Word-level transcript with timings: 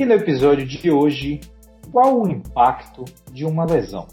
E 0.00 0.04
no 0.06 0.14
episódio 0.14 0.66
de 0.66 0.90
hoje, 0.90 1.40
qual 1.92 2.22
o 2.22 2.26
impacto 2.26 3.04
de 3.30 3.44
uma 3.44 3.66
lesão? 3.66 4.08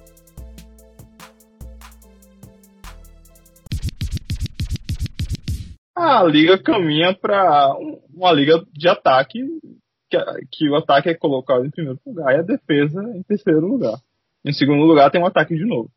A 5.95 6.25
liga 6.25 6.61
caminha 6.61 7.13
para 7.17 7.73
uma 8.13 8.33
liga 8.33 8.65
de 8.73 8.89
ataque, 8.89 9.39
que, 10.09 10.17
que 10.51 10.69
o 10.69 10.75
ataque 10.75 11.07
é 11.07 11.13
colocado 11.13 11.65
em 11.65 11.71
primeiro 11.71 12.01
lugar 12.05 12.35
e 12.35 12.39
a 12.39 12.41
defesa 12.41 13.01
em 13.15 13.23
terceiro 13.23 13.65
lugar. 13.65 13.97
Em 14.43 14.51
segundo 14.51 14.83
lugar, 14.83 15.09
tem 15.09 15.21
um 15.21 15.25
ataque 15.25 15.55
de 15.55 15.65
novo. 15.65 15.89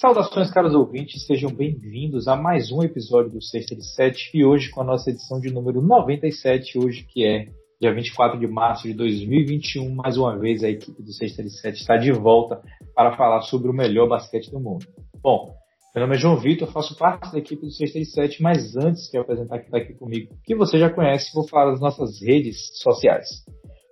Saudações, 0.00 0.50
caros 0.50 0.74
ouvintes, 0.74 1.26
sejam 1.26 1.50
bem-vindos 1.50 2.26
a 2.26 2.34
mais 2.34 2.72
um 2.72 2.82
episódio 2.82 3.32
do 3.32 3.42
Sexta 3.42 3.76
de 3.76 3.84
Sete 3.84 4.30
e 4.32 4.42
hoje 4.42 4.70
com 4.70 4.80
a 4.80 4.84
nossa 4.84 5.10
edição 5.10 5.38
de 5.38 5.52
número 5.52 5.82
97, 5.82 6.78
hoje 6.78 7.04
que 7.04 7.22
é 7.22 7.50
dia 7.78 7.92
24 7.92 8.40
de 8.40 8.46
março 8.46 8.88
de 8.88 8.94
2021. 8.94 9.94
Mais 9.94 10.16
uma 10.16 10.38
vez 10.38 10.64
a 10.64 10.70
equipe 10.70 11.02
do 11.02 11.12
Sexta 11.12 11.42
de 11.42 11.50
Sete 11.50 11.82
está 11.82 11.98
de 11.98 12.12
volta 12.12 12.62
para 12.94 13.14
falar 13.14 13.42
sobre 13.42 13.68
o 13.68 13.74
melhor 13.74 14.08
basquete 14.08 14.50
do 14.50 14.58
mundo. 14.58 14.86
Bom, 15.22 15.54
meu 15.94 16.02
nome 16.06 16.16
é 16.16 16.18
João 16.18 16.38
Vitor, 16.38 16.72
faço 16.72 16.96
parte 16.96 17.30
da 17.30 17.38
equipe 17.38 17.60
do 17.60 17.70
Sexta 17.70 17.98
de 17.98 18.06
Sete, 18.06 18.42
mas 18.42 18.74
antes 18.78 19.10
de 19.10 19.18
apresentar 19.18 19.58
quem 19.58 19.66
está 19.66 19.76
aqui 19.76 19.92
comigo, 19.92 20.34
que 20.46 20.54
você 20.54 20.78
já 20.78 20.88
conhece, 20.88 21.30
vou 21.34 21.46
falar 21.46 21.72
das 21.72 21.80
nossas 21.80 22.22
redes 22.22 22.56
sociais. 22.78 23.28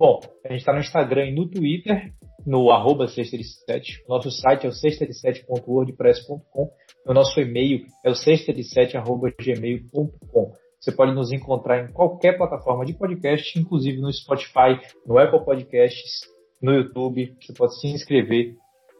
Bom, 0.00 0.20
a 0.42 0.52
gente 0.52 0.60
está 0.60 0.72
no 0.72 0.80
Instagram 0.80 1.26
e 1.26 1.34
no 1.34 1.50
Twitter, 1.50 2.14
no 2.48 2.70
arroba 2.70 3.06
sexta-de-sete. 3.06 4.02
Nosso 4.08 4.30
site 4.30 4.64
é 4.64 4.70
o 4.70 4.72
sexta-de-sete.wordpress.com. 4.72 6.70
O 7.06 7.12
nosso 7.12 7.38
e-mail 7.38 7.84
é 8.02 8.08
o 8.08 8.14
sexta-de-sete.gmail.com. 8.14 10.52
Você 10.80 10.92
pode 10.92 11.14
nos 11.14 11.30
encontrar 11.30 11.84
em 11.84 11.92
qualquer 11.92 12.38
plataforma 12.38 12.86
de 12.86 12.94
podcast, 12.94 13.58
inclusive 13.58 14.00
no 14.00 14.10
Spotify, 14.10 14.80
no 15.06 15.18
Apple 15.18 15.44
Podcasts, 15.44 16.22
no 16.62 16.72
YouTube. 16.72 17.36
Você 17.38 17.52
pode 17.52 17.78
se 17.78 17.88
inscrever 17.88 18.54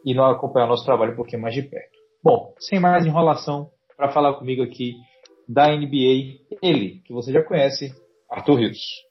e 0.05 0.15
acompanhar 0.19 0.67
nosso 0.67 0.85
trabalho 0.85 1.13
um 1.13 1.15
pouquinho 1.15 1.41
mais 1.41 1.55
de 1.55 1.63
perto. 1.63 1.97
Bom, 2.23 2.53
sem 2.59 2.79
mais 2.79 3.03
enrolação, 3.03 3.71
para 3.97 4.11
falar 4.11 4.35
comigo 4.35 4.61
aqui 4.61 4.93
da 5.47 5.75
NBA, 5.75 6.37
ele, 6.61 7.01
que 7.03 7.11
você 7.11 7.33
já 7.33 7.43
conhece, 7.43 7.91
Arthur 8.29 8.59
Rios. 8.59 9.08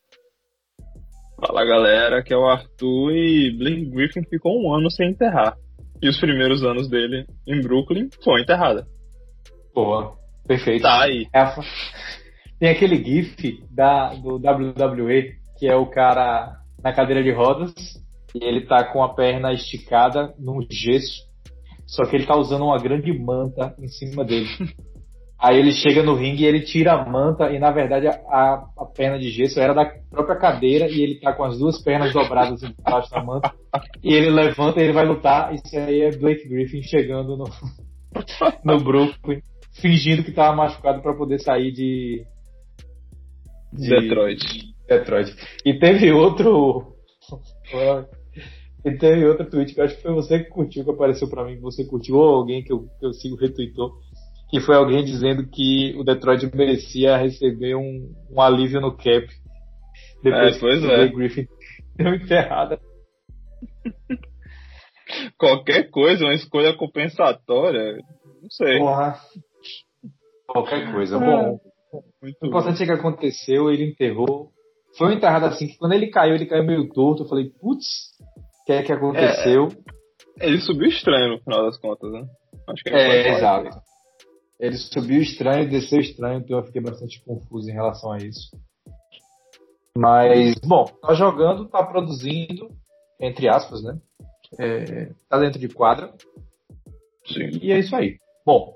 Fala 1.41 1.65
galera, 1.65 2.23
que 2.23 2.35
é 2.35 2.37
o 2.37 2.49
Arthur 2.49 3.13
e 3.13 3.57
Blake 3.57 3.87
Griffin 3.87 4.25
ficou 4.25 4.61
um 4.61 4.75
ano 4.75 4.91
sem 4.91 5.11
enterrar. 5.11 5.57
E 6.03 6.09
os 6.09 6.19
primeiros 6.19 6.65
anos 6.65 6.89
dele 6.89 7.27
em 7.47 7.61
Brooklyn 7.61 8.09
foi 8.25 8.43
enterrada. 8.43 8.87
Boa, 9.73 10.17
perfeito. 10.47 10.83
Tá 10.83 11.05
aí. 11.05 11.27
É 11.33 11.41
a... 11.41 11.55
Tem 12.59 12.71
aquele 12.71 12.97
GIF 12.97 13.65
da, 13.71 14.15
do 14.15 14.35
WWE, 14.35 15.35
que 15.59 15.69
é 15.69 15.77
o 15.77 15.87
cara 15.87 16.57
na 16.83 16.93
cadeira 16.93 17.23
de 17.23 17.31
rodas, 17.31 17.73
e 18.35 18.45
ele 18.45 18.67
tá 18.67 18.83
com 18.93 19.03
a 19.03 19.15
perna 19.15 19.53
esticada 19.53 20.35
num 20.39 20.61
gesso, 20.69 21.23
só 21.87 22.05
que 22.05 22.17
ele 22.17 22.27
tá 22.27 22.37
usando 22.37 22.65
uma 22.65 22.79
grande 22.79 23.17
manta 23.17 23.77
em 23.79 23.87
cima 23.87 24.25
dele. 24.25 24.49
Aí 25.41 25.57
ele 25.57 25.71
chega 25.71 26.03
no 26.03 26.15
ringue 26.15 26.43
e 26.43 26.47
ele 26.47 26.63
tira 26.63 26.95
a 26.95 27.09
manta 27.09 27.53
e 27.53 27.61
na 27.61 27.71
verdade 27.71 28.09
a, 28.09 28.65
a 28.77 28.85
perna 28.87 29.21
de 29.21 29.31
gesso 29.31 29.61
era 29.61 29.73
da 29.73 29.85
própria 30.11 30.37
cadeira 30.37 30.89
e 30.89 31.01
ele 31.01 31.21
tá 31.21 31.33
com 31.33 31.45
as 31.45 31.57
duas 31.57 31.81
pernas 31.81 32.13
dobradas 32.13 32.61
embaixo 32.63 33.09
da 33.09 33.23
manta 33.23 33.55
e 34.03 34.13
ele 34.13 34.31
levanta 34.31 34.81
e 34.81 34.85
ele 34.85 34.93
vai 34.93 35.07
lutar. 35.07 35.55
Isso 35.55 35.77
aí 35.79 36.01
é 36.01 36.17
Blake 36.17 36.49
Griffin 36.49 36.83
chegando 36.83 37.37
no, 37.37 37.45
no 38.65 38.81
Brooklyn, 38.81 39.41
fingindo 39.81 40.25
que 40.25 40.33
tava 40.33 40.57
machucado 40.57 41.01
para 41.03 41.15
poder 41.15 41.39
sair 41.39 41.71
de, 41.71 42.25
de 43.73 43.89
Detroit. 43.89 44.75
Detroit. 44.89 45.37
E 45.65 45.79
teve 45.79 46.11
outro 46.11 46.97
e 48.85 48.97
teve 48.97 49.25
outro 49.25 49.49
tweet 49.49 49.73
que 49.73 49.81
eu 49.81 49.85
acho 49.85 49.97
que 49.97 50.03
foi 50.03 50.15
você 50.15 50.41
que 50.41 50.51
curtiu, 50.51 50.85
que 50.85 50.91
apareceu 50.91 51.29
para 51.29 51.45
mim, 51.45 51.57
que 51.57 51.63
você 51.63 51.85
curtiu, 51.85 52.17
ou 52.17 52.37
alguém 52.37 52.63
que 52.63 52.73
eu, 52.73 52.89
que 52.99 53.07
eu 53.07 53.13
sigo 53.13 53.37
retweetou 53.37 53.93
que 54.49 54.61
foi 54.61 54.77
alguém 54.77 55.05
dizendo 55.05 55.47
que 55.49 55.95
o 55.99 56.05
Detroit 56.05 56.45
merecia 56.55 57.17
receber 57.17 57.75
um, 57.75 58.15
um 58.31 58.41
alívio 58.41 58.81
no 58.81 58.97
cap 58.97 59.27
depois 60.23 60.57
é, 60.57 60.61
pois 60.61 60.81
que 60.81 60.91
é. 60.91 61.05
o 61.05 61.13
Griffin 61.13 61.47
deu 61.97 62.15
enterrada. 62.15 62.81
Qualquer 65.39 65.91
coisa, 65.91 66.25
uma 66.25 66.35
escolha 66.35 66.77
compensatória, 66.77 67.97
não 68.43 68.51
sei. 68.51 68.79
Porra. 68.79 69.19
Qualquer 70.47 70.93
coisa. 70.93 71.17
É. 71.17 71.19
Bom, 71.19 71.61
Muito 72.23 72.37
o 72.43 72.47
importante 72.47 72.83
é 72.83 72.87
que 72.87 72.93
aconteceu, 72.93 73.71
ele 73.71 73.91
enterrou. 73.91 74.51
Foi 74.97 75.09
um 75.09 75.13
enterrado 75.13 75.47
assim 75.47 75.69
que 75.69 75.79
quando 75.79 75.93
ele 75.93 76.09
caiu, 76.09 76.35
ele 76.35 76.47
caiu 76.47 76.65
meio 76.65 76.89
torto. 76.91 77.23
Eu 77.23 77.29
falei, 77.29 77.51
putz, 77.61 77.87
o 78.63 78.65
que 78.67 78.73
é 78.73 78.83
que 78.83 78.93
aconteceu? 78.93 79.69
É, 80.41 80.47
ele 80.47 80.59
subiu 80.61 80.89
estranho 80.89 81.33
no 81.33 81.39
final 81.41 81.65
das 81.65 81.79
contas, 81.79 82.11
né? 82.13 82.27
Acho 82.69 82.83
que 82.83 82.91
é, 82.91 83.37
exato. 83.37 83.71
Ele 84.59 84.77
subiu 84.77 85.21
estranho 85.21 85.63
e 85.63 85.71
desceu 85.71 86.01
estranho, 86.01 86.41
então 86.41 86.59
eu 86.59 86.65
fiquei 86.65 86.83
bastante 86.83 87.23
confuso 87.25 87.71
em 87.71 87.75
relação 87.75 88.13
a 88.13 88.19
isso. 88.19 88.51
Mas, 89.97 90.55
bom, 90.65 90.85
tá 91.03 91.15
jogando, 91.15 91.69
tá 91.69 91.83
produzindo, 91.83 92.71
entre 93.21 93.49
aspas, 93.49 93.83
né? 93.83 93.99
É, 94.59 95.11
tá 95.29 95.39
dentro 95.39 95.59
de 95.61 95.69
quadra. 95.69 96.13
Sim. 97.27 97.59
E 97.61 97.73
é 97.73 97.79
isso 97.79 97.95
aí. 97.95 98.17
Bom, 98.45 98.75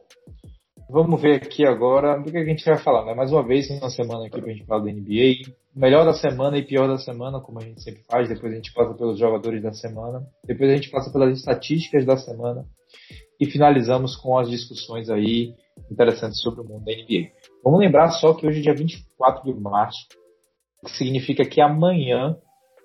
vamos 0.91 1.21
ver 1.21 1.37
aqui 1.37 1.66
agora 1.66 2.19
do 2.19 2.31
que 2.31 2.37
a 2.37 2.44
gente 2.44 2.65
vai 2.65 2.78
falar, 2.78 3.04
né? 3.04 3.15
Mais 3.15 3.32
uma 3.32 3.47
vez, 3.47 3.71
uma 3.71 3.88
semana 3.88 4.26
aqui 4.26 4.41
pra 4.41 4.53
gente 4.53 4.66
falar 4.66 4.84
da 4.84 4.92
NBA. 4.92 5.50
Melhor 5.75 6.04
da 6.04 6.12
semana 6.12 6.59
e 6.59 6.66
pior 6.66 6.87
da 6.87 6.98
semana, 6.98 7.41
como 7.41 7.59
a 7.59 7.62
gente 7.62 7.82
sempre 7.82 8.03
faz. 8.03 8.28
Depois 8.28 8.53
a 8.53 8.56
gente 8.56 8.72
passa 8.72 8.92
pelos 8.94 9.19
jogadores 9.19 9.62
da 9.62 9.72
semana. 9.72 10.26
Depois 10.44 10.71
a 10.71 10.75
gente 10.75 10.91
passa 10.91 11.10
pelas 11.10 11.38
estatísticas 11.38 12.04
da 12.04 12.16
semana. 12.16 12.66
E 13.41 13.47
finalizamos 13.47 14.15
com 14.16 14.38
as 14.38 14.50
discussões 14.50 15.09
aí 15.09 15.54
interessantes 15.91 16.41
sobre 16.41 16.60
o 16.60 16.65
mundo 16.65 16.84
da 16.84 16.93
NBA. 16.93 17.31
Vamos 17.65 17.81
lembrar 17.81 18.10
só 18.10 18.34
que 18.34 18.47
hoje 18.47 18.60
é 18.60 18.62
dia 18.62 18.75
24 18.75 19.53
de 19.53 19.60
março, 19.60 20.06
que 20.84 20.93
significa 20.93 21.44
que 21.44 21.60
amanhã 21.60 22.37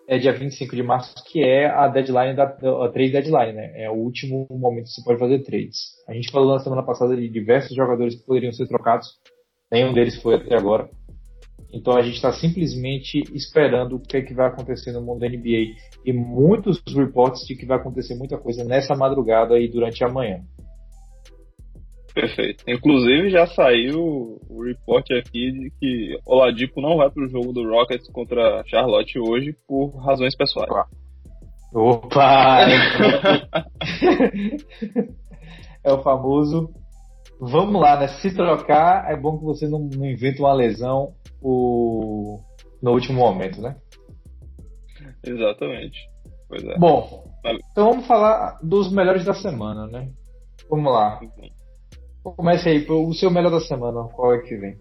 é 0.08 0.18
dia 0.18 0.32
25 0.32 0.76
de 0.76 0.84
março, 0.84 1.14
que 1.26 1.44
é 1.44 1.68
a 1.70 1.88
deadline 1.88 2.36
da 2.36 2.46
a 2.46 2.90
trade 2.90 3.12
deadline, 3.12 3.54
né? 3.54 3.84
É 3.84 3.90
o 3.90 3.96
último 3.96 4.48
momento 4.50 4.86
que 4.86 4.92
você 4.92 5.04
pode 5.04 5.20
fazer 5.20 5.44
trades. 5.44 5.80
A 6.08 6.14
gente 6.14 6.32
falou 6.32 6.54
na 6.54 6.60
semana 6.60 6.84
passada 6.84 7.16
de 7.16 7.28
diversos 7.28 7.76
jogadores 7.76 8.16
que 8.16 8.26
poderiam 8.26 8.54
ser 8.54 8.68
trocados, 8.68 9.08
nenhum 9.72 9.94
deles 9.94 10.22
foi 10.22 10.36
até 10.36 10.56
agora. 10.56 10.90
Então 11.74 11.98
a 11.98 12.02
gente 12.02 12.16
está 12.16 12.32
simplesmente 12.32 13.22
esperando 13.36 13.98
o 13.98 14.00
que, 14.00 14.18
é 14.18 14.22
que 14.22 14.34
vai 14.34 14.48
acontecer 14.48 14.94
no 14.94 15.02
mundo 15.02 15.20
da 15.20 15.28
NBA 15.28 15.76
e 16.06 16.14
muitos 16.14 16.82
reportes 16.96 17.46
de 17.46 17.56
que 17.56 17.66
vai 17.66 17.78
acontecer 17.78 18.16
muita 18.16 18.38
coisa 18.38 18.64
nessa 18.64 18.96
madrugada 18.96 19.60
e 19.60 19.68
durante 19.70 20.04
a 20.04 20.10
manhã. 20.10 20.42
Perfeito. 22.20 22.64
Inclusive 22.68 23.30
já 23.30 23.46
saiu 23.46 24.40
o 24.50 24.64
report 24.64 25.12
aqui 25.12 25.52
de 25.52 25.70
que 25.80 26.18
Oladipo 26.26 26.82
não 26.82 26.98
vai 26.98 27.12
para 27.12 27.24
o 27.24 27.30
jogo 27.30 27.54
do 27.54 27.70
Rockets 27.70 28.10
contra 28.10 28.64
Charlotte 28.66 29.20
hoje 29.20 29.56
por 29.68 29.96
razões 29.98 30.36
pessoais. 30.36 30.68
Opa! 31.72 32.62
é 35.84 35.94
o 35.94 36.02
famoso. 36.02 36.72
Vamos 37.40 37.80
lá, 37.80 38.00
né? 38.00 38.08
Se 38.08 38.34
trocar, 38.36 39.12
é 39.12 39.16
bom 39.16 39.38
que 39.38 39.46
você 39.46 39.68
não, 39.68 39.78
não 39.78 40.08
invente 40.08 40.40
uma 40.40 40.54
lesão 40.54 41.14
o... 41.40 42.40
no 42.82 42.94
último 42.94 43.20
momento, 43.20 43.62
né? 43.62 43.76
Exatamente. 45.24 46.00
Pois 46.50 46.64
é. 46.64 46.80
Bom, 46.80 47.26
então 47.72 47.92
vamos 47.92 48.08
falar 48.08 48.58
dos 48.64 48.92
melhores 48.92 49.24
da 49.24 49.36
semana, 49.36 49.86
né? 49.86 50.10
Vamos 50.68 50.92
lá. 50.92 51.20
Comece 52.36 52.68
aí, 52.68 52.86
o 52.90 53.14
seu 53.14 53.32
melhor 53.32 53.52
da 53.52 53.62
semana, 53.62 54.04
qual 54.10 54.34
é 54.34 54.42
que 54.42 54.58
vem? 54.58 54.78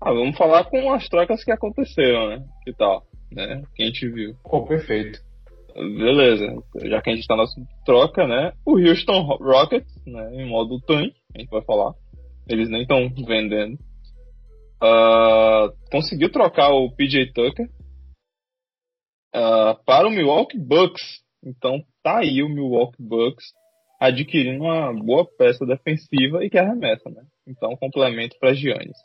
Ah, 0.00 0.12
vamos 0.12 0.36
falar 0.36 0.64
com 0.64 0.92
as 0.92 1.06
trocas 1.08 1.44
que 1.44 1.50
aconteceram, 1.50 2.28
né? 2.28 2.44
Que 2.64 2.72
tal, 2.72 3.02
né? 3.30 3.62
Que 3.74 3.82
a 3.82 3.86
gente 3.86 4.08
viu. 4.08 4.34
Pô, 4.44 4.64
perfeito. 4.64 5.20
Beleza, 5.74 6.46
já 6.84 7.02
que 7.02 7.10
a 7.10 7.14
gente 7.14 7.26
tá 7.26 7.36
na 7.36 7.44
troca, 7.84 8.26
né? 8.26 8.52
O 8.64 8.78
Houston 8.78 9.22
Rockets, 9.22 9.92
né? 10.06 10.42
Em 10.42 10.48
modo 10.48 10.80
tank, 10.80 11.12
a 11.34 11.40
gente 11.40 11.50
vai 11.50 11.62
falar. 11.62 11.92
Eles 12.48 12.70
nem 12.70 12.82
estão 12.82 13.08
vendendo. 13.26 13.78
Uh, 14.82 15.70
conseguiu 15.90 16.30
trocar 16.30 16.70
o 16.70 16.90
PJ 16.92 17.32
Tucker 17.32 17.68
uh, 19.34 19.84
para 19.84 20.08
o 20.08 20.10
Milwaukee 20.10 20.58
Bucks. 20.58 21.20
Então 21.44 21.84
tá 22.02 22.18
aí 22.18 22.42
o 22.42 22.48
Milwaukee 22.48 23.02
Bucks 23.02 23.44
adquirindo 23.98 24.64
uma 24.64 24.92
boa 24.92 25.26
peça 25.26 25.66
defensiva 25.66 26.44
e 26.44 26.50
que 26.50 26.58
arremessa, 26.58 27.10
né? 27.10 27.22
Então, 27.46 27.76
complemento 27.76 28.36
para 28.38 28.54
Giannis. 28.54 28.96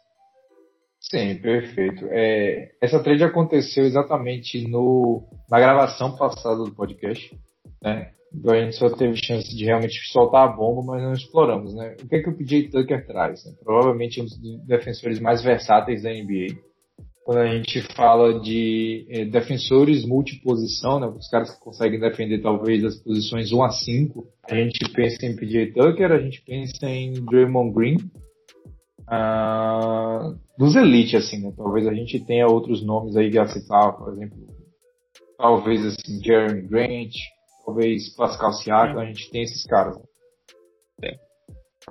Sim, 1.00 1.36
perfeito. 1.36 2.06
É, 2.10 2.72
essa 2.82 3.02
trade 3.04 3.24
aconteceu 3.24 3.84
exatamente 3.84 4.68
no, 4.68 5.24
na 5.50 5.60
gravação 5.60 6.16
passada 6.16 6.64
do 6.64 6.74
podcast. 6.74 7.38
né? 7.82 8.12
Então 8.34 8.54
a 8.54 8.60
gente 8.60 8.76
só 8.78 8.90
teve 8.90 9.16
chance 9.16 9.56
de 9.56 9.66
realmente 9.66 9.94
soltar 10.12 10.48
a 10.48 10.52
bomba, 10.52 10.82
mas 10.84 11.04
não 11.04 11.14
exploramos, 11.14 11.76
né? 11.76 11.96
O 12.02 12.08
que 12.08 12.16
é 12.16 12.24
que 12.24 12.30
o 12.30 12.36
PJ 12.36 12.70
Tucker 12.70 13.06
traz? 13.06 13.46
Né? 13.46 13.54
Provavelmente 13.64 14.22
um 14.22 14.26
dos 14.26 14.66
defensores 14.66 15.20
mais 15.20 15.44
versáteis 15.44 16.02
da 16.02 16.10
NBA. 16.10 16.58
Quando 17.26 17.38
a 17.38 17.48
gente 17.48 17.82
fala 17.96 18.40
de 18.42 19.08
eh, 19.10 19.26
defensores 19.26 20.06
multiposição, 20.06 21.00
né? 21.00 21.08
Os 21.08 21.30
caras 21.30 21.52
que 21.52 21.64
conseguem 21.64 22.00
defender 22.00 22.42
talvez 22.42 22.84
as 22.84 23.02
posições 23.02 23.54
1 23.54 23.64
a 23.64 23.70
5, 23.70 24.28
a 24.50 24.56
gente 24.56 24.92
pensa 24.92 25.26
em 25.26 25.36
PJ 25.36 25.72
Tucker, 25.72 26.12
a 26.12 26.20
gente 26.20 26.42
pensa 26.42 26.86
em 26.86 27.14
Draymond 27.14 27.74
Green, 27.74 27.98
uh, 29.08 30.38
dos 30.58 30.76
elite, 30.76 31.16
assim, 31.16 31.40
né? 31.40 31.54
Talvez 31.56 31.88
a 31.88 31.94
gente 31.94 32.20
tenha 32.26 32.46
outros 32.46 32.86
nomes 32.86 33.16
aí 33.16 33.38
a 33.38 33.46
citar, 33.46 33.98
por 33.98 34.12
exemplo, 34.12 34.38
talvez 35.38 35.86
assim, 35.86 36.22
Jeremy 36.22 36.68
Grant, 36.68 37.14
talvez 37.66 38.14
Pascal 38.16 38.52
Siakam, 38.54 39.00
a 39.00 39.06
gente 39.06 39.32
tem 39.32 39.44
esses 39.44 39.66
caras. 39.66 39.96
Tem. 41.00 41.18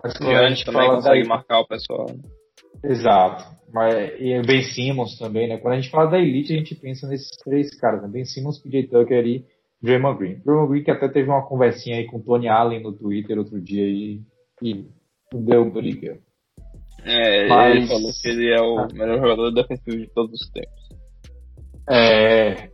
Mas 0.02 0.16
quando 0.18 0.30
a 0.30 0.48
gente 0.48 0.64
também 0.64 0.88
consegue 0.88 1.26
marcar 1.26 1.60
o 1.60 1.66
pessoal. 1.66 2.06
Exato. 2.84 3.44
Mas, 3.72 4.20
e 4.20 4.40
Ben 4.42 4.62
Simmons 4.62 5.16
também, 5.18 5.48
né? 5.48 5.56
Quando 5.56 5.74
a 5.74 5.80
gente 5.80 5.90
fala 5.90 6.10
da 6.10 6.18
elite, 6.18 6.52
a 6.52 6.56
gente 6.56 6.74
pensa 6.74 7.08
nesses 7.08 7.30
três 7.42 7.74
caras, 7.78 8.02
né? 8.02 8.08
Ben 8.08 8.24
Simmons, 8.24 8.58
PJ 8.58 8.88
Tucker 8.88 9.26
e 9.26 9.46
Draymond 9.82 10.18
Green. 10.18 10.40
Draymond 10.44 10.68
Green 10.68 10.84
que 10.84 10.90
até 10.90 11.08
teve 11.08 11.30
uma 11.30 11.46
conversinha 11.46 11.96
aí 11.96 12.04
com 12.06 12.18
o 12.18 12.22
Tony 12.22 12.48
Allen 12.48 12.82
no 12.82 12.92
Twitter 12.92 13.38
outro 13.38 13.58
dia 13.60 13.84
e, 13.84 14.20
e 14.62 14.86
deu 15.32 15.70
briga. 15.70 16.18
É, 17.04 17.48
Mas... 17.48 17.76
ele 17.76 17.86
falou 17.86 18.10
que 18.12 18.28
ele 18.28 18.52
é 18.52 18.60
o 18.60 18.78
ah. 18.78 18.88
melhor 18.92 19.20
jogador 19.20 19.50
defensivo 19.50 19.96
de 19.96 20.06
todos 20.12 20.38
os 20.38 20.50
tempos. 20.50 20.82
É. 21.90 22.68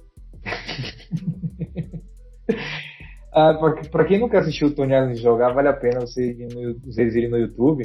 ah, 3.32 3.54
pra, 3.90 4.04
quem 4.04 4.18
nunca 4.18 4.40
assistiu 4.40 4.68
o 4.68 4.74
Tony 4.74 4.94
Allen 4.94 5.14
jogar, 5.14 5.52
vale 5.52 5.68
a 5.68 5.72
pena 5.72 6.00
vocês, 6.00 6.36
vocês 6.84 7.14
irem 7.14 7.30
no 7.30 7.38
YouTube 7.38 7.84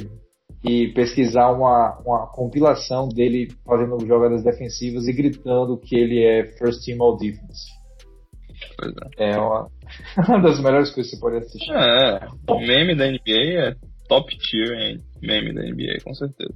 e 0.64 0.88
pesquisar 0.94 1.52
uma, 1.52 1.98
uma 2.04 2.26
compilação 2.28 3.08
dele 3.08 3.52
fazendo 3.66 3.98
jogadas 4.06 4.42
defensivas 4.42 5.06
e 5.06 5.12
gritando 5.12 5.78
que 5.78 5.94
ele 5.94 6.24
é 6.24 6.44
First 6.58 6.84
Team 6.84 7.02
All 7.02 7.16
Defense. 7.18 7.70
É. 9.18 9.32
é 9.32 9.38
uma, 9.38 9.68
das 10.42 10.60
melhores 10.62 10.90
coisas 10.90 11.10
que 11.10 11.16
você 11.16 11.20
pode 11.20 11.36
assistir. 11.36 11.70
É, 11.70 12.26
o 12.48 12.58
meme 12.60 12.96
da 12.96 13.06
NBA 13.06 13.68
é 13.68 13.74
top 14.08 14.34
tier 14.38 14.72
em 14.72 15.00
meme 15.20 15.52
da 15.52 15.62
NBA, 15.62 16.02
com 16.02 16.14
certeza. 16.14 16.54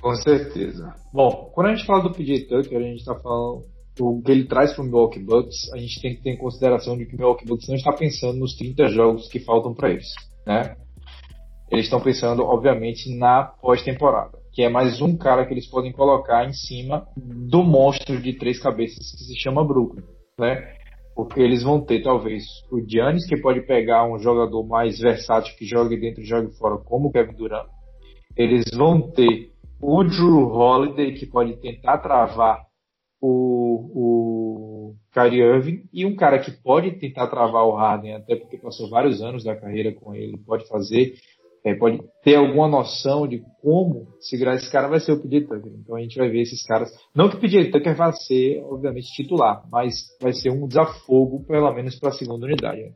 Com 0.00 0.14
certeza. 0.14 0.94
Bom, 1.12 1.50
quando 1.52 1.66
a 1.68 1.74
gente 1.74 1.86
fala 1.86 2.04
do 2.04 2.12
PJ 2.12 2.46
Tucker, 2.46 2.78
a 2.78 2.82
gente 2.82 3.00
está 3.00 3.14
falando 3.16 3.62
o 4.00 4.22
que 4.22 4.30
ele 4.30 4.46
traz 4.46 4.72
para 4.72 4.82
o 4.82 4.86
Milwaukee 4.86 5.18
Bucks, 5.18 5.72
a 5.74 5.78
gente 5.78 6.00
tem 6.00 6.14
que 6.14 6.22
ter 6.22 6.30
em 6.30 6.38
consideração 6.38 6.96
de 6.96 7.04
que 7.04 7.14
o 7.14 7.18
Milwaukee 7.18 7.44
Bucks 7.44 7.68
não 7.68 7.74
está 7.74 7.92
pensando 7.92 8.38
nos 8.38 8.54
30 8.56 8.86
jogos 8.88 9.28
que 9.28 9.40
faltam 9.40 9.74
para 9.74 9.90
eles, 9.90 10.06
né? 10.46 10.76
Eles 11.70 11.84
estão 11.84 12.00
pensando, 12.00 12.42
obviamente, 12.42 13.14
na 13.16 13.44
pós-temporada, 13.44 14.38
que 14.52 14.62
é 14.62 14.68
mais 14.68 15.00
um 15.02 15.16
cara 15.16 15.44
que 15.44 15.52
eles 15.52 15.66
podem 15.66 15.92
colocar 15.92 16.48
em 16.48 16.52
cima 16.52 17.06
do 17.16 17.62
monstro 17.62 18.20
de 18.20 18.32
três 18.32 18.58
cabeças 18.58 19.12
que 19.12 19.24
se 19.24 19.36
chama 19.38 19.64
Brooklyn, 19.64 20.02
né? 20.38 20.78
porque 21.18 21.40
eles 21.40 21.64
vão 21.64 21.80
ter 21.80 22.00
talvez 22.00 22.44
o 22.70 22.80
Giannis, 22.80 23.26
que 23.26 23.36
pode 23.36 23.62
pegar 23.62 24.08
um 24.08 24.20
jogador 24.20 24.64
mais 24.64 25.00
versátil 25.00 25.52
que 25.56 25.66
jogue 25.66 25.96
dentro 25.96 26.22
e 26.22 26.24
jogue 26.24 26.56
fora, 26.56 26.78
como 26.78 27.08
o 27.08 27.10
Kevin 27.10 27.34
Durant. 27.34 27.66
Eles 28.36 28.66
vão 28.72 29.10
ter 29.10 29.50
o 29.82 30.04
Drew 30.04 30.46
Holiday, 30.46 31.14
que 31.14 31.26
pode 31.26 31.56
tentar 31.56 31.98
travar 31.98 32.60
o, 33.20 33.90
o 33.92 34.94
Kyrie 35.12 35.42
Irving, 35.42 35.88
e 35.92 36.06
um 36.06 36.14
cara 36.14 36.38
que 36.38 36.52
pode 36.52 36.92
tentar 37.00 37.26
travar 37.26 37.66
o 37.66 37.74
Harden, 37.74 38.14
até 38.14 38.36
porque 38.36 38.56
passou 38.56 38.88
vários 38.88 39.20
anos 39.20 39.42
da 39.42 39.56
carreira 39.56 39.92
com 39.92 40.14
ele, 40.14 40.38
pode 40.38 40.68
fazer 40.68 41.14
é, 41.64 41.74
pode 41.74 41.98
ter 42.22 42.36
alguma 42.36 42.68
noção 42.68 43.26
de 43.26 43.42
como 43.60 44.08
segurar 44.20 44.54
esse 44.54 44.70
cara, 44.70 44.88
vai 44.88 45.00
ser 45.00 45.12
o 45.12 45.20
PJ 45.20 45.46
Tucker. 45.46 45.72
Então 45.80 45.96
a 45.96 46.00
gente 46.00 46.16
vai 46.16 46.28
ver 46.28 46.42
esses 46.42 46.64
caras. 46.64 46.90
Não 47.14 47.28
que 47.28 47.36
o 47.36 47.40
PJ 47.40 47.70
Tucker 47.70 47.96
vai 47.96 48.12
ser, 48.12 48.62
obviamente, 48.64 49.12
titular, 49.12 49.62
mas 49.70 49.94
vai 50.20 50.32
ser 50.32 50.50
um 50.50 50.66
desafogo, 50.66 51.44
pelo 51.46 51.72
menos, 51.72 51.98
para 51.98 52.10
a 52.10 52.12
segunda 52.12 52.46
unidade. 52.46 52.82
Né? 52.82 52.92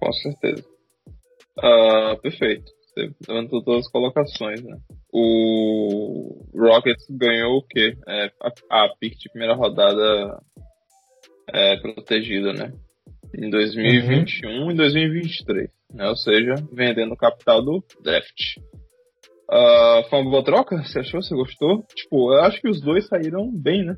Com 0.00 0.12
certeza. 0.12 0.64
Uh, 1.58 2.20
perfeito. 2.20 2.64
Você 2.94 3.10
levantou 3.28 3.62
todas 3.62 3.86
as 3.86 3.92
colocações, 3.92 4.62
né? 4.62 4.76
O 5.12 6.44
Rockets 6.54 7.06
ganhou 7.10 7.58
o 7.58 7.62
quê? 7.62 7.96
É, 8.06 8.30
a, 8.40 8.84
a 8.84 8.88
pick 8.98 9.18
de 9.18 9.30
primeira 9.30 9.54
rodada 9.54 10.40
é, 11.52 11.76
protegida, 11.76 12.52
né? 12.52 12.72
Em 13.36 13.50
2021 13.50 14.48
uhum. 14.48 14.70
e 14.70 14.74
2023 14.74 15.70
né? 15.94 16.08
Ou 16.08 16.16
seja, 16.16 16.54
vendendo 16.72 17.12
o 17.12 17.16
capital 17.16 17.64
do 17.64 17.82
draft. 18.02 18.58
Uh, 19.50 20.08
foi 20.08 20.20
uma 20.20 20.30
boa 20.30 20.44
troca? 20.44 20.82
Você 20.82 20.98
achou? 20.98 21.22
Você 21.22 21.34
gostou? 21.34 21.84
Tipo, 21.94 22.34
eu 22.34 22.42
acho 22.42 22.60
que 22.60 22.68
os 22.68 22.80
dois 22.80 23.06
saíram 23.06 23.50
bem, 23.52 23.84
né? 23.84 23.96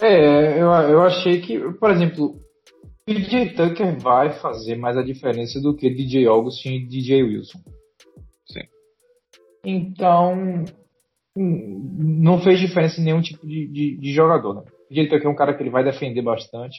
É, 0.00 0.60
eu, 0.60 0.66
eu 0.66 1.02
achei 1.02 1.40
que, 1.40 1.58
por 1.74 1.90
exemplo, 1.90 2.36
DJ 3.08 3.54
Tucker 3.54 3.98
vai 4.00 4.32
fazer 4.40 4.76
mais 4.76 4.96
a 4.96 5.02
diferença 5.02 5.60
do 5.60 5.74
que 5.74 5.88
DJ 5.88 6.26
Augustin 6.26 6.74
e 6.74 6.86
DJ 6.86 7.22
Wilson. 7.22 7.58
Sim. 8.46 8.62
Então, 9.64 10.64
hum, 11.36 11.96
não 11.96 12.40
fez 12.42 12.60
diferença 12.60 13.00
em 13.00 13.04
nenhum 13.04 13.22
tipo 13.22 13.46
de, 13.46 13.68
de, 13.68 13.96
de 13.98 14.12
jogador, 14.12 14.54
né? 14.54 14.62
DJ 14.90 15.08
Tucker 15.08 15.26
é 15.26 15.30
um 15.30 15.36
cara 15.36 15.54
que 15.54 15.62
ele 15.62 15.70
vai 15.70 15.84
defender 15.84 16.22
bastante 16.22 16.76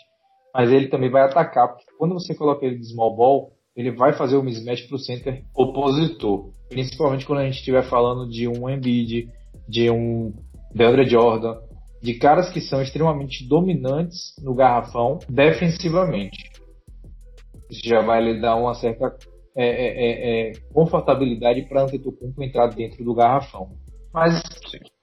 mas 0.55 0.71
ele 0.71 0.87
também 0.87 1.09
vai 1.09 1.23
atacar, 1.23 1.67
porque 1.67 1.83
quando 1.97 2.13
você 2.13 2.33
coloca 2.33 2.65
ele 2.65 2.77
de 2.77 2.85
small 2.85 3.13
ball, 3.13 3.51
ele 3.75 3.91
vai 3.91 4.13
fazer 4.13 4.37
o 4.37 4.41
mismatch 4.41 4.87
para 4.87 4.95
o 4.95 4.99
center 4.99 5.43
opositor. 5.53 6.49
Principalmente 6.69 7.25
quando 7.25 7.39
a 7.39 7.43
gente 7.43 7.57
estiver 7.57 7.83
falando 7.83 8.25
de 8.29 8.47
um 8.47 8.69
Embiid, 8.69 9.27
de 9.67 9.91
um 9.91 10.31
DeAndre 10.73 11.09
Jordan, 11.09 11.57
de 12.01 12.13
caras 12.13 12.49
que 12.49 12.61
são 12.61 12.81
extremamente 12.81 13.45
dominantes 13.45 14.33
no 14.41 14.55
garrafão 14.55 15.19
defensivamente. 15.27 16.49
Isso 17.69 17.81
já 17.83 18.01
vai 18.01 18.23
lhe 18.23 18.39
dar 18.39 18.55
uma 18.55 18.75
certa 18.75 19.13
é, 19.57 19.67
é, 19.67 19.87
é, 19.87 20.51
é 20.51 20.53
confortabilidade 20.71 21.63
para 21.63 21.83
Antetokounmpo 21.83 22.41
entrar 22.41 22.67
dentro 22.67 23.03
do 23.03 23.13
garrafão. 23.13 23.71
Mas 24.13 24.41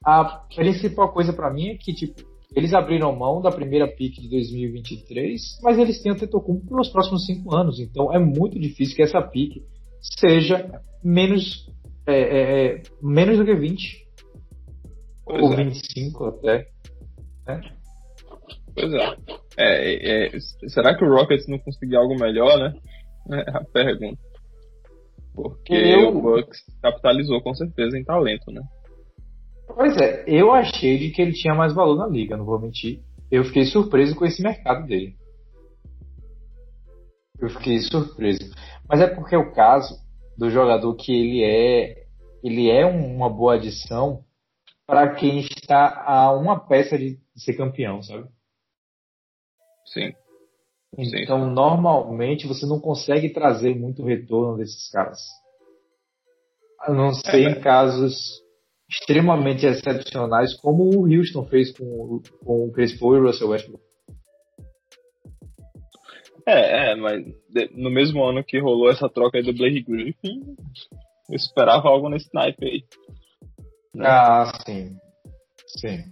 a 0.03 0.47
principal 0.55 1.13
coisa 1.13 1.31
para 1.31 1.53
mim 1.53 1.69
é 1.69 1.77
que 1.77 1.93
tipo 1.93 2.32
eles 2.55 2.75
abriram 2.75 3.17
mão 3.17 3.41
da 3.41 3.51
primeira 3.51 3.89
pick 3.89 4.21
de 4.21 4.29
2023, 4.29 5.41
mas 5.63 5.79
eles 5.79 6.03
têm 6.03 6.13
o 6.13 6.17
Tetocumpo 6.17 6.67
pelos 6.67 6.91
próximos 6.91 7.25
cinco 7.27 7.55
anos. 7.55 7.81
Então 7.81 8.13
é 8.13 8.19
muito 8.19 8.59
difícil 8.59 8.97
que 8.97 9.03
essa 9.03 9.23
pick 9.23 9.63
seja 10.01 10.81
menos, 11.03 11.67
é, 12.07 12.15
é, 12.15 12.67
é 12.67 12.83
menos 13.03 13.39
do 13.39 13.45
que 13.45 13.55
20. 13.55 14.03
Pois 15.25 15.43
ou 15.43 15.53
é. 15.53 15.65
25 15.65 16.25
até. 16.27 16.67
Né? 17.47 17.61
Pois 18.75 18.93
é. 18.93 19.17
É, 19.57 20.27
é. 20.27 20.41
Será 20.69 20.97
que 20.97 21.05
o 21.05 21.09
Rockets 21.09 21.47
não 21.47 21.59
conseguiu 21.59 22.01
algo 22.01 22.19
melhor, 22.19 22.59
né? 22.59 22.75
É 23.31 23.51
a 23.57 23.65
pergunta. 23.65 24.19
Porque 25.35 25.75
Eu... 25.75 26.09
o 26.09 26.21
Bucks 26.21 26.61
capitalizou 26.83 27.41
com 27.41 27.55
certeza 27.55 27.97
em 27.97 28.05
talento, 28.05 28.51
né? 28.51 28.63
Pois 29.75 29.97
é, 29.97 30.25
eu 30.27 30.53
achei 30.53 30.99
de 30.99 31.11
que 31.11 31.21
ele 31.23 31.33
tinha 31.33 31.55
mais 31.55 31.73
valor 31.75 31.97
na 31.97 32.07
liga, 32.07 32.37
não 32.37 32.45
vou 32.45 32.61
mentir. 32.61 33.01
Eu 33.31 33.45
fiquei 33.45 33.65
surpreso 33.65 34.15
com 34.15 34.25
esse 34.25 34.43
mercado 34.43 34.87
dele. 34.87 35.17
Eu 37.41 37.49
fiquei 37.51 37.81
surpreso. 37.81 38.55
Mas 38.89 39.01
é 39.01 39.07
porque 39.07 39.35
é 39.35 39.39
o 39.39 39.53
caso 39.53 39.97
do 40.37 40.51
jogador 40.51 40.95
que 40.95 41.13
ele 41.13 41.43
é, 41.43 42.07
ele 42.43 42.71
é 42.71 42.85
uma 42.87 43.29
boa 43.29 43.55
adição 43.55 44.25
para 44.87 45.15
quem 45.15 45.39
está 45.39 46.05
a 46.07 46.33
uma 46.33 46.61
peça 46.61 46.99
de 46.99 47.19
ser 47.37 47.55
campeão, 47.55 48.03
sabe? 48.03 48.29
Sim. 49.87 50.13
Então, 50.99 51.49
Sim. 51.49 51.55
normalmente 51.55 52.47
você 52.47 52.67
não 52.67 52.79
consegue 52.79 53.31
trazer 53.31 53.75
muito 53.75 54.05
retorno 54.05 54.59
desses 54.59 54.91
caras. 54.91 55.21
A 56.81 56.93
não 56.93 57.15
ser 57.15 57.47
é, 57.47 57.51
em 57.51 57.61
casos 57.61 58.43
extremamente 58.93 59.65
excepcionais, 59.65 60.55
como 60.61 60.85
o 60.85 61.07
Houston 61.07 61.47
fez 61.47 61.77
com, 61.77 62.21
com 62.45 62.67
o 62.67 62.73
Chris 62.73 62.99
Paul 62.99 63.17
e 63.17 63.21
o 63.21 63.27
Russell 63.27 63.49
Westbrook. 63.49 63.83
É, 66.47 66.93
é, 66.93 66.97
mas 66.97 67.25
no 67.73 67.91
mesmo 67.91 68.23
ano 68.25 68.45
que 68.45 68.59
rolou 68.59 68.91
essa 68.91 69.09
troca 69.09 69.39
aí 69.39 69.45
do 69.45 69.55
Blake 69.55 69.83
Griffin, 69.83 70.41
eu 71.31 71.37
esperava 71.37 71.89
algo 71.89 72.09
nesse 72.09 72.29
naipe 72.35 72.67
aí. 72.67 72.85
Né? 73.95 74.07
Ah, 74.07 74.53
sim. 74.67 74.97
Sim. 75.67 76.03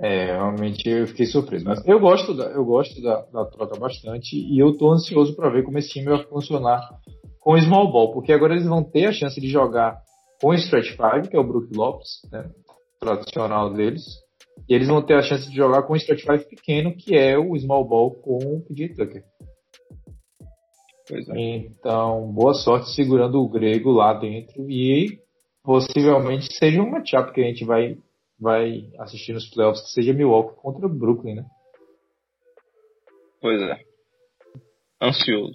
É, 0.00 0.26
realmente 0.26 0.88
eu 0.88 1.06
fiquei 1.06 1.26
surpreso. 1.26 1.64
Mas 1.64 1.84
eu 1.86 1.98
gosto 1.98 2.34
da, 2.34 2.44
eu 2.50 2.64
gosto 2.64 3.00
da, 3.00 3.22
da 3.32 3.46
troca 3.46 3.78
bastante 3.78 4.36
e 4.36 4.58
eu 4.58 4.76
tô 4.76 4.92
ansioso 4.92 5.34
para 5.34 5.48
ver 5.48 5.64
como 5.64 5.78
esse 5.78 5.88
time 5.88 6.06
vai 6.06 6.22
funcionar 6.24 6.80
com 7.40 7.52
o 7.54 7.60
small 7.60 7.90
ball, 7.90 8.12
porque 8.12 8.32
agora 8.32 8.54
eles 8.54 8.66
vão 8.66 8.82
ter 8.82 9.06
a 9.06 9.12
chance 9.12 9.40
de 9.40 9.48
jogar 9.48 10.02
com 10.40 10.48
o 10.48 10.54
Stretch 10.54 10.90
5, 10.90 11.28
que 11.30 11.36
é 11.36 11.40
o 11.40 11.44
Brook 11.44 11.74
Lopes, 11.74 12.20
né, 12.30 12.50
tradicional 13.00 13.72
deles, 13.72 14.02
E 14.68 14.74
eles 14.74 14.88
vão 14.88 15.02
ter 15.02 15.14
a 15.14 15.22
chance 15.22 15.48
de 15.48 15.56
jogar 15.56 15.82
com 15.82 15.96
stretch 15.96 16.24
five 16.24 16.44
pequeno, 16.48 16.96
que 16.96 17.14
é 17.16 17.36
o 17.36 17.56
small 17.58 17.86
ball 17.86 18.14
com 18.14 18.38
o 18.38 18.60
PJ 18.62 18.94
Tucker. 18.94 19.24
É. 21.10 21.40
Então, 21.40 22.32
boa 22.32 22.54
sorte 22.54 22.94
segurando 22.94 23.38
o 23.38 23.48
grego 23.48 23.90
lá 23.90 24.14
dentro 24.14 24.70
e 24.70 25.18
possivelmente 25.62 26.46
seja 26.56 26.80
um 26.80 26.90
matchup 26.90 27.32
que 27.32 27.42
a 27.42 27.44
gente 27.44 27.64
vai, 27.64 27.98
vai 28.40 28.90
assistir 28.98 29.34
nos 29.34 29.50
playoffs, 29.50 29.84
que 29.84 29.90
seja 29.90 30.14
Milwaukee 30.14 30.56
contra 30.62 30.88
Brooklyn, 30.88 31.34
né? 31.34 31.44
Pois 33.40 33.60
é. 33.60 33.78
Ansioso. 35.02 35.52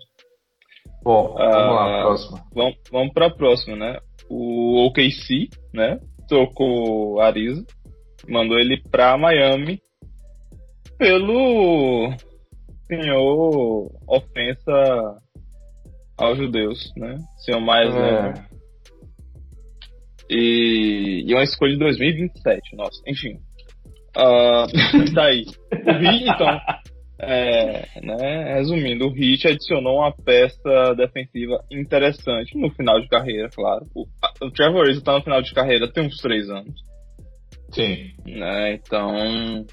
Bom, 1.01 1.33
vamos 1.33 1.75
lá, 1.75 2.01
próxima. 2.03 2.45
Vamos, 2.53 2.75
vamos 2.91 3.13
para 3.13 3.27
a 3.27 3.35
próxima, 3.35 3.75
né? 3.75 3.99
O 4.29 4.85
OKC, 4.85 5.49
né? 5.73 5.99
Trocou 6.27 7.19
Ariza, 7.19 7.65
mandou 8.27 8.59
ele 8.59 8.81
para 8.91 9.17
Miami 9.17 9.81
pelo 10.97 12.13
senhor 12.85 13.91
ofensa 14.07 15.17
aos 16.17 16.37
judeus, 16.37 16.91
né? 16.97 17.15
Senhor 17.45 17.61
mais 17.61 17.95
é. 17.95 18.33
E, 20.29 21.23
e 21.25 21.33
uma 21.33 21.43
escolha 21.43 21.73
de 21.73 21.79
2027, 21.79 22.75
nossa, 22.75 23.01
enfim. 23.07 23.39
Uh, 24.17 24.65
daí. 25.13 25.45
O 25.71 25.89
Heat, 25.91 26.23
então, 26.23 26.59
é, 27.21 27.99
né, 28.01 28.53
resumindo, 28.55 29.07
o 29.07 29.15
Heat 29.15 29.47
adicionou 29.47 29.97
uma 29.97 30.15
peça 30.15 30.95
defensiva 30.95 31.59
interessante 31.69 32.57
no 32.57 32.71
final 32.71 32.99
de 33.01 33.09
carreira, 33.09 33.49
claro. 33.49 33.85
O, 33.93 34.05
o 34.41 34.51
Trevor 34.51 34.85
Ariza 34.85 35.03
tá 35.03 35.13
no 35.13 35.23
final 35.23 35.41
de 35.41 35.53
carreira 35.53 35.91
tem 35.91 36.05
uns 36.05 36.17
três 36.17 36.49
anos. 36.49 36.73
Sim. 37.71 38.13
Né, 38.25 38.73
então, 38.73 39.65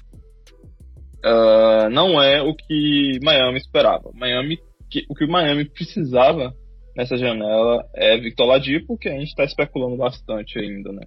uh, 1.25 1.89
não 1.89 2.21
é 2.21 2.41
o 2.41 2.53
que 2.53 3.17
Miami 3.23 3.57
esperava. 3.57 4.11
Miami 4.13 4.59
que, 4.89 5.05
o 5.09 5.15
que 5.15 5.25
o 5.25 5.31
Miami 5.31 5.65
precisava 5.69 6.53
nessa 6.95 7.15
janela 7.15 7.85
é 7.93 8.17
Victor 8.17 8.47
Ladipo, 8.47 8.97
que 8.97 9.07
a 9.07 9.13
gente 9.13 9.27
está 9.27 9.43
especulando 9.43 9.97
bastante 9.97 10.59
ainda, 10.59 10.91
né? 10.91 11.03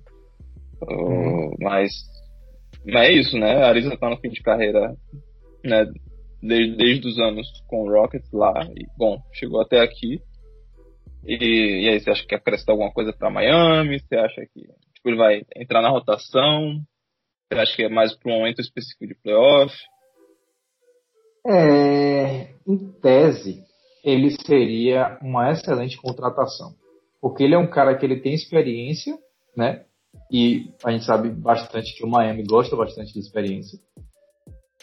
Uh, 0.83 1.55
mas, 1.61 1.93
mas 2.87 3.09
é 3.09 3.13
isso, 3.13 3.39
né? 3.39 3.57
A 3.63 3.69
Arisa 3.69 3.97
tá 3.97 4.09
no 4.09 4.19
fim 4.19 4.31
de 4.31 4.41
carreira, 4.41 4.95
né? 5.65 5.87
Desde, 6.43 6.77
desde 6.77 7.09
os 7.09 7.19
anos 7.19 7.47
com 7.67 7.83
o 7.83 7.91
Rockets 7.91 8.31
lá. 8.33 8.53
E, 8.75 8.87
bom, 8.97 9.21
chegou 9.33 9.61
até 9.61 9.81
aqui. 9.81 10.21
E, 11.25 11.85
e 11.85 11.89
aí, 11.89 12.01
você 12.01 12.11
acha 12.11 12.27
que 12.27 12.35
acrescenta 12.35 12.73
alguma 12.73 12.93
coisa 12.93 13.13
para 13.13 13.31
Miami? 13.31 14.01
Você 14.01 14.17
acha 14.17 14.41
que 14.53 14.61
tipo, 14.95 15.09
ele 15.09 15.17
vai 15.17 15.43
entrar 15.57 15.83
na 15.83 15.91
rotação? 15.91 16.81
Você 17.53 17.59
acha 17.59 17.77
que 17.77 17.83
é 17.85 17.89
mais 17.89 18.15
para 18.15 18.33
um 18.33 18.39
momento 18.39 18.61
específico 18.61 19.07
de 19.07 19.15
playoff? 19.15 19.75
É, 21.47 22.55
em 22.67 22.93
tese, 23.01 23.65
ele 24.05 24.31
seria 24.31 25.19
uma 25.23 25.51
excelente 25.51 25.97
contratação. 25.97 26.75
Porque 27.21 27.43
ele 27.43 27.55
é 27.55 27.59
um 27.59 27.69
cara 27.69 27.97
que 27.97 28.05
ele 28.05 28.21
tem 28.21 28.35
experiência, 28.35 29.17
né? 29.57 29.85
E 30.31 30.73
a 30.85 30.91
gente 30.91 31.05
sabe 31.05 31.29
bastante 31.31 31.97
que 31.97 32.05
o 32.05 32.09
Miami 32.09 32.45
gosta 32.45 32.77
bastante 32.77 33.13
de 33.13 33.19
experiência. 33.19 33.79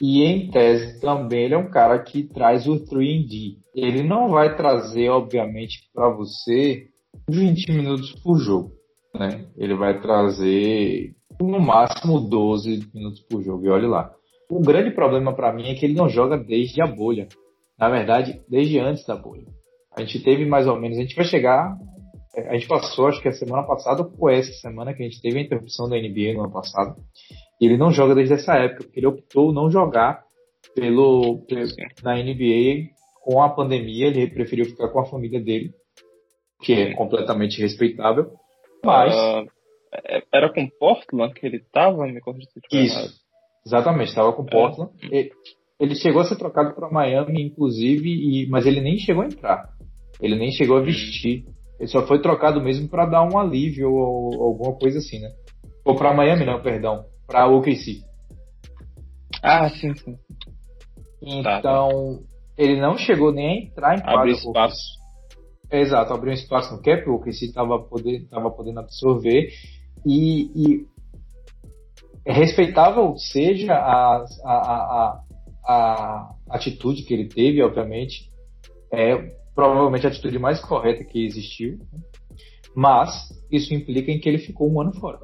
E 0.02 0.24
em 0.24 0.50
tese 0.52 1.00
também 1.00 1.46
ele 1.46 1.54
é 1.56 1.58
um 1.58 1.70
cara 1.70 1.98
que 2.00 2.24
traz 2.24 2.68
o 2.68 2.76
3D. 2.86 3.58
Ele 3.76 4.04
não 4.04 4.30
vai 4.30 4.56
trazer, 4.56 5.10
obviamente, 5.10 5.90
para 5.94 6.10
você 6.10 6.88
20 7.30 7.72
minutos 7.72 8.12
por 8.24 8.38
jogo. 8.40 8.72
Né? 9.16 9.48
Ele 9.58 9.76
vai 9.76 10.00
trazer 10.00 11.16
no 11.42 11.60
máximo 11.60 12.20
12 12.20 12.90
minutos 12.94 13.22
por 13.22 13.42
jogo. 13.42 13.66
E 13.66 13.70
olha 13.70 13.88
lá. 13.88 14.12
O 14.50 14.62
grande 14.62 14.92
problema 14.92 15.36
para 15.36 15.52
mim 15.52 15.68
é 15.70 15.76
que 15.76 15.86
ele 15.86 15.96
não 15.96 16.08
joga 16.08 16.38
desde 16.38 16.82
a 16.82 16.88
bolha 16.88 17.28
na 17.78 17.90
verdade, 17.90 18.42
desde 18.50 18.80
antes 18.80 19.06
da 19.06 19.16
bolha. 19.16 19.46
A 19.96 20.02
gente 20.02 20.24
teve 20.24 20.46
mais 20.46 20.68
ou 20.68 20.80
menos, 20.80 20.98
a 20.98 21.02
gente 21.02 21.16
vai 21.16 21.26
chegar, 21.26 21.78
a 22.36 22.54
gente 22.54 22.68
passou, 22.68 23.08
acho 23.08 23.22
que 23.22 23.28
a 23.28 23.34
semana 23.34 23.64
passada 23.66 24.10
ou 24.18 24.30
essa 24.30 24.52
semana 24.54 24.94
que 24.94 25.04
a 25.04 25.06
gente 25.06 25.22
teve 25.22 25.40
a 25.40 25.42
interrupção 25.42 25.88
da 25.88 25.98
NBA 25.98 26.34
no 26.34 26.44
ano 26.44 26.52
passado, 26.52 26.96
e 27.60 27.66
ele 27.66 27.78
não 27.78 27.92
joga 27.92 28.16
desde 28.16 28.36
essa 28.36 28.54
época, 28.56 28.84
porque 28.84 29.00
ele 29.00 29.08
optou 29.08 29.54
não 29.54 29.70
jogar 29.70 30.24
pelo, 30.76 31.46
pelo 31.48 31.68
na 32.04 32.16
NBA 32.16 32.90
com 33.24 33.42
a 33.42 33.50
pandemia, 33.50 34.08
ele 34.08 34.28
preferiu 34.30 34.66
ficar 34.66 34.90
com 34.90 35.00
a 35.00 35.06
família 35.06 35.42
dele, 35.42 35.72
que 36.62 36.74
é 36.74 36.94
completamente 36.94 37.62
respeitável, 37.62 38.32
mas... 38.84 39.14
Uh, 39.16 39.48
era 40.34 40.54
com 40.54 40.68
Portland 40.80 41.34
que 41.34 41.46
ele 41.46 41.58
estava, 41.58 42.06
me 42.06 42.20
corrija 42.20 42.48
se 42.52 42.78
Isso, 42.78 43.22
exatamente, 43.66 44.10
estava 44.10 44.34
com 44.34 44.44
é. 44.44 44.50
Portland. 44.50 44.92
É. 45.12 45.30
Ele 45.80 45.96
chegou 45.96 46.22
a 46.22 46.26
ser 46.26 46.38
trocado 46.38 46.74
para 46.74 46.90
Miami, 46.90 47.44
inclusive, 47.44 48.10
e, 48.10 48.50
mas 48.50 48.66
ele 48.66 48.82
nem 48.82 48.98
chegou 48.98 49.24
a 49.24 49.28
entrar. 49.28 49.70
Ele 50.20 50.36
nem 50.36 50.52
chegou 50.52 50.78
a 50.78 50.82
vestir. 50.82 51.46
Ele 51.80 51.88
só 51.88 52.06
foi 52.08 52.20
trocado 52.20 52.62
mesmo 52.62 52.90
para 52.90 53.06
dar 53.06 53.24
um 53.24 53.38
alívio 53.38 53.92
ou, 53.92 54.36
ou, 54.36 54.44
alguma 54.44 54.76
coisa 54.78 54.98
assim, 54.98 55.20
né? 55.20 55.30
Ou 55.86 55.96
para 55.96 56.14
Miami, 56.14 56.46
não, 56.46 56.62
perdão. 56.62 57.06
Para 57.28 57.48
OKC. 57.48 58.02
Ah, 59.44 59.70
sim, 59.70 59.94
sim. 59.96 60.18
Então, 61.22 61.44
tá, 61.44 61.62
tá. 61.62 61.90
ele 62.58 62.80
não 62.80 62.98
chegou 62.98 63.32
nem 63.32 63.48
a 63.48 63.66
entrar 63.66 63.96
em 63.96 64.02
quadra. 64.02 64.20
Abriu 64.20 64.36
espaço. 64.36 64.98
Exato, 65.72 66.14
abriu 66.14 66.32
um 66.32 66.36
espaço 66.36 66.74
no 66.74 66.82
cap, 66.82 67.08
o 67.10 67.16
OKC 67.16 67.46
estava 67.46 67.78
poder, 67.80 68.26
tava 68.30 68.50
podendo 68.50 68.80
absorver. 68.80 69.50
E, 70.06 70.52
e 70.56 70.88
respeitável 72.26 73.16
seja 73.18 73.74
a, 73.74 74.24
a, 74.46 74.54
a, 74.54 75.24
a 75.68 76.36
atitude 76.50 77.04
que 77.04 77.14
ele 77.14 77.28
teve, 77.28 77.62
obviamente, 77.62 78.32
é 78.92 79.16
provavelmente 79.54 80.06
a 80.06 80.10
atitude 80.10 80.38
mais 80.40 80.62
correta 80.62 81.04
que 81.04 81.26
existiu, 81.26 81.80
mas 82.76 83.12
isso 83.52 83.74
implica 83.74 84.12
em 84.12 84.20
que 84.20 84.30
ele 84.30 84.38
ficou 84.38 84.72
um 84.72 84.80
ano 84.80 84.94
fora. 84.94 85.20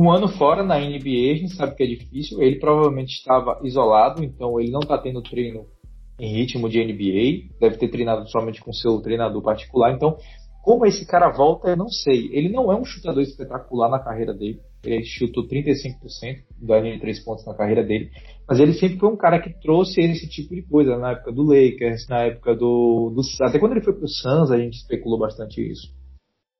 Um 0.00 0.10
ano 0.10 0.28
fora 0.28 0.62
na 0.62 0.78
NBA, 0.78 1.32
a 1.32 1.36
gente 1.36 1.54
sabe 1.54 1.76
que 1.76 1.82
é 1.82 1.86
difícil, 1.86 2.40
ele 2.40 2.58
provavelmente 2.58 3.10
estava 3.10 3.60
isolado, 3.62 4.24
então 4.24 4.58
ele 4.58 4.70
não 4.70 4.80
está 4.80 4.96
tendo 4.96 5.20
treino 5.20 5.66
em 6.18 6.32
ritmo 6.36 6.70
de 6.70 6.82
NBA, 6.82 7.58
deve 7.60 7.76
ter 7.76 7.90
treinado 7.90 8.26
somente 8.30 8.62
com 8.62 8.72
seu 8.72 8.98
treinador 9.02 9.42
particular, 9.42 9.92
então 9.92 10.16
como 10.62 10.86
esse 10.86 11.06
cara 11.06 11.30
volta, 11.30 11.68
eu 11.68 11.76
não 11.76 11.88
sei. 11.88 12.30
Ele 12.32 12.48
não 12.48 12.72
é 12.72 12.76
um 12.76 12.84
chutador 12.84 13.22
espetacular 13.22 13.90
na 13.90 13.98
carreira 13.98 14.32
dele. 14.32 14.60
Ele 14.82 15.04
chutou 15.04 15.46
35% 15.46 16.44
da 16.62 16.80
linha 16.80 16.94
de 16.94 17.00
três 17.00 17.22
pontos 17.22 17.44
na 17.44 17.54
carreira 17.54 17.84
dele. 17.84 18.10
Mas 18.48 18.58
ele 18.58 18.72
sempre 18.72 18.98
foi 18.98 19.10
um 19.10 19.18
cara 19.18 19.38
que 19.38 19.58
trouxe 19.60 20.00
esse 20.00 20.26
tipo 20.28 20.54
de 20.54 20.62
coisa 20.62 20.96
na 20.96 21.12
época 21.12 21.30
do 21.30 21.42
Lakers, 21.42 22.08
na 22.08 22.24
época 22.24 22.54
do, 22.54 23.12
do 23.14 23.20
até 23.42 23.58
quando 23.58 23.72
ele 23.72 23.84
foi 23.84 23.94
pro 23.94 24.08
Suns 24.08 24.50
a 24.50 24.58
gente 24.58 24.74
especulou 24.78 25.18
bastante 25.18 25.60
isso. 25.60 25.94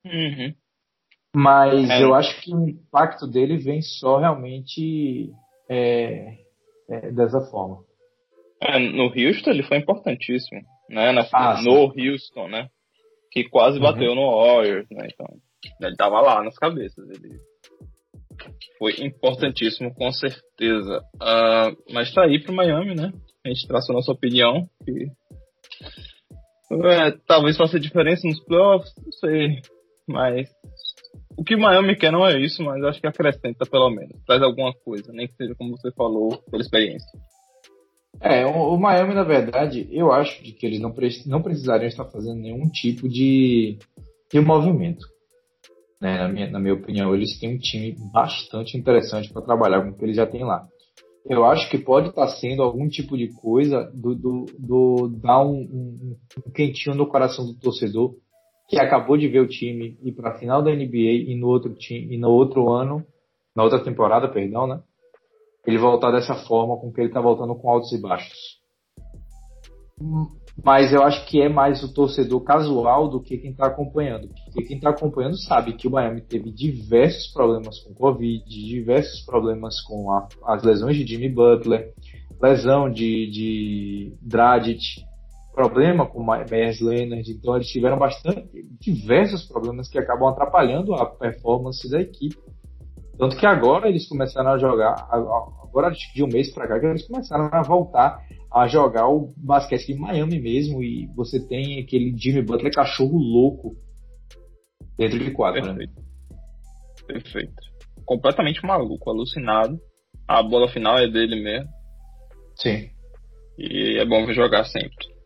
Uhum. 0.04 0.54
Mas 1.34 1.88
é. 1.88 2.02
eu 2.02 2.14
acho 2.14 2.40
que 2.42 2.54
o 2.54 2.68
impacto 2.68 3.26
dele 3.26 3.56
vem 3.56 3.80
só 3.82 4.18
realmente 4.18 5.30
é, 5.68 6.38
é, 6.88 7.12
dessa 7.12 7.40
forma. 7.50 7.84
É, 8.60 8.78
no 8.78 9.04
Houston 9.04 9.50
ele 9.50 9.62
foi 9.62 9.78
importantíssimo, 9.78 10.60
né? 10.88 11.12
Na, 11.12 11.26
ah, 11.32 11.62
no 11.62 11.92
Houston, 11.96 12.48
né? 12.48 12.68
Que 13.30 13.48
quase 13.48 13.78
uhum. 13.78 13.84
bateu 13.84 14.14
no 14.14 14.28
Warriors, 14.28 14.88
né? 14.90 15.08
Então 15.12 15.26
ele 15.80 15.96
tava 15.96 16.20
lá 16.20 16.42
nas 16.42 16.58
cabeças. 16.58 17.08
Ele 17.08 17.38
foi 18.78 18.94
importantíssimo, 19.00 19.94
com 19.94 20.10
certeza. 20.10 21.00
Uh, 21.14 21.92
mas 21.92 22.12
tá 22.12 22.24
aí 22.24 22.42
pro 22.42 22.52
Miami, 22.52 22.94
né? 22.94 23.12
A 23.44 23.48
gente 23.48 23.66
traça 23.68 23.92
a 23.92 23.94
nossa 23.94 24.12
opinião. 24.12 24.68
Que, 24.84 25.06
é, 26.86 27.10
talvez 27.26 27.56
faça 27.56 27.80
diferença 27.80 28.26
nos 28.26 28.40
playoffs, 28.44 28.92
não 29.02 29.12
sei. 29.12 29.60
Mas 30.08 30.48
o 31.36 31.44
que 31.44 31.56
Miami 31.56 31.96
quer 31.96 32.12
não 32.12 32.26
é 32.26 32.38
isso, 32.38 32.62
mas 32.62 32.82
acho 32.84 33.00
que 33.00 33.06
acrescenta 33.06 33.64
pelo 33.64 33.90
menos. 33.90 34.22
Traz 34.26 34.42
alguma 34.42 34.72
coisa, 34.72 35.12
nem 35.12 35.26
que 35.26 35.34
seja 35.34 35.54
como 35.54 35.76
você 35.76 35.90
falou, 35.92 36.38
pela 36.50 36.62
experiência. 36.62 37.18
É, 38.20 38.44
o, 38.44 38.74
o 38.74 38.78
Miami, 38.78 39.14
na 39.14 39.22
verdade, 39.22 39.88
eu 39.90 40.12
acho 40.12 40.42
de 40.42 40.52
que 40.52 40.66
eles 40.66 40.80
não, 40.80 40.92
pre 40.92 41.08
não 41.26 41.42
precisariam 41.42 41.88
estar 41.88 42.04
fazendo 42.06 42.40
nenhum 42.40 42.68
tipo 42.68 43.08
de, 43.08 43.78
de 44.30 44.40
movimento. 44.40 45.06
Né, 46.00 46.16
na, 46.16 46.28
minha, 46.28 46.50
na 46.50 46.58
minha 46.58 46.74
opinião, 46.74 47.14
eles 47.14 47.38
têm 47.38 47.54
um 47.54 47.58
time 47.58 47.94
bastante 48.12 48.76
interessante 48.76 49.32
para 49.32 49.42
trabalhar 49.42 49.82
com 49.82 49.90
o 49.90 49.96
que 49.96 50.04
eles 50.04 50.16
já 50.16 50.26
têm 50.26 50.44
lá. 50.44 50.66
Eu 51.28 51.44
acho 51.44 51.70
que 51.70 51.78
pode 51.78 52.08
estar 52.08 52.28
sendo 52.28 52.62
algum 52.62 52.88
tipo 52.88 53.16
de 53.16 53.28
coisa 53.34 53.90
do, 53.94 54.14
do, 54.14 54.46
do 54.58 55.08
dar 55.22 55.42
um, 55.44 55.60
um, 55.60 56.16
um, 56.46 56.50
quentinho 56.50 56.96
no 56.96 57.06
coração 57.06 57.44
do 57.44 57.54
torcedor 57.54 58.14
que 58.70 58.78
acabou 58.78 59.16
de 59.16 59.26
ver 59.26 59.40
o 59.40 59.48
time 59.48 59.98
ir 60.00 60.12
para 60.12 60.30
a 60.30 60.38
final 60.38 60.62
da 60.62 60.70
NBA 60.70 61.26
e 61.26 61.34
no 61.34 61.48
outro 61.48 61.74
time 61.74 62.14
e 62.14 62.16
no 62.16 62.30
outro 62.30 62.70
ano, 62.70 63.04
na 63.54 63.64
outra 63.64 63.82
temporada, 63.82 64.28
perdão, 64.28 64.64
né? 64.64 64.80
Ele 65.66 65.76
voltar 65.76 66.12
dessa 66.12 66.36
forma 66.46 66.76
com 66.76 66.92
que 66.92 67.00
ele 67.00 67.08
está 67.08 67.20
voltando 67.20 67.56
com 67.56 67.68
altos 67.68 67.92
e 67.92 68.00
baixos. 68.00 68.60
Mas 70.64 70.92
eu 70.92 71.02
acho 71.02 71.26
que 71.26 71.42
é 71.42 71.48
mais 71.48 71.82
o 71.82 71.92
torcedor 71.92 72.42
casual 72.42 73.08
do 73.08 73.20
que 73.20 73.38
quem 73.38 73.50
está 73.50 73.66
acompanhando. 73.66 74.28
Porque 74.28 74.62
quem 74.68 74.76
está 74.76 74.90
acompanhando 74.90 75.36
sabe 75.36 75.72
que 75.72 75.88
o 75.88 75.90
Miami 75.90 76.20
teve 76.20 76.52
diversos 76.52 77.26
problemas 77.32 77.80
com 77.80 77.92
Covid, 77.92 78.44
diversos 78.46 79.20
problemas 79.26 79.80
com 79.82 80.12
a, 80.12 80.28
as 80.46 80.62
lesões 80.62 80.96
de 80.96 81.04
Jimmy 81.04 81.28
Butler, 81.28 81.92
lesão 82.40 82.88
de, 82.88 83.30
de 83.30 84.12
Dragic, 84.22 85.04
problema 85.60 86.06
com 86.06 86.20
o 86.20 86.26
Myers 86.26 86.80
Leonard. 86.80 87.30
Então 87.30 87.56
eles 87.56 87.68
tiveram 87.68 87.98
bastante, 87.98 88.48
diversos 88.80 89.46
problemas 89.46 89.88
que 89.88 89.98
acabam 89.98 90.28
atrapalhando 90.28 90.94
a 90.94 91.04
performance 91.04 91.88
da 91.90 92.00
equipe. 92.00 92.38
Tanto 93.18 93.36
que 93.36 93.44
agora 93.44 93.88
eles 93.88 94.08
começaram 94.08 94.50
a 94.52 94.58
jogar, 94.58 94.94
agora 95.10 95.90
de 95.90 96.24
um 96.24 96.28
mês 96.28 96.50
para 96.54 96.66
cá, 96.66 96.88
eles 96.88 97.06
começaram 97.06 97.50
a 97.52 97.62
voltar 97.62 98.18
a 98.50 98.66
jogar 98.66 99.06
o 99.08 99.32
basquete 99.36 99.88
de 99.88 99.94
Miami 99.94 100.40
mesmo 100.40 100.82
e 100.82 101.06
você 101.14 101.38
tem 101.38 101.78
aquele 101.80 102.16
Jimmy 102.16 102.42
Butler 102.42 102.72
cachorro 102.72 103.18
louco 103.18 103.76
dentro 104.96 105.18
de 105.18 105.30
quadro, 105.30 105.60
né? 105.60 105.74
Perfeito. 105.74 105.94
né? 105.94 106.02
Perfeito. 107.06 107.62
Completamente 108.06 108.64
maluco, 108.64 109.10
alucinado. 109.10 109.78
A 110.26 110.42
bola 110.42 110.68
final 110.68 110.98
é 110.98 111.06
dele 111.06 111.40
mesmo. 111.42 111.68
Sim. 112.56 112.88
E 113.58 113.98
é 113.98 114.06
bom 114.06 114.32
jogar 114.32 114.64
sempre. 114.64 115.19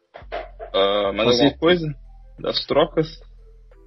Uh, 0.75 1.13
mais 1.15 1.37
você... 1.37 1.45
alguma 1.45 1.59
coisa 1.59 1.95
das 2.39 2.65
trocas? 2.67 3.07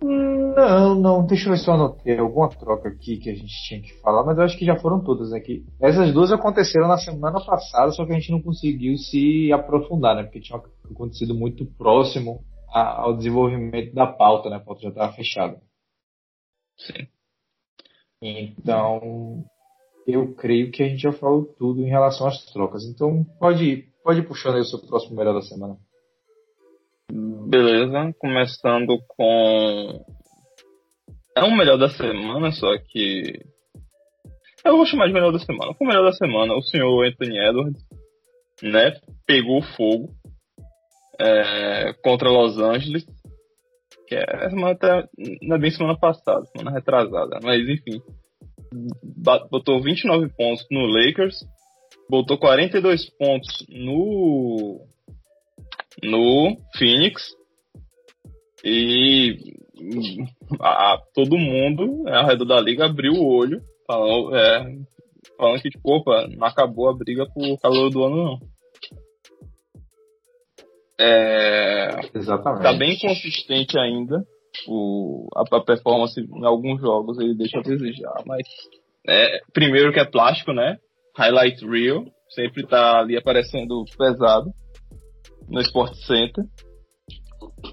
Não, 0.02 0.96
não, 0.96 1.26
deixa 1.26 1.48
eu 1.48 1.54
ver 1.54 1.58
se 1.58 1.68
eu 1.68 1.74
anotei 1.74 2.18
alguma 2.20 2.50
troca 2.50 2.90
aqui 2.90 3.18
que 3.18 3.30
a 3.30 3.36
gente 3.36 3.54
tinha 3.68 3.82
que 3.82 3.94
falar, 4.02 4.24
mas 4.24 4.38
eu 4.38 4.44
acho 4.44 4.58
que 4.58 4.66
já 4.66 4.76
foram 4.76 5.04
todas 5.04 5.34
aqui. 5.34 5.66
Essas 5.82 6.14
duas 6.14 6.32
aconteceram 6.32 6.88
na 6.88 6.98
semana 6.98 7.44
passada, 7.44 7.92
só 7.92 8.06
que 8.06 8.12
a 8.12 8.16
gente 8.16 8.32
não 8.32 8.42
conseguiu 8.42 8.96
se 8.98 9.52
aprofundar, 9.52 10.16
né? 10.16 10.24
Porque 10.24 10.40
tinha 10.40 10.62
acontecido 10.92 11.34
muito 11.34 11.66
próximo 11.66 12.44
ao 12.70 13.18
desenvolvimento 13.18 13.94
da 13.94 14.06
pauta, 14.06 14.50
né? 14.50 14.58
A 14.58 14.60
pauta 14.60 14.82
já 14.82 14.90
estava 14.90 15.14
fechada. 15.14 15.60
Sim. 16.78 17.08
Então, 18.22 19.44
eu 20.08 20.34
creio 20.36 20.72
que 20.72 20.84
a 20.84 20.88
gente 20.88 21.02
já 21.02 21.12
falou 21.12 21.46
tudo 21.58 21.82
em 21.82 21.90
relação 21.90 22.28
às 22.28 22.46
trocas. 22.46 22.84
Então, 22.86 23.24
pode 23.40 23.64
ir, 23.64 23.86
pode 24.04 24.20
ir 24.20 24.28
puxando 24.28 24.56
aí 24.56 24.62
o 24.62 24.66
seu 24.66 24.80
próximo 24.80 25.16
melhor 25.16 25.34
da 25.34 25.42
semana. 25.42 25.78
Beleza, 27.10 28.14
começando 28.20 28.98
com. 29.08 30.06
É 31.36 31.44
o 31.44 31.56
melhor 31.56 31.78
da 31.78 31.90
semana, 31.90 32.52
só 32.52 32.78
que. 32.78 33.40
Eu 34.66 34.76
vou 34.76 34.86
chamar 34.86 35.08
de 35.08 35.14
melhor 35.14 35.32
da 35.32 35.40
semana. 35.40 35.74
Com 35.74 35.86
o 35.86 35.88
melhor 35.88 36.04
da 36.04 36.12
semana, 36.12 36.54
o 36.54 36.62
senhor 36.62 37.06
Anthony 37.06 37.40
Edwards, 37.40 37.82
né? 38.62 39.00
Pegou 39.26 39.62
fogo 39.62 40.10
é, 41.20 41.94
contra 42.04 42.30
Los 42.30 42.58
Angeles. 42.58 43.06
Que 44.08 44.16
é 44.16 44.50
semana 44.50 44.72
até. 44.72 45.08
Não 45.42 45.56
é 45.56 45.60
bem 45.60 45.72
semana 45.72 45.98
passada, 45.98 46.46
semana 46.48 46.76
retrasada. 46.76 47.40
Mas 47.42 47.62
enfim. 47.62 48.02
Botou 49.50 49.82
29 49.82 50.28
pontos 50.36 50.66
no 50.70 50.86
Lakers. 50.86 51.38
Botou 52.10 52.38
42 52.38 53.10
pontos 53.18 53.66
no 53.70 54.86
no 56.04 56.58
Phoenix 56.78 57.24
e 58.64 59.38
a, 60.60 60.94
a, 60.94 61.02
todo 61.14 61.38
mundo 61.38 62.04
né, 62.04 62.18
ao 62.18 62.26
redor 62.26 62.46
da 62.46 62.60
liga 62.60 62.86
abriu 62.86 63.14
o 63.14 63.28
olho 63.28 63.62
falando, 63.86 64.36
é, 64.36 64.66
falando 65.38 65.62
que 65.62 65.70
tipo, 65.70 65.92
opa, 65.92 66.28
não 66.28 66.48
acabou 66.48 66.90
a 66.90 66.96
briga 66.96 67.26
por 67.34 67.60
calor 67.60 67.90
do 67.90 68.04
ano 68.04 68.16
não. 68.16 68.40
É, 71.00 71.90
Exatamente. 72.16 72.64
Tá 72.64 72.74
bem 72.74 72.98
consistente 72.98 73.78
ainda. 73.78 74.24
O, 74.68 75.28
a, 75.36 75.44
a, 75.56 75.64
performance 75.64 76.20
em 76.20 76.46
alguns 76.46 76.82
jogos 76.82 77.20
ele 77.20 77.36
deixa 77.36 77.60
a 77.60 77.62
desejar, 77.62 78.24
mas 78.26 78.42
é, 79.08 79.40
primeiro 79.54 79.94
que 79.94 80.00
é 80.00 80.06
plástico, 80.06 80.52
né? 80.52 80.78
Highlight 81.16 81.64
Reel, 81.64 82.06
sempre 82.34 82.66
tá 82.66 83.00
ali 83.00 83.16
aparecendo 83.16 83.86
pesado 83.96 84.52
no 85.48 85.62
Sport 85.62 85.94
Center, 85.96 86.44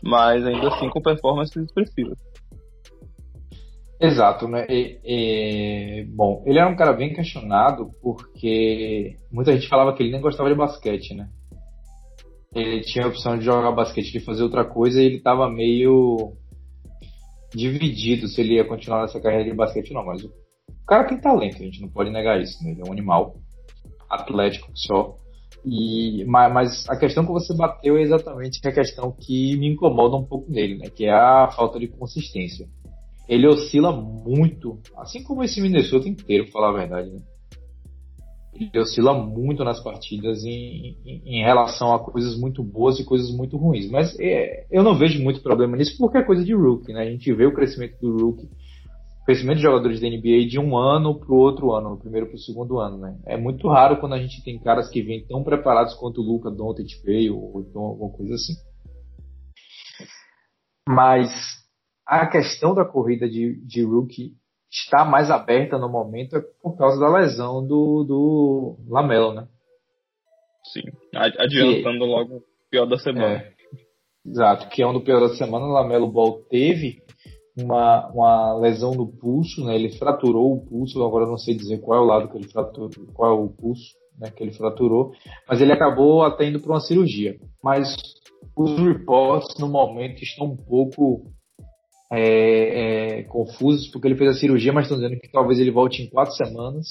mas 0.03 0.45
ainda 0.47 0.69
assim 0.69 0.89
com 0.89 1.01
performances 1.01 1.57
expressivas. 1.57 2.19
Exato, 4.01 4.49
né? 4.49 4.67
E, 4.69 5.01
e, 5.05 6.05
bom, 6.15 6.43
ele 6.47 6.59
era 6.59 6.69
um 6.69 6.77
cara 6.77 6.93
bem 6.93 7.13
questionado 7.13 7.91
porque 8.03 9.17
muita 9.33 9.53
gente 9.53 9.69
falava 9.69 9.95
que 9.95 10.03
ele 10.03 10.13
nem 10.13 10.21
gostava 10.21 10.49
de 10.49 10.55
basquete, 10.57 11.15
né? 11.15 11.29
Ele 12.55 12.83
tinha 12.83 13.05
a 13.05 13.09
opção 13.09 13.39
de 13.39 13.45
jogar 13.45 13.73
basquete, 13.73 14.13
de 14.13 14.21
fazer 14.21 14.43
outra 14.43 14.65
coisa 14.65 15.01
e 15.01 15.07
ele 15.07 15.17
estava 15.17 15.49
meio 15.51 16.37
dividido 17.55 18.29
se 18.29 18.41
ele 18.41 18.55
ia 18.55 18.67
continuar 18.67 19.03
nessa 19.03 19.21
carreira 19.21 19.45
de 19.45 19.57
basquete 19.57 19.91
ou 19.91 19.97
não. 19.97 20.07
Mas 20.07 20.23
o 20.23 20.31
cara 20.87 21.09
tem 21.09 21.21
talento, 21.21 21.57
a 21.57 21.65
gente 21.65 21.81
não 21.81 21.89
pode 21.89 22.11
negar 22.11 22.41
isso, 22.41 22.63
né? 22.63 22.73
Ele 22.73 22.83
é 22.83 22.85
um 22.85 22.93
animal 22.93 23.37
atlético 24.11 24.71
só. 24.75 25.17
E, 25.64 26.24
mas, 26.27 26.87
a 26.88 26.96
questão 26.96 27.24
que 27.24 27.33
você 27.33 27.55
bateu 27.55 27.96
é 27.96 28.03
exatamente 28.03 28.61
a 28.66 28.72
questão 28.72 29.11
que 29.11 29.57
me 29.57 29.72
incomoda 29.72 30.16
um 30.16 30.24
pouco 30.24 30.50
nele, 30.50 30.77
né? 30.77 30.90
Que 30.90 31.07
é 31.07 31.12
a 31.12 31.50
falta 31.50 31.79
de 31.79 31.88
consistência. 31.88 32.68
Ele 33.27 33.46
oscila 33.46 33.90
muito, 33.90 34.79
assim 34.98 35.22
como 35.22 35.42
esse 35.42 35.61
Minnesota 35.62 36.07
inteiro, 36.07 36.44
pra 36.44 36.53
falar 36.53 36.68
a 36.68 36.79
verdade, 36.79 37.11
né? 37.11 37.20
Ele 38.53 38.79
oscila 38.79 39.14
muito 39.14 39.64
nas 39.64 39.83
partidas 39.83 40.44
em, 40.44 40.96
em, 41.05 41.22
em, 41.24 41.42
relação 41.42 41.92
a 41.92 41.98
coisas 41.98 42.38
muito 42.38 42.62
boas 42.62 43.00
e 43.00 43.05
coisas 43.05 43.31
muito 43.35 43.57
ruins. 43.57 43.90
Mas 43.90 44.14
é, 44.20 44.66
eu 44.70 44.83
não 44.83 44.96
vejo 44.96 45.20
muito 45.22 45.42
problema 45.42 45.77
nisso 45.77 45.96
porque 45.98 46.18
é 46.18 46.22
coisa 46.22 46.44
de 46.44 46.55
rookie, 46.55 46.92
né? 46.92 47.00
A 47.00 47.11
gente 47.11 47.33
vê 47.33 47.46
o 47.46 47.55
crescimento 47.55 47.98
do 48.00 48.27
rookie 48.27 48.48
crescimento 49.25 49.57
de 49.57 49.63
jogadores 49.63 50.01
da 50.01 50.09
NBA 50.09 50.47
de 50.49 50.59
um 50.59 50.77
ano 50.77 51.19
para 51.19 51.33
o 51.33 51.39
outro 51.39 51.73
ano, 51.73 51.97
do 51.97 52.01
primeiro 52.01 52.27
para 52.27 52.37
o 52.37 52.39
segundo 52.39 52.79
ano, 52.79 52.99
né? 52.99 53.19
É 53.27 53.37
muito 53.37 53.67
raro 53.69 53.99
quando 53.99 54.15
a 54.15 54.19
gente 54.19 54.43
tem 54.45 54.59
caras 54.59 54.89
que 54.91 55.03
vêm 55.03 55.27
tão 55.27 55.43
preparados 55.43 55.95
quanto 55.95 56.21
o 56.21 56.25
Luca 56.25 56.51
Doncic 56.51 57.03
veio, 57.03 57.39
ou 57.39 57.63
então 57.63 57.83
alguma 57.83 58.13
coisa 58.13 58.35
assim. 58.35 58.53
Mas 60.87 61.31
a 62.07 62.27
questão 62.27 62.75
da 62.75 62.85
corrida 62.85 63.27
de, 63.29 63.65
de 63.67 63.83
rookie 63.83 64.33
está 64.71 65.05
mais 65.05 65.31
aberta 65.31 65.79
no 65.79 65.89
momento 65.89 66.43
por 66.63 66.77
causa 66.77 67.01
da 67.01 67.09
lesão 67.09 67.67
do, 67.67 68.05
do 68.05 68.77
Lamelo, 68.89 69.33
né? 69.33 69.49
Sim, 70.65 70.83
adiantando 71.15 72.05
logo 72.05 72.37
o 72.37 72.43
pior 72.71 72.87
da 72.87 72.99
semana. 72.99 73.37
É, 73.37 73.53
exato, 74.27 74.69
que 74.69 74.83
é 74.83 74.87
um 74.87 74.93
do 74.93 75.01
pior 75.01 75.21
da 75.21 75.35
semana, 75.35 75.65
o 75.65 75.73
Lamelo 75.73 76.11
Ball 76.11 76.43
teve 76.51 77.04
uma, 77.57 78.11
uma 78.11 78.55
lesão 78.59 78.93
no 78.93 79.07
pulso, 79.07 79.64
né? 79.64 79.75
Ele 79.75 79.97
fraturou 79.97 80.55
o 80.55 80.67
pulso, 80.67 81.03
agora 81.03 81.27
não 81.27 81.38
sei 81.38 81.55
dizer 81.55 81.79
qual 81.81 82.01
é 82.01 82.03
o 82.03 82.07
lado 82.07 82.29
que 82.29 82.37
ele 82.37 82.49
fraturou, 82.49 82.90
qual 83.14 83.31
é 83.31 83.40
o 83.40 83.49
pulso 83.49 83.95
né, 84.19 84.31
que 84.31 84.43
ele 84.43 84.53
fraturou, 84.53 85.12
mas 85.49 85.61
ele 85.61 85.73
acabou 85.73 86.23
até 86.23 86.47
indo 86.49 86.61
para 86.61 86.73
uma 86.73 86.81
cirurgia. 86.81 87.37
Mas 87.62 87.97
os 88.57 88.79
reports 88.79 89.59
no 89.59 89.69
momento 89.69 90.23
estão 90.23 90.47
um 90.47 90.57
pouco 90.57 91.33
é, 92.12 93.19
é, 93.19 93.23
confusos, 93.25 93.88
porque 93.88 94.07
ele 94.07 94.17
fez 94.17 94.31
a 94.31 94.38
cirurgia, 94.38 94.73
mas 94.73 94.85
estão 94.85 94.99
dizendo 94.99 95.21
que 95.21 95.31
talvez 95.31 95.59
ele 95.59 95.71
volte 95.71 96.03
em 96.03 96.09
quatro 96.09 96.35
semanas, 96.35 96.87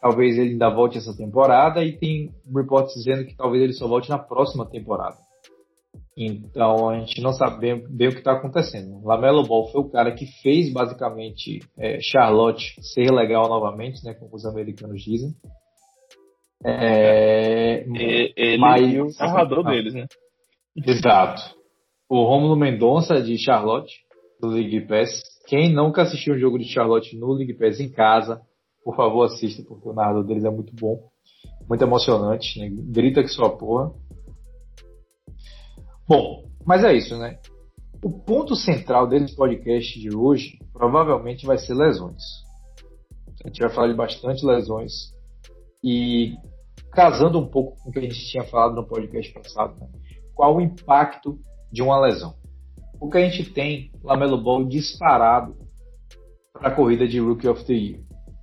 talvez 0.00 0.38
ele 0.38 0.52
ainda 0.52 0.70
volte 0.70 0.98
essa 0.98 1.16
temporada, 1.16 1.84
e 1.84 1.98
tem 1.98 2.30
reports 2.54 2.94
dizendo 2.94 3.26
que 3.26 3.36
talvez 3.36 3.62
ele 3.62 3.72
só 3.72 3.86
volte 3.86 4.08
na 4.08 4.18
próxima 4.18 4.66
temporada. 4.66 5.16
Então 6.16 6.88
a 6.88 6.98
gente 6.98 7.20
não 7.20 7.32
sabe 7.32 7.60
bem, 7.60 7.84
bem 7.88 8.08
o 8.08 8.12
que 8.12 8.18
está 8.18 8.32
acontecendo. 8.32 9.04
Lamelo 9.04 9.42
Ball 9.42 9.70
foi 9.70 9.82
o 9.82 9.90
cara 9.90 10.12
que 10.12 10.24
fez 10.42 10.72
basicamente 10.72 11.60
é, 11.78 11.98
Charlotte 12.00 12.74
ser 12.80 13.12
legal 13.12 13.48
novamente, 13.48 14.02
né, 14.02 14.14
como 14.14 14.34
os 14.34 14.46
americanos 14.46 15.02
dizem. 15.02 15.34
É, 16.64 17.84
ele 18.34 18.58
mas, 18.58 18.94
é 18.94 19.02
o 19.02 19.08
narrador 19.20 19.66
ah, 19.66 19.70
deles, 19.70 19.92
né? 19.92 20.06
Exato. 20.86 21.54
O 22.08 22.24
Romulo 22.24 22.56
Mendonça 22.56 23.20
de 23.20 23.36
Charlotte 23.36 23.92
do 24.40 24.48
League 24.48 24.86
Pass. 24.86 25.22
Quem 25.46 25.72
nunca 25.72 26.02
assistiu 26.02 26.34
um 26.34 26.38
jogo 26.38 26.58
de 26.58 26.64
Charlotte 26.64 27.16
no 27.16 27.32
League 27.32 27.54
Pass 27.54 27.78
em 27.78 27.90
casa, 27.90 28.40
por 28.82 28.96
favor 28.96 29.24
assista 29.24 29.62
porque 29.68 29.88
o 29.88 29.92
narrador 29.92 30.24
deles 30.24 30.44
é 30.44 30.50
muito 30.50 30.74
bom, 30.74 30.98
muito 31.68 31.82
emocionante, 31.82 32.58
né? 32.58 32.68
grita 32.70 33.22
que 33.22 33.28
sua 33.28 33.50
porra. 33.50 33.92
Bom, 36.08 36.44
mas 36.64 36.84
é 36.84 36.94
isso, 36.94 37.16
né? 37.18 37.38
O 38.04 38.10
ponto 38.10 38.54
central 38.54 39.08
desse 39.08 39.34
podcast 39.34 39.98
de 39.98 40.14
hoje 40.14 40.58
provavelmente 40.72 41.44
vai 41.44 41.58
ser 41.58 41.74
lesões. 41.74 42.22
A 43.44 43.48
gente 43.48 43.60
vai 43.60 43.70
falar 43.70 43.88
de 43.88 43.94
bastante 43.94 44.44
lesões 44.44 44.92
e 45.82 46.34
casando 46.92 47.38
um 47.38 47.48
pouco 47.48 47.76
com 47.82 47.90
o 47.90 47.92
que 47.92 47.98
a 47.98 48.02
gente 48.02 48.30
tinha 48.30 48.44
falado 48.44 48.74
no 48.74 48.86
podcast 48.86 49.32
passado, 49.32 49.78
né? 49.80 49.88
qual 50.34 50.56
o 50.56 50.60
impacto 50.60 51.38
de 51.72 51.82
uma 51.82 52.00
lesão? 52.00 52.34
O 53.00 53.10
que 53.10 53.18
a 53.18 53.28
gente 53.28 53.50
tem 53.52 53.90
Lamelo 54.02 54.40
Ball 54.40 54.64
disparado 54.64 55.56
para 56.52 56.68
a 56.68 56.74
corrida 56.74 57.06
de 57.06 57.18
Rookie 57.18 57.48
of 57.48 57.64
the 57.64 57.74
Year. 57.74 58.00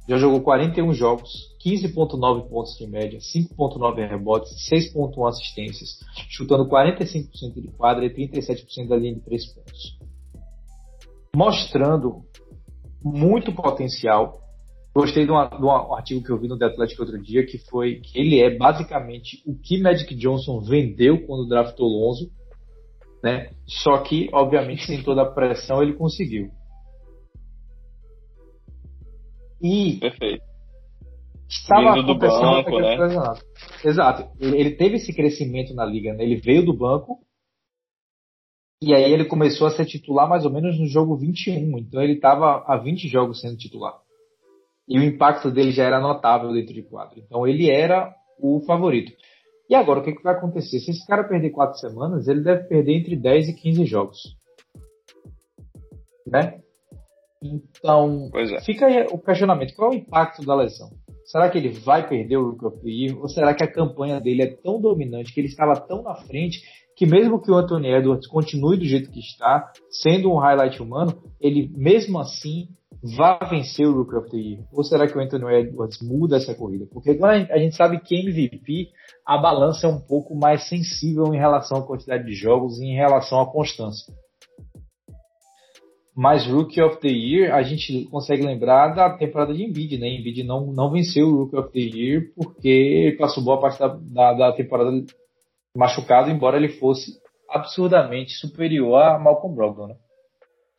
Já 0.08 0.17
jogou 0.17 0.41
41 0.41 0.93
jogos, 0.93 1.32
15,9 1.65 2.49
pontos 2.49 2.78
de 2.78 2.86
média, 2.88 3.19
5,9 3.19 4.08
rebotes, 4.08 4.52
6,1 4.69 5.30
assistências, 5.30 5.99
chutando 6.30 6.67
45% 6.67 7.54
de 7.56 7.69
quadra 7.69 8.06
e 8.06 8.10
37% 8.10 8.88
da 8.88 8.97
linha 8.97 9.15
de 9.15 9.21
3 9.21 9.54
pontos. 9.54 9.97
Mostrando 11.36 12.23
muito 13.04 13.54
potencial. 13.54 14.41
Gostei 14.93 15.26
de, 15.26 15.32
uma, 15.32 15.47
de, 15.47 15.63
um 15.63 15.93
artigo 15.95 16.23
que 16.23 16.30
eu 16.30 16.39
vi 16.39 16.47
no 16.47 16.58
The 16.58 16.65
Athletic 16.65 16.99
outro 16.99 17.19
dia, 17.19 17.45
que 17.45 17.58
foi 17.58 17.95
que 17.95 18.19
ele 18.19 18.39
é 18.39 18.56
basicamente 18.56 19.41
o 19.45 19.58
que 19.58 19.82
Magic 19.82 20.13
Johnson 20.15 20.60
vendeu 20.60 21.26
quando 21.26 21.47
draftou 21.47 21.88
Lonzo, 21.88 22.30
né? 23.23 23.49
Só 23.65 23.97
que, 24.04 24.30
obviamente, 24.32 24.86
sem 24.86 25.02
toda 25.02 25.23
a 25.23 25.32
pressão, 25.32 25.82
ele 25.82 25.93
conseguiu. 25.93 26.52
E 29.60 29.97
Perfeito. 29.97 30.53
Estava 31.62 31.94
Vindo 31.94 32.08
do 32.08 32.20
banco, 32.20 32.80
né? 32.80 32.98
Exato. 33.86 34.30
Ele, 34.39 34.60
ele, 34.60 34.72
teve 34.72 34.96
esse 34.96 35.13
crescimento 35.13 35.74
na 35.74 35.86
liga, 35.86 36.13
né? 36.13 36.24
Ele 36.24 36.36
veio 36.36 36.66
do 36.66 36.76
banco 36.76 37.20
e 38.82 38.94
aí 38.94 39.13
ele 39.13 39.26
começou 39.26 39.68
a 39.68 39.72
ser 39.72 39.86
titular 39.86 40.28
mais 40.28 40.46
ou 40.46 40.52
menos 40.52 40.78
no 40.78 40.86
jogo 40.88 41.16
21. 41.16 41.78
Então 41.78 42.02
ele 42.02 42.13
estava 42.13 42.63
há 42.68 42.76
20 42.78 43.08
jogos 43.08 43.39
sendo 43.39 43.58
titular. 43.58 43.94
E 44.88 45.00
o 45.00 45.04
impacto 45.04 45.50
dele 45.50 45.72
já 45.72 45.86
era 45.86 46.02
notável 46.02 46.52
dentro 46.52 46.74
de 46.74 46.84
quadro. 46.84 47.20
Então 47.20 47.48
ele 47.48 47.70
era 47.70 48.13
o 48.39 48.60
favorito. 48.66 49.13
E 49.70 49.76
agora 49.76 50.02
o 50.02 50.04
que, 50.04 50.13
que 50.13 50.24
vai 50.24 50.36
acontecer? 50.36 50.80
Se 50.80 50.92
esse 50.92 51.08
cara 51.08 51.24
perder 51.24 51.52
quatro 51.52 51.80
semanas, 51.80 52.28
ele 52.28 52.42
deve 52.42 52.68
perder 52.68 52.98
entre 52.98 53.16
10 53.16 53.50
e 53.50 53.54
15 53.54 53.86
jogos. 53.86 54.20
Né? 56.28 56.60
Então, 57.42 58.30
é. 58.36 58.62
fica 58.62 58.86
aí 58.86 59.08
o 59.12 59.18
questionamento: 59.18 59.74
qual 59.76 59.92
é 59.92 59.96
o 59.96 59.98
impacto 59.98 60.46
da 60.46 60.56
lesão? 60.56 60.89
Será 61.34 61.50
que 61.50 61.58
ele 61.58 61.69
vai 61.69 62.08
perder 62.08 62.38
o 62.38 62.56
the 62.56 62.69
Year? 62.88 63.17
Ou 63.19 63.28
será 63.28 63.56
que 63.56 63.63
a 63.63 63.72
campanha 63.72 64.22
dele 64.22 64.43
é 64.43 64.56
tão 64.56 64.80
dominante 64.80 65.34
que 65.34 65.39
ele 65.39 65.48
estava 65.48 65.76
tão 65.82 66.04
na 66.04 66.13
frente 66.13 66.62
que 66.96 67.08
mesmo 67.08 67.41
que 67.41 67.50
o 67.50 67.56
Anthony 67.56 67.88
Edwards 67.88 68.28
continue 68.28 68.78
do 68.78 68.86
jeito 68.86 69.10
que 69.10 69.19
está, 69.19 69.72
sendo 69.89 70.32
um 70.32 70.38
highlight 70.38 70.80
humano, 70.80 71.24
ele 71.41 71.72
mesmo 71.76 72.19
assim 72.19 72.67
vai 73.17 73.50
vencer 73.50 73.88
o 73.88 73.93
Rookie 73.93 74.15
of 74.15 74.30
the 74.30 74.38
Year? 74.38 74.63
Ou 74.72 74.84
será 74.84 75.08
que 75.08 75.17
o 75.17 75.22
Anthony 75.22 75.56
Edwards 75.56 76.00
muda 76.04 76.38
essa 76.38 76.54
corrida? 76.54 76.86
Porque 76.93 77.17
a 77.19 77.58
gente 77.58 77.76
sabe 77.76 78.00
que 78.00 78.13
MVP, 78.13 78.89
a 79.26 79.36
balança 79.36 79.88
é 79.88 79.89
um 79.89 80.00
pouco 80.00 80.36
mais 80.36 80.69
sensível 80.69 81.34
em 81.34 81.39
relação 81.39 81.80
à 81.80 81.82
quantidade 81.82 82.26
de 82.26 82.36
jogos 82.36 82.78
e 82.78 82.86
em 82.86 82.96
relação 82.96 83.41
à 83.41 83.52
constância. 83.52 84.13
Mas 86.15 86.45
Rookie 86.45 86.82
of 86.82 86.99
the 86.99 87.08
Year, 87.08 87.54
a 87.54 87.63
gente 87.63 88.06
consegue 88.06 88.45
lembrar 88.45 88.89
da 88.89 89.10
temporada 89.17 89.54
de 89.54 89.63
Embiid, 89.63 89.97
né? 89.97 90.08
Embiid 90.08 90.43
não, 90.43 90.67
não 90.67 90.91
venceu 90.91 91.28
o 91.28 91.43
Rookie 91.43 91.58
of 91.58 91.71
the 91.71 91.80
Year 91.80 92.32
porque 92.36 93.15
passou 93.19 93.43
boa 93.43 93.60
parte 93.60 93.80
da, 93.80 93.88
da, 93.88 94.34
da 94.34 94.52
temporada 94.54 94.91
machucado, 95.76 96.30
embora 96.30 96.58
ele 96.58 96.69
fosse 96.69 97.19
absurdamente 97.49 98.34
superior 98.34 99.02
a 99.02 99.19
Malcolm 99.19 99.56
Brogdon, 99.56 99.88
né? 99.88 99.95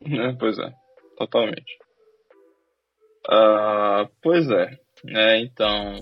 É, 0.05 0.33
pois 0.33 0.57
é, 0.57 0.71
totalmente. 1.17 1.77
Uh, 3.27 4.07
pois 4.21 4.49
é, 4.49 4.77
né? 5.03 5.39
Então, 5.41 5.95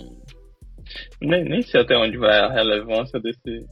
nem, 1.22 1.44
nem 1.44 1.62
sei 1.64 1.82
até 1.82 1.98
onde 1.98 2.18
vai 2.18 2.38
a 2.38 2.52
relevância 2.52 3.20
desse 3.20 3.66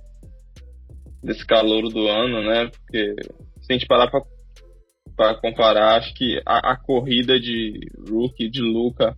desse 1.23 1.45
calor 1.45 1.83
do 1.89 2.07
ano, 2.07 2.41
né? 2.41 2.67
Porque 2.67 3.15
se 3.61 3.71
a 3.71 3.73
gente 3.73 3.85
parar 3.85 4.09
para 4.09 4.23
para 5.15 5.35
comparar, 5.35 5.97
acho 5.97 6.13
que 6.13 6.41
a, 6.45 6.71
a, 6.71 6.77
corrida 6.77 7.39
de 7.39 7.79
Rookie, 8.09 8.49
de 8.49 8.61
Luca 8.61 9.15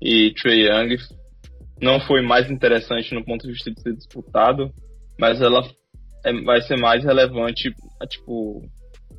e 0.00 0.32
Trey 0.34 0.68
Young 0.68 0.96
não 1.80 2.00
foi 2.00 2.22
mais 2.22 2.50
interessante 2.50 3.14
no 3.14 3.24
ponto 3.24 3.46
de 3.46 3.52
vista 3.52 3.70
de 3.70 3.80
ser 3.80 3.94
disputado, 3.94 4.70
mas 5.18 5.40
ela 5.40 5.62
é, 6.24 6.32
vai 6.42 6.60
ser 6.62 6.76
mais 6.76 7.04
relevante, 7.04 7.70
tipo, 8.08 8.62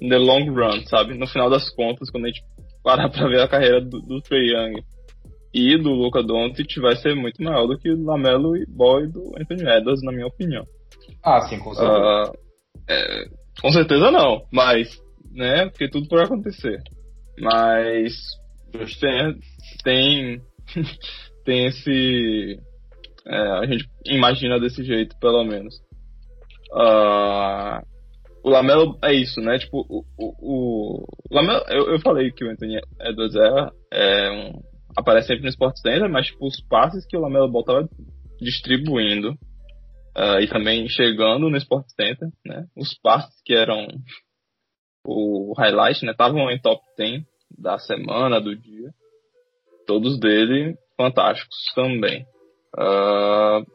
in 0.02 0.10
the 0.10 0.18
long 0.18 0.50
run, 0.52 0.86
sabe? 0.86 1.18
No 1.18 1.28
final 1.28 1.50
das 1.50 1.70
contas, 1.74 2.10
quando 2.10 2.26
a 2.26 2.28
gente 2.28 2.42
parar 2.84 3.10
para 3.10 3.28
ver 3.28 3.42
a 3.42 3.48
carreira 3.48 3.82
do, 3.82 4.00
do 4.02 4.22
Trey 4.22 4.50
Young 4.50 4.84
e 5.54 5.78
do 5.78 5.92
Luca 5.92 6.24
Doncic, 6.24 6.80
vai 6.80 6.96
ser 6.96 7.16
muito 7.16 7.42
maior 7.44 7.68
do 7.68 7.78
que 7.78 7.90
o 7.90 8.04
Lamelo 8.04 8.56
e 8.58 8.66
Boy 8.66 9.08
do 9.08 9.34
Anthony 9.40 9.70
Edwards, 9.70 10.04
na 10.04 10.12
minha 10.12 10.28
opinião. 10.28 10.64
Ah, 11.24 11.42
sim, 11.42 11.60
com 11.60 11.74
certeza. 11.74 12.00
Uh, 12.00 12.34
é, 12.90 13.26
com 13.62 13.72
certeza 13.72 14.12
não, 14.12 14.46
mas 14.52 15.03
né? 15.34 15.70
Porque 15.70 15.90
tudo 15.90 16.08
pode 16.08 16.24
acontecer. 16.24 16.82
Mas 17.40 18.14
tem, 19.00 19.40
tem, 19.84 20.42
tem 21.46 21.66
esse. 21.68 22.60
É, 23.26 23.38
a 23.38 23.66
gente 23.66 23.88
imagina 24.06 24.60
desse 24.60 24.84
jeito, 24.84 25.16
pelo 25.20 25.44
menos. 25.44 25.76
Uh, 26.72 27.82
o 28.44 28.50
Lamelo 28.50 28.98
é 29.02 29.14
isso, 29.14 29.40
né? 29.40 29.58
Tipo, 29.58 29.86
o, 29.90 30.04
o, 30.18 30.36
o 30.42 31.06
Lamelo, 31.32 31.64
eu, 31.70 31.94
eu 31.94 32.00
falei 32.00 32.32
que 32.32 32.44
o 32.44 32.52
Anthony 32.52 32.80
Edwards 33.00 33.36
é, 33.36 33.70
é 33.94 34.32
um, 34.32 34.62
aparece 34.98 35.28
sempre 35.28 35.44
no 35.44 35.50
Sport 35.50 35.78
Center, 35.78 36.10
mas 36.10 36.28
tipo, 36.28 36.46
os 36.46 36.60
passes 36.68 37.06
que 37.08 37.16
o 37.16 37.22
Lamelo 37.22 37.50
botava 37.50 37.88
distribuindo 38.42 39.32
uh, 40.18 40.40
e 40.42 40.48
também 40.48 40.88
chegando 40.90 41.50
no 41.50 41.58
Sport 41.58 41.86
Center, 41.96 42.28
né? 42.46 42.66
Os 42.76 42.94
passes 43.00 43.42
que 43.46 43.54
eram 43.54 43.88
o 45.06 45.54
highlight, 45.58 46.06
né? 46.06 46.12
Estavam 46.12 46.50
em 46.50 46.60
top 46.60 46.82
10 46.98 47.24
da 47.58 47.78
semana, 47.78 48.40
do 48.40 48.56
dia. 48.56 48.90
Todos 49.86 50.20
dele 50.20 50.76
fantásticos 50.98 51.58
também. 51.76 52.26
Uh, 52.76 53.66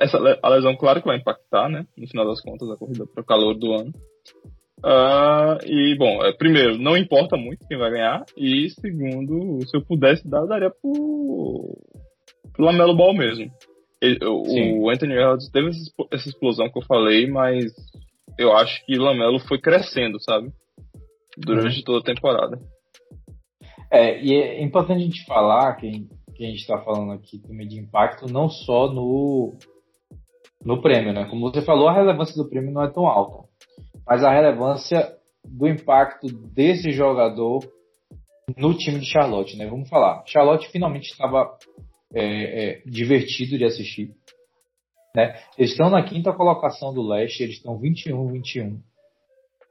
essa 0.00 0.18
a 0.42 0.48
lesão, 0.48 0.76
claro 0.76 1.00
que 1.00 1.06
vai 1.06 1.18
impactar, 1.18 1.68
né? 1.68 1.86
No 1.96 2.06
final 2.08 2.26
das 2.26 2.40
contas, 2.40 2.70
a 2.70 2.76
corrida 2.76 3.06
para 3.06 3.22
o 3.22 3.26
calor 3.26 3.54
do 3.54 3.72
ano. 3.72 3.92
Uh, 4.84 5.62
e, 5.64 5.96
bom, 5.96 6.24
é, 6.24 6.32
primeiro, 6.32 6.76
não 6.76 6.96
importa 6.96 7.36
muito 7.36 7.66
quem 7.68 7.78
vai 7.78 7.90
ganhar. 7.90 8.24
E, 8.36 8.70
segundo, 8.70 9.60
se 9.66 9.76
eu 9.76 9.84
pudesse 9.84 10.26
dar, 10.28 10.40
eu 10.40 10.48
daria 10.48 10.70
pro, 10.70 11.78
pro 12.52 12.64
Lamelo 12.64 12.96
Ball 12.96 13.14
mesmo. 13.14 13.50
Ele, 14.00 14.18
o 14.26 14.90
Anthony 14.90 15.14
Edwards 15.14 15.48
teve 15.50 15.70
essa 16.10 16.28
explosão 16.28 16.68
que 16.68 16.76
eu 16.76 16.84
falei, 16.84 17.28
mas 17.28 17.72
eu 18.38 18.52
acho 18.56 18.84
que 18.84 18.96
Lamelo 18.96 19.38
foi 19.40 19.60
crescendo, 19.60 20.20
sabe? 20.22 20.50
Durante 21.36 21.78
uhum. 21.78 21.84
toda 21.84 21.98
a 22.00 22.14
temporada. 22.14 22.58
É, 23.90 24.22
e 24.22 24.34
é 24.34 24.62
importante 24.62 25.02
a 25.02 25.04
gente 25.04 25.24
falar 25.24 25.74
que, 25.76 26.08
que 26.34 26.44
a 26.44 26.48
gente 26.48 26.60
está 26.60 26.78
falando 26.78 27.12
aqui 27.12 27.38
também 27.38 27.68
de 27.68 27.78
impacto 27.78 28.26
não 28.26 28.48
só 28.48 28.90
no, 28.90 29.54
no 30.64 30.80
prêmio, 30.80 31.12
né? 31.12 31.26
Como 31.26 31.50
você 31.50 31.62
falou, 31.62 31.88
a 31.88 31.94
relevância 31.94 32.34
do 32.34 32.48
prêmio 32.48 32.72
não 32.72 32.82
é 32.82 32.90
tão 32.90 33.06
alta, 33.06 33.48
mas 34.06 34.24
a 34.24 34.32
relevância 34.32 35.12
do 35.44 35.66
impacto 35.68 36.26
desse 36.54 36.90
jogador 36.92 37.60
no 38.56 38.74
time 38.74 38.98
de 38.98 39.06
Charlotte, 39.06 39.56
né? 39.56 39.66
Vamos 39.66 39.88
falar. 39.88 40.22
Charlotte 40.26 40.70
finalmente 40.70 41.10
estava 41.10 41.56
é, 42.14 42.24
é, 42.24 42.82
divertido 42.86 43.58
de 43.58 43.64
assistir. 43.64 44.10
Né? 45.14 45.36
Eles 45.58 45.72
estão 45.72 45.90
na 45.90 46.02
quinta 46.02 46.32
colocação 46.32 46.92
do 46.92 47.02
leste, 47.02 47.42
eles 47.42 47.56
estão 47.56 47.78
21-21. 47.78 48.78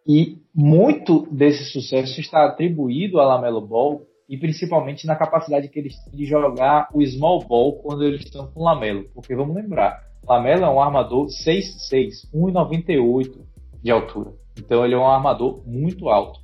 E 0.08 0.38
muito 0.54 1.28
desse 1.32 1.66
sucesso 1.66 2.20
está 2.20 2.46
atribuído 2.46 3.20
a 3.20 3.26
Lamelo 3.26 3.62
Ball 3.62 4.02
e 4.28 4.38
principalmente 4.38 5.06
na 5.06 5.16
capacidade 5.16 5.68
que 5.68 5.78
eles 5.78 5.96
têm 6.04 6.16
de 6.16 6.26
jogar 6.26 6.88
o 6.94 7.06
small 7.06 7.46
ball 7.46 7.82
quando 7.82 8.04
eles 8.04 8.22
estão 8.22 8.48
com 8.48 8.64
Lamelo. 8.64 9.06
Porque 9.14 9.36
vamos 9.36 9.56
lembrar, 9.56 10.00
Lamelo 10.28 10.66
é 10.66 10.70
um 10.70 10.82
armador 10.82 11.28
6'6", 11.28 12.32
1,98 12.34 13.42
de 13.84 13.92
altura. 13.92 14.34
Então 14.58 14.86
ele 14.86 14.96
é 14.96 14.98
um 14.98 15.06
armador 15.06 15.64
muito 15.68 16.10
alto. 16.10 16.40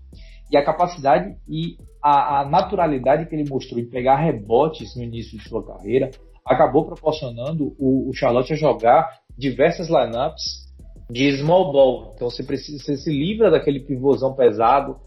E 0.51 0.57
a 0.57 0.63
capacidade 0.63 1.35
e 1.47 1.77
a, 2.01 2.41
a 2.41 2.45
naturalidade 2.45 3.25
que 3.25 3.35
ele 3.35 3.49
mostrou 3.49 3.79
em 3.79 3.89
pegar 3.89 4.17
rebotes 4.17 4.95
no 4.95 5.03
início 5.03 5.37
de 5.37 5.47
sua 5.47 5.65
carreira 5.65 6.11
acabou 6.47 6.85
proporcionando 6.85 7.75
o, 7.77 8.09
o 8.09 8.13
Charlotte 8.13 8.53
a 8.53 8.55
jogar 8.55 9.19
diversas 9.37 9.87
lineups 9.87 10.67
de 11.09 11.37
small 11.37 11.71
ball. 11.71 12.13
Então 12.15 12.29
você 12.29 12.43
precisa, 12.43 12.83
você 12.83 12.97
se 12.97 13.11
livra 13.11 13.51
daquele 13.51 13.79
pivôzão 13.79 14.33
pesado, 14.33 14.97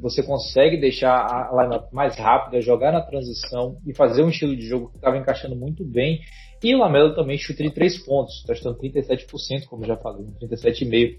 você 0.00 0.22
consegue 0.22 0.76
deixar 0.78 1.14
a 1.14 1.62
lineup 1.62 1.92
mais 1.92 2.16
rápida, 2.16 2.60
jogar 2.60 2.92
na 2.92 3.00
transição 3.00 3.76
e 3.86 3.94
fazer 3.94 4.22
um 4.22 4.28
estilo 4.28 4.56
de 4.56 4.66
jogo 4.66 4.90
que 4.90 4.96
estava 4.96 5.16
encaixando 5.16 5.54
muito 5.54 5.84
bem. 5.84 6.20
E 6.62 6.74
o 6.74 6.78
Lamelo 6.78 7.14
também 7.14 7.38
chuta 7.38 7.62
de 7.62 7.70
3 7.70 8.04
pontos, 8.04 8.42
testando 8.44 8.78
37%, 8.78 9.66
como 9.68 9.84
já 9.84 9.96
falei, 9.96 10.26
37,5%. 10.42 11.16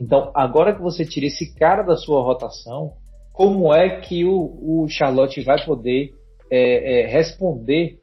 Então, 0.00 0.30
agora 0.34 0.74
que 0.74 0.82
você 0.82 1.04
tira 1.04 1.26
esse 1.26 1.54
cara 1.54 1.82
da 1.82 1.96
sua 1.96 2.20
rotação, 2.20 2.92
como 3.32 3.72
é 3.72 4.00
que 4.00 4.24
o, 4.24 4.82
o 4.82 4.88
Charlotte 4.88 5.40
vai 5.40 5.64
poder 5.64 6.12
é, 6.50 7.02
é, 7.02 7.06
responder 7.06 7.98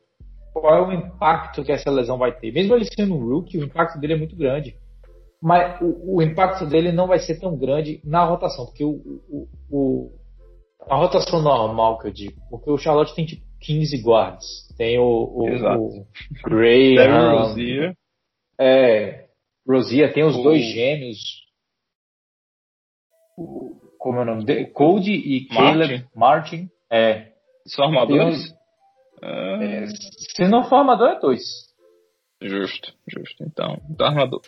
qual 0.54 0.76
é 0.76 0.82
o 0.88 0.92
impacto 0.92 1.64
que 1.64 1.72
essa 1.72 1.90
lesão 1.90 2.18
vai 2.18 2.32
ter. 2.38 2.52
Mesmo 2.52 2.76
ele 2.76 2.86
sendo 2.86 3.16
um 3.16 3.26
rookie, 3.30 3.58
o 3.58 3.64
impacto 3.64 4.00
dele 4.00 4.14
é 4.14 4.18
muito 4.18 4.36
grande. 4.36 4.76
Mas 5.42 5.82
o, 5.82 6.18
o 6.18 6.22
impacto 6.22 6.66
dele 6.68 6.92
não 6.92 7.08
vai 7.08 7.20
ser 7.20 7.40
tão 7.40 7.58
grande 7.58 8.00
na 8.04 8.24
rotação, 8.26 8.66
porque 8.66 8.84
o, 8.84 8.92
o, 9.30 9.48
o, 9.72 10.12
a 10.88 10.96
rotação 10.96 11.42
normal 11.42 11.98
que 11.98 12.08
eu 12.08 12.12
digo, 12.12 12.40
porque 12.50 12.70
o 12.70 12.78
Charlotte 12.78 13.16
tem 13.16 13.26
tipo 13.26 13.42
15 13.62 14.02
guards. 14.04 14.46
Tem 14.78 15.00
o, 15.00 15.04
o, 15.36 15.50
Exato. 15.50 15.82
o 15.82 16.06
Ray, 16.48 16.96
Rozier. 16.98 17.96
é, 18.60 19.26
Rosia, 19.68 20.14
tem 20.14 20.24
os 20.24 20.36
O- 20.36 20.44
dois 20.44 20.62
gêmeos. 20.64 21.18
Como 23.98 24.18
é 24.20 24.22
o 24.22 24.26
nome 24.26 24.46
dele? 24.46 24.66
Cody 24.68 25.12
e 25.14 25.48
Caleb 25.48 26.06
Martin. 26.16 26.70
É. 26.92 27.32
São 27.68 27.86
armadores? 27.86 28.54
Ah, 29.24 29.60
É, 29.62 29.86
se 29.88 30.48
não 30.48 30.64
for 30.64 30.78
armador, 30.78 31.10
é 31.10 31.20
dois. 31.20 31.42
Justo, 32.42 32.92
justo. 33.08 33.44
Então, 33.44 33.80
então 33.90 34.08
armador. 34.08 34.42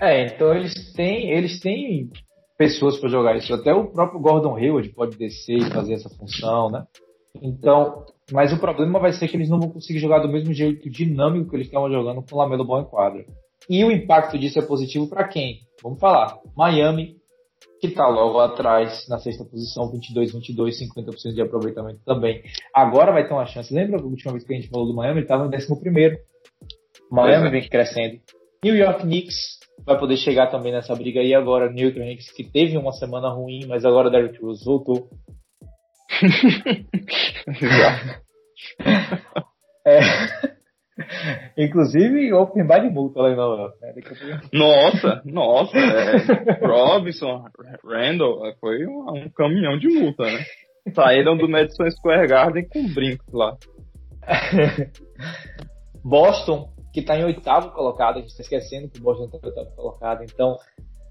É, 0.00 0.26
então 0.26 0.54
eles 0.54 0.92
têm, 0.92 1.30
eles 1.30 1.60
têm 1.60 2.10
pessoas 2.58 2.98
para 2.98 3.08
jogar 3.08 3.36
isso. 3.36 3.52
Até 3.52 3.72
o 3.72 3.90
próprio 3.90 4.20
Gordon 4.20 4.56
Hayward 4.56 4.88
pode 4.90 5.16
descer 5.16 5.58
e 5.58 5.70
fazer 5.70 5.94
essa 5.94 6.08
função, 6.10 6.70
né? 6.70 6.86
Então, 7.40 8.04
mas 8.30 8.52
o 8.52 8.58
problema 8.60 8.98
vai 8.98 9.12
ser 9.12 9.26
que 9.26 9.36
eles 9.36 9.48
não 9.48 9.58
vão 9.58 9.70
conseguir 9.70 9.98
jogar 9.98 10.18
do 10.20 10.28
mesmo 10.28 10.52
jeito 10.52 10.88
dinâmico 10.90 11.50
que 11.50 11.56
eles 11.56 11.66
estavam 11.66 11.90
jogando 11.90 12.22
com 12.22 12.34
o 12.34 12.38
Lamelo 12.38 12.64
Ball 12.64 12.82
em 12.82 12.84
quadra. 12.84 13.24
E 13.70 13.84
o 13.84 13.90
impacto 13.90 14.38
disso 14.38 14.58
é 14.58 14.62
positivo 14.62 15.08
para 15.08 15.26
quem? 15.28 15.60
Vamos 15.82 15.98
falar. 15.98 16.38
Miami, 16.56 17.16
que 17.80 17.88
está 17.88 18.06
logo 18.06 18.38
atrás 18.38 19.06
na 19.08 19.18
sexta 19.18 19.44
posição, 19.44 19.90
22-22, 19.92 20.74
50% 20.94 21.34
de 21.34 21.42
aproveitamento 21.42 22.00
também. 22.04 22.42
Agora 22.74 23.12
vai 23.12 23.26
ter 23.26 23.34
uma 23.34 23.46
chance. 23.46 23.74
Lembra 23.74 24.00
a 24.00 24.04
última 24.04 24.32
vez 24.32 24.44
que 24.44 24.52
a 24.52 24.56
gente 24.56 24.68
falou 24.68 24.86
do 24.86 24.94
Miami? 24.94 25.18
Ele 25.18 25.24
estava 25.24 25.44
em 25.44 25.48
11 25.48 25.80
primeiro. 25.80 26.16
Miami 27.10 27.48
é. 27.48 27.50
vem 27.50 27.68
crescendo. 27.68 28.20
New 28.64 28.76
York 28.76 29.02
Knicks 29.02 29.58
vai 29.84 29.98
poder 29.98 30.16
chegar 30.16 30.48
também 30.48 30.72
nessa 30.72 30.94
briga 30.94 31.20
aí 31.20 31.34
agora. 31.34 31.70
New 31.70 31.84
York 31.84 31.98
Knicks 31.98 32.32
que 32.32 32.44
teve 32.44 32.78
uma 32.78 32.92
semana 32.92 33.28
ruim, 33.30 33.66
mas 33.66 33.84
agora 33.84 34.08
o 34.08 34.10
Derrick 34.10 34.40
Rose 34.40 34.64
voltou. 34.64 35.08
É. 39.84 39.98
Inclusive, 41.56 42.32
open 42.32 42.66
by 42.66 42.80
de 42.80 42.90
multa 42.90 43.20
lá 43.20 43.30
em 43.30 43.36
Nova 43.36 43.62
York. 43.62 43.78
Né? 43.80 44.40
Nossa, 44.52 45.22
nossa. 45.24 45.76
é, 45.78 46.66
Robinson, 46.66 47.44
Randall, 47.84 48.46
é, 48.46 48.54
foi 48.60 48.86
um, 48.86 49.10
um 49.10 49.30
caminhão 49.30 49.78
de 49.78 49.88
multa, 49.88 50.24
né? 50.24 50.44
Saíram 50.94 51.36
do 51.36 51.48
Madison 51.48 51.88
Square 51.90 52.26
Garden 52.26 52.68
com 52.68 52.86
brincos 52.92 53.32
lá. 53.32 53.56
Boston, 56.04 56.68
que 56.92 57.00
está 57.00 57.16
em 57.16 57.24
oitavo 57.24 57.70
colocado, 57.70 58.16
a 58.16 58.20
gente 58.20 58.30
está 58.30 58.42
esquecendo 58.42 58.88
que 58.88 58.98
o 58.98 59.02
Boston 59.02 59.24
está 59.26 59.38
em 59.38 59.46
oitavo 59.46 59.76
colocado. 59.76 60.24
Então, 60.24 60.56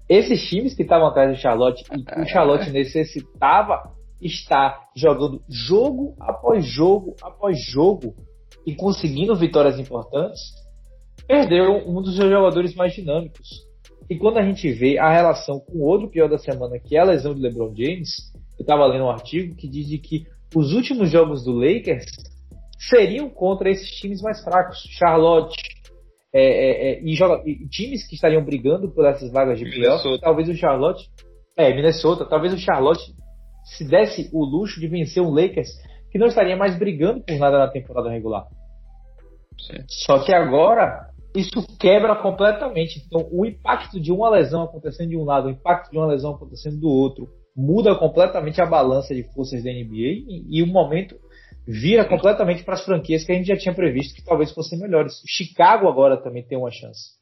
esses 0.08 0.42
times 0.48 0.74
que 0.74 0.82
estavam 0.82 1.08
atrás 1.08 1.30
do 1.30 1.40
Charlotte 1.40 1.82
e 1.92 2.04
que 2.04 2.20
o 2.20 2.26
Charlotte 2.26 2.70
necessitava 2.70 3.82
estar 4.20 4.88
jogando 4.94 5.42
jogo 5.48 6.14
após 6.20 6.64
jogo 6.64 7.16
após 7.22 7.56
jogo 7.70 8.14
e 8.66 8.74
conseguindo 8.74 9.34
vitórias 9.36 9.78
importantes, 9.78 10.40
perdeu 11.26 11.88
um 11.88 12.00
dos 12.02 12.16
seus 12.16 12.30
jogadores 12.30 12.74
mais 12.74 12.92
dinâmicos. 12.94 13.48
E 14.10 14.16
quando 14.18 14.38
a 14.38 14.42
gente 14.42 14.70
vê 14.72 14.98
a 14.98 15.10
relação 15.10 15.60
com 15.60 15.78
o 15.78 15.84
outro 15.84 16.08
pior 16.10 16.28
da 16.28 16.38
semana, 16.38 16.78
que 16.78 16.96
é 16.96 17.00
a 17.00 17.04
lesão 17.04 17.34
de 17.34 17.40
LeBron 17.40 17.74
James, 17.74 18.10
eu 18.58 18.62
estava 18.62 18.86
lendo 18.86 19.04
um 19.04 19.10
artigo 19.10 19.54
que 19.56 19.68
diz 19.68 19.88
que 20.00 20.24
os 20.54 20.72
últimos 20.74 21.10
jogos 21.10 21.44
do 21.44 21.52
Lakers 21.52 22.04
seriam 22.90 23.30
contra 23.30 23.70
esses 23.70 23.88
times 23.96 24.20
mais 24.20 24.42
fracos, 24.42 24.78
Charlotte, 24.98 25.56
é, 26.34 26.42
é, 26.42 26.92
é, 26.94 27.02
e, 27.02 27.14
joga- 27.14 27.42
e 27.46 27.68
times 27.68 28.06
que 28.06 28.14
estariam 28.14 28.44
brigando 28.44 28.90
por 28.90 29.04
essas 29.06 29.30
vagas 29.30 29.58
de 29.58 29.64
playoff, 29.66 30.02
talvez 30.20 30.48
o 30.48 30.54
Charlotte, 30.54 31.08
é, 31.56 31.74
Minnesota, 31.74 32.24
talvez 32.24 32.52
o 32.52 32.58
Charlotte 32.58 33.14
se 33.64 33.84
desse 33.84 34.28
o 34.32 34.44
luxo 34.44 34.80
de 34.80 34.88
vencer 34.88 35.22
um 35.22 35.30
Lakers 35.30 35.68
que 36.12 36.18
não 36.18 36.26
estaria 36.26 36.56
mais 36.56 36.78
brigando 36.78 37.22
por 37.22 37.38
nada 37.38 37.58
na 37.58 37.68
temporada 37.68 38.10
regular. 38.10 38.46
Sim. 39.58 39.82
Só 39.88 40.22
que 40.22 40.32
agora 40.32 41.08
isso 41.34 41.66
quebra 41.78 42.14
completamente. 42.16 43.02
Então, 43.04 43.26
o 43.32 43.46
impacto 43.46 43.98
de 43.98 44.12
uma 44.12 44.28
lesão 44.28 44.62
acontecendo 44.62 45.08
de 45.08 45.16
um 45.16 45.24
lado, 45.24 45.48
o 45.48 45.50
impacto 45.50 45.90
de 45.90 45.96
uma 45.96 46.06
lesão 46.06 46.34
acontecendo 46.34 46.78
do 46.78 46.88
outro, 46.88 47.28
muda 47.56 47.94
completamente 47.94 48.60
a 48.60 48.66
balança 48.66 49.14
de 49.14 49.22
forças 49.32 49.64
da 49.64 49.70
NBA 49.70 50.28
e, 50.28 50.58
e 50.58 50.62
o 50.62 50.66
momento 50.66 51.16
vira 51.66 52.06
completamente 52.06 52.62
para 52.62 52.74
as 52.74 52.84
franquias 52.84 53.24
que 53.24 53.32
a 53.32 53.34
gente 53.34 53.46
já 53.46 53.56
tinha 53.56 53.74
previsto 53.74 54.14
que 54.14 54.24
talvez 54.24 54.52
fossem 54.52 54.78
melhores. 54.78 55.14
O 55.22 55.28
Chicago 55.28 55.88
agora 55.88 56.22
também 56.22 56.46
tem 56.46 56.58
uma 56.58 56.70
chance. 56.70 57.12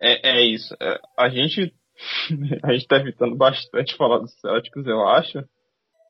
É, 0.00 0.38
é 0.38 0.44
isso. 0.46 0.74
É, 0.80 0.98
a 1.18 1.28
gente 1.28 1.74
a 2.64 2.72
gente 2.72 2.86
tá 2.86 2.96
evitando 2.96 3.36
bastante 3.36 3.96
falar 3.96 4.18
dos 4.20 4.32
Celtics, 4.40 4.86
eu 4.86 5.06
acho. 5.06 5.44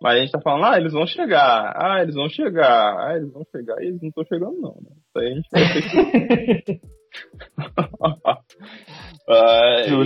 Mas 0.02 0.16
a 0.16 0.20
gente 0.20 0.30
tá 0.32 0.40
falando, 0.40 0.64
ah, 0.64 0.78
eles 0.78 0.92
vão 0.92 1.06
chegar, 1.06 1.72
ah, 1.76 2.02
eles 2.02 2.14
vão 2.14 2.28
chegar, 2.28 2.96
ah, 2.98 3.16
eles 3.16 3.30
vão 3.32 3.44
chegar, 3.54 3.82
e 3.82 3.86
eles 3.88 4.00
não 4.00 4.08
estão 4.08 4.24
chegando 4.24 4.60
não, 4.60 4.74
né? 4.80 4.90
Isso 4.96 5.18
aí 5.18 5.26
a 5.26 5.34
gente 5.34 5.48
vai 5.52 5.72
ter 6.54 6.62
que... 6.62 6.80
Ah, 9.28 9.84
eu 9.88 10.04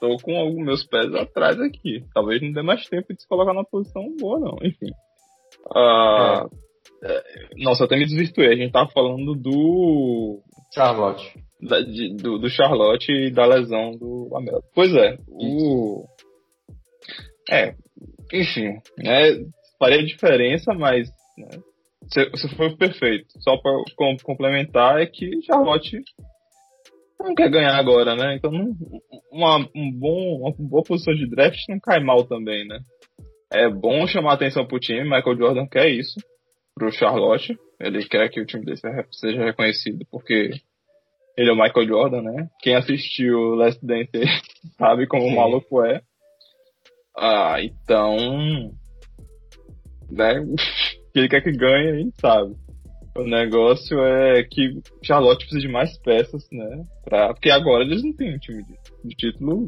tô 0.00 0.16
com 0.22 0.48
os 0.48 0.56
meus 0.56 0.84
pés 0.86 1.14
atrás 1.14 1.60
aqui. 1.60 2.04
Talvez 2.14 2.40
não 2.42 2.52
dê 2.52 2.62
mais 2.62 2.84
tempo 2.88 3.12
de 3.14 3.20
se 3.22 3.28
colocar 3.28 3.52
na 3.52 3.64
posição 3.64 4.02
boa, 4.18 4.38
não. 4.40 4.56
Enfim. 4.62 4.90
Ah, 5.74 6.46
é, 7.04 7.22
Nossa, 7.58 7.82
eu 7.82 7.86
até 7.86 7.96
me 7.96 8.04
desvirtuei. 8.06 8.52
A 8.52 8.56
gente 8.56 8.72
tava 8.72 8.90
falando 8.90 9.34
do 9.34 10.40
Charlotte. 10.74 11.32
da- 11.60 11.80
de- 11.80 12.14
do, 12.16 12.38
do 12.38 12.48
Charlotte 12.48 13.10
e 13.12 13.30
da 13.30 13.44
lesão 13.46 13.92
do 13.92 14.28
Lamelo. 14.32 14.62
Pois 14.74 14.94
é, 14.94 15.16
o. 15.28 16.04
É, 17.50 17.74
enfim, 18.32 18.78
né? 18.98 19.44
Faria 19.78 20.04
diferença, 20.04 20.72
mas. 20.74 21.08
Né, 21.38 21.48
se 22.36 22.48
foi 22.56 22.76
perfeito. 22.76 23.26
Só 23.40 23.56
pra 23.58 23.70
com- 23.96 24.16
complementar 24.22 25.00
é 25.00 25.06
que 25.06 25.40
Charlotte 25.42 26.00
não 27.20 27.34
quer 27.34 27.48
ganhar 27.50 27.76
agora, 27.76 28.16
né? 28.16 28.34
Então 28.36 28.50
não- 28.50 28.74
uma, 29.30 29.58
um 29.74 29.90
bom, 29.92 30.40
uma 30.40 30.52
boa 30.58 30.82
posição 30.82 31.14
de 31.14 31.28
draft 31.30 31.58
não 31.68 31.78
cai 31.78 32.00
mal 32.00 32.24
também, 32.24 32.66
né? 32.66 32.80
É 33.52 33.68
bom 33.68 34.06
chamar 34.06 34.32
atenção 34.34 34.66
pro 34.66 34.80
time, 34.80 35.04
Michael 35.04 35.36
Jordan 35.36 35.66
quer 35.66 35.88
isso 35.90 36.18
pro 36.74 36.90
Charlotte. 36.90 37.56
Ele 37.80 38.04
quer 38.06 38.28
que 38.30 38.40
o 38.40 38.46
time 38.46 38.64
dele 38.64 38.76
seja- 38.78 39.06
seja 39.12 39.44
reconhecido, 39.44 40.04
porque 40.10 40.50
ele 41.36 41.50
é 41.50 41.52
o 41.52 41.56
Michael 41.56 41.86
Jordan, 41.86 42.22
né? 42.22 42.48
Quem 42.60 42.74
assistiu 42.74 43.54
Last 43.54 43.84
Dance 43.84 44.10
sabe 44.78 45.06
como 45.06 45.22
Sim. 45.22 45.32
o 45.32 45.36
maluco 45.36 45.84
é. 45.84 46.00
Ah, 47.16 47.56
então. 47.62 48.72
Né? 50.10 50.44
que 51.12 51.18
ele 51.18 51.28
quer 51.28 51.42
que 51.42 51.52
ganhe, 51.52 51.90
a 51.90 51.96
gente 51.96 52.20
sabe. 52.20 52.54
O 53.16 53.24
negócio 53.24 54.00
é 54.00 54.42
que 54.42 54.80
Charlotte 55.02 55.44
precisa 55.44 55.60
de 55.60 55.68
mais 55.68 55.98
peças, 55.98 56.48
né? 56.50 56.84
Pra, 57.04 57.34
porque 57.34 57.50
agora 57.50 57.84
eles 57.84 58.02
não 58.02 58.12
têm 58.14 58.34
um 58.34 58.38
time 58.38 58.62
de, 58.64 58.74
de 59.04 59.14
título 59.14 59.66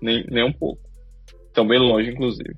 nem, 0.00 0.24
nem 0.30 0.44
um 0.44 0.52
pouco. 0.52 0.80
Estão 1.46 1.66
bem 1.66 1.78
longe, 1.78 2.10
inclusive. 2.10 2.56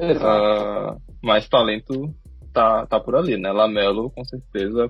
Exato. 0.00 0.26
Ah, 0.26 0.96
mas 1.22 1.48
talento 1.48 2.14
tá, 2.52 2.86
tá 2.86 2.98
por 2.98 3.14
ali, 3.14 3.36
né? 3.36 3.52
Lamelo, 3.52 4.10
com 4.10 4.24
certeza, 4.24 4.88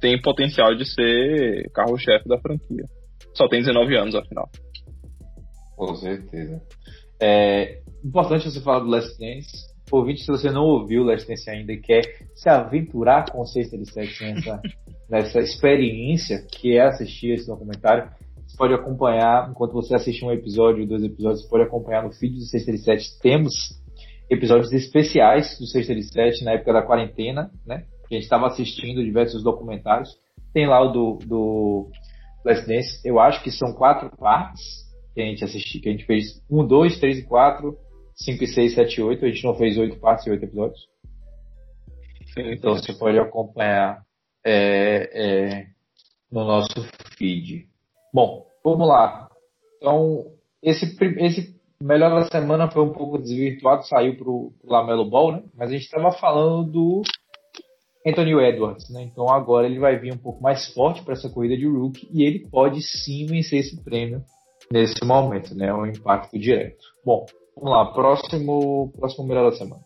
tem 0.00 0.20
potencial 0.20 0.74
de 0.76 0.84
ser 0.84 1.70
carro-chefe 1.72 2.28
da 2.28 2.38
franquia. 2.38 2.84
Só 3.34 3.48
tem 3.48 3.60
19 3.60 3.96
anos, 3.96 4.14
afinal. 4.14 4.48
Com 5.76 5.94
certeza. 5.96 6.62
É 7.20 7.82
importante 8.04 8.50
você 8.50 8.60
falar 8.60 8.80
do 8.80 8.90
Last 8.90 9.18
Dance. 9.18 9.74
Ouvinte, 9.90 10.22
se 10.22 10.30
você 10.30 10.50
não 10.50 10.64
ouviu 10.64 11.02
o 11.02 11.04
Last 11.04 11.28
Dance 11.28 11.48
ainda 11.48 11.72
e 11.72 11.80
quer 11.80 12.02
se 12.34 12.48
aventurar 12.48 13.30
com 13.30 13.40
o 13.40 13.46
Sexta 13.46 13.78
de 13.78 13.90
Sete 13.90 14.24
nessa, 14.24 14.62
nessa 15.08 15.40
experiência 15.40 16.44
que 16.50 16.76
é 16.76 16.82
assistir 16.82 17.32
esse 17.32 17.46
documentário, 17.46 18.10
você 18.46 18.56
pode 18.56 18.74
acompanhar, 18.74 19.50
enquanto 19.50 19.72
você 19.72 19.94
assiste 19.94 20.24
um 20.24 20.32
episódio, 20.32 20.86
dois 20.86 21.02
episódios, 21.02 21.42
você 21.42 21.48
pode 21.48 21.64
acompanhar 21.64 22.02
no 22.02 22.12
feed 22.12 22.34
do 22.34 22.44
Sexta 22.44 22.72
de 22.72 22.78
Sete. 22.78 23.18
Temos 23.20 23.54
episódios 24.28 24.72
especiais 24.72 25.58
do 25.58 25.66
Sexta 25.66 25.94
de 25.94 26.02
Sete 26.02 26.44
na 26.44 26.52
época 26.52 26.72
da 26.72 26.82
quarentena, 26.82 27.50
né? 27.66 27.84
Que 28.08 28.14
a 28.14 28.18
gente 28.18 28.24
estava 28.24 28.46
assistindo 28.46 29.04
diversos 29.04 29.42
documentários. 29.42 30.10
Tem 30.52 30.66
lá 30.66 30.80
o 30.80 30.92
do, 30.92 31.18
do 31.26 31.90
Last 32.44 32.66
Dance, 32.66 33.00
eu 33.04 33.18
acho 33.18 33.42
que 33.42 33.50
são 33.50 33.72
quatro 33.72 34.10
partes 34.16 34.84
que 35.14 35.20
a 35.20 35.24
gente 35.24 35.44
assistiu, 35.44 35.80
que 35.80 35.88
a 35.88 35.92
gente 35.92 36.04
fez 36.04 36.42
1, 36.50 36.66
2, 36.66 36.98
3 36.98 37.18
e 37.18 37.22
4, 37.22 37.83
5 38.16 38.44
e 38.44 38.46
6, 38.46 38.74
7 38.74 39.00
e 39.00 39.02
8. 39.02 39.24
A 39.24 39.28
gente 39.28 39.44
não 39.44 39.54
fez 39.54 39.76
8 39.76 39.98
partes 39.98 40.26
e 40.26 40.30
8 40.30 40.44
episódios. 40.44 40.88
Então 42.36 42.74
você 42.74 42.92
pode 42.92 43.18
acompanhar 43.18 44.02
é, 44.44 45.10
é, 45.12 45.66
no 46.30 46.44
nosso 46.44 46.82
feed. 47.16 47.68
Bom, 48.12 48.46
vamos 48.64 48.88
lá. 48.88 49.28
Então, 49.76 50.32
esse, 50.62 50.96
esse 51.18 51.54
melhor 51.80 52.10
da 52.10 52.28
semana 52.28 52.70
foi 52.70 52.82
um 52.82 52.92
pouco 52.92 53.18
desvirtuado, 53.18 53.86
saiu 53.86 54.16
pro, 54.16 54.52
pro 54.60 54.70
Lamelo 54.70 55.08
Ball, 55.08 55.32
né? 55.32 55.42
Mas 55.54 55.70
a 55.70 55.72
gente 55.72 55.84
estava 55.84 56.10
falando 56.12 56.70
do 56.70 57.02
Anthony 58.06 58.32
Edwards, 58.32 58.90
né? 58.90 59.02
Então 59.02 59.28
agora 59.28 59.66
ele 59.66 59.78
vai 59.78 59.98
vir 59.98 60.12
um 60.12 60.18
pouco 60.18 60.42
mais 60.42 60.72
forte 60.72 61.02
para 61.02 61.14
essa 61.14 61.28
corrida 61.28 61.56
de 61.56 61.66
rookie 61.66 62.08
e 62.12 62.24
ele 62.24 62.48
pode 62.48 62.82
sim 62.82 63.26
vencer 63.26 63.60
esse 63.60 63.82
prêmio 63.82 64.22
nesse 64.70 65.04
momento, 65.04 65.54
né? 65.54 65.72
Um 65.72 65.86
impacto 65.86 66.38
direto. 66.38 66.84
Bom, 67.04 67.26
vamos 67.56 67.70
lá. 67.70 67.92
Próximo, 67.92 68.92
próximo 68.96 69.26
melhor 69.26 69.50
da 69.50 69.56
semana. 69.56 69.82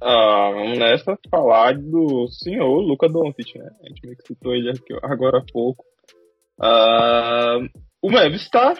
Ah, 0.00 0.50
vamos 0.52 0.78
nessa 0.78 1.18
falar 1.28 1.76
do 1.76 2.28
senhor 2.28 2.80
Luca 2.80 3.08
Doncic, 3.08 3.58
né? 3.58 3.68
A 3.82 3.88
gente 3.88 4.00
meio 4.04 4.16
que 4.16 4.28
citou 4.28 4.54
ele 4.54 4.70
aqui 4.70 4.94
agora 5.02 5.38
há 5.38 5.52
pouco. 5.52 5.84
Ah, 6.60 7.58
o 8.00 8.10
Mavis 8.10 8.42
está 8.42 8.74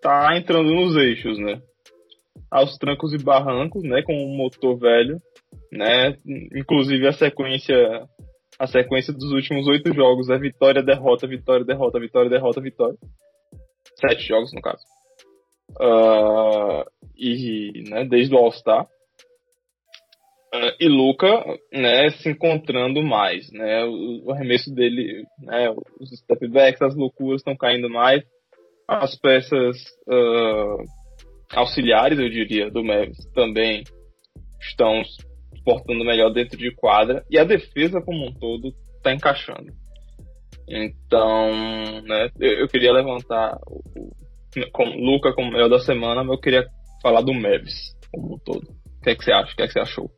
tá 0.00 0.36
entrando 0.36 0.70
nos 0.70 0.96
eixos, 0.96 1.38
né? 1.38 1.60
Aos 2.50 2.76
trancos 2.76 3.12
e 3.12 3.18
barrancos, 3.18 3.84
né? 3.84 4.02
Com 4.02 4.14
um 4.14 4.36
motor 4.36 4.76
velho, 4.78 5.20
né? 5.70 6.16
Inclusive 6.56 7.06
a 7.06 7.12
sequência 7.12 7.76
a 8.58 8.66
sequência 8.66 9.12
dos 9.12 9.32
últimos 9.32 9.66
oito 9.68 9.92
jogos 9.94 10.28
é 10.28 10.38
vitória, 10.38 10.82
derrota, 10.82 11.26
vitória, 11.26 11.64
derrota, 11.64 11.98
vitória, 11.98 12.30
derrota, 12.30 12.60
vitória. 12.60 12.96
Sete 13.98 14.26
jogos, 14.28 14.52
no 14.52 14.60
caso. 14.60 14.82
Uh, 15.80 16.84
e, 17.16 17.84
né, 17.88 18.04
desde 18.04 18.34
o 18.34 18.38
All-Star. 18.38 18.86
Uh, 20.54 20.76
e 20.78 20.86
Luca, 20.86 21.44
né, 21.72 22.10
se 22.10 22.28
encontrando 22.28 23.02
mais, 23.02 23.50
né, 23.52 23.84
o, 23.84 24.26
o 24.26 24.32
arremesso 24.32 24.70
dele, 24.74 25.24
né, 25.38 25.70
os 25.98 26.10
step 26.10 26.46
backs, 26.48 26.82
as 26.82 26.94
loucuras 26.94 27.40
estão 27.40 27.56
caindo 27.56 27.88
mais, 27.88 28.22
as 28.86 29.18
peças 29.18 29.78
uh, 30.06 30.84
auxiliares, 31.54 32.18
eu 32.18 32.28
diria, 32.28 32.70
do 32.70 32.84
Mavis 32.84 33.24
também 33.34 33.82
estão 34.60 35.02
portando 35.64 36.04
melhor 36.04 36.30
dentro 36.30 36.58
de 36.58 36.70
quadra 36.74 37.24
e 37.30 37.38
a 37.38 37.44
defesa 37.44 38.02
como 38.02 38.26
um 38.26 38.32
todo 38.34 38.74
está 38.96 39.12
encaixando. 39.12 39.72
Então, 40.68 42.02
né, 42.02 42.30
eu, 42.38 42.60
eu 42.60 42.68
queria 42.68 42.92
levantar 42.92 43.56
o, 43.66 44.12
o 44.60 44.70
com 44.70 44.84
Luca 44.84 45.32
como 45.34 45.50
melhor 45.52 45.68
da 45.68 45.78
semana, 45.78 46.22
mas 46.22 46.32
eu 46.32 46.40
queria 46.40 46.64
falar 47.02 47.22
do 47.22 47.32
Mavis 47.32 47.94
como 48.12 48.34
um 48.34 48.38
todo. 48.38 48.62
O 48.62 49.02
que 49.02 49.10
é 49.10 49.14
que 49.14 49.24
você 49.24 49.32
acha? 49.32 49.52
O 49.52 49.56
que 49.56 49.62
é 49.62 49.66
que 49.66 49.72
você 49.72 49.80
achou? 49.80 50.10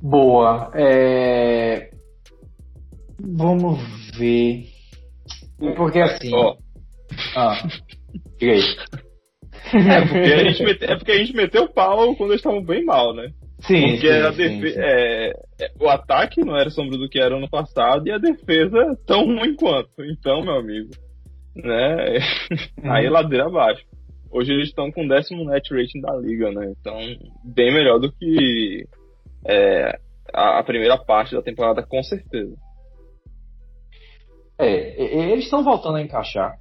Boa. 0.00 0.70
É... 0.74 1.90
Vamos 3.20 3.80
ver. 4.16 4.66
Porque 5.76 6.00
assim. 6.00 6.34
Oh. 6.34 6.56
Ah, 7.36 7.62
diga 8.38 8.52
aí. 8.52 8.62
É 9.74 10.00
porque, 10.06 10.32
a 10.32 10.44
gente 10.44 10.62
mete, 10.64 10.84
é 10.84 10.96
porque 10.96 11.12
a 11.12 11.18
gente 11.18 11.36
meteu 11.36 11.62
o 11.64 11.72
pau 11.72 12.14
quando 12.16 12.30
eles 12.30 12.40
estavam 12.40 12.62
bem 12.62 12.84
mal, 12.84 13.14
né? 13.14 13.30
Sim. 13.60 13.92
Porque 13.92 14.08
sim, 14.08 14.18
a 14.18 14.32
sim, 14.32 14.36
defe- 14.36 14.72
sim. 14.72 14.80
é, 14.80 15.30
é, 15.60 15.70
o 15.80 15.88
ataque 15.88 16.44
não 16.44 16.56
era 16.56 16.68
sombra 16.68 16.98
do 16.98 17.08
que 17.08 17.20
era 17.20 17.36
ano 17.36 17.48
passado 17.48 18.06
e 18.06 18.10
a 18.10 18.18
defesa 18.18 18.98
tão 19.06 19.24
ruim 19.24 19.54
quanto. 19.54 19.90
Então, 20.00 20.42
meu 20.42 20.54
amigo, 20.54 20.90
né? 21.54 22.18
Aí 22.84 23.06
Uhum. 23.06 23.12
ladeira 23.12 23.46
abaixo. 23.46 23.82
Hoje 24.30 24.52
eles 24.52 24.68
estão 24.68 24.90
com 24.90 25.04
o 25.04 25.08
décimo 25.08 25.44
net 25.44 25.72
rating 25.74 26.00
da 26.00 26.16
liga, 26.16 26.50
né? 26.52 26.72
Então, 26.80 26.98
bem 27.44 27.72
melhor 27.72 27.98
do 27.98 28.10
que 28.12 28.86
é, 29.46 29.98
a, 30.32 30.58
a 30.58 30.64
primeira 30.64 30.96
parte 30.96 31.34
da 31.34 31.42
temporada, 31.42 31.82
com 31.82 32.02
certeza. 32.02 32.54
É, 34.58 35.32
eles 35.32 35.44
estão 35.44 35.62
voltando 35.64 35.96
a 35.96 36.02
encaixar. 36.02 36.56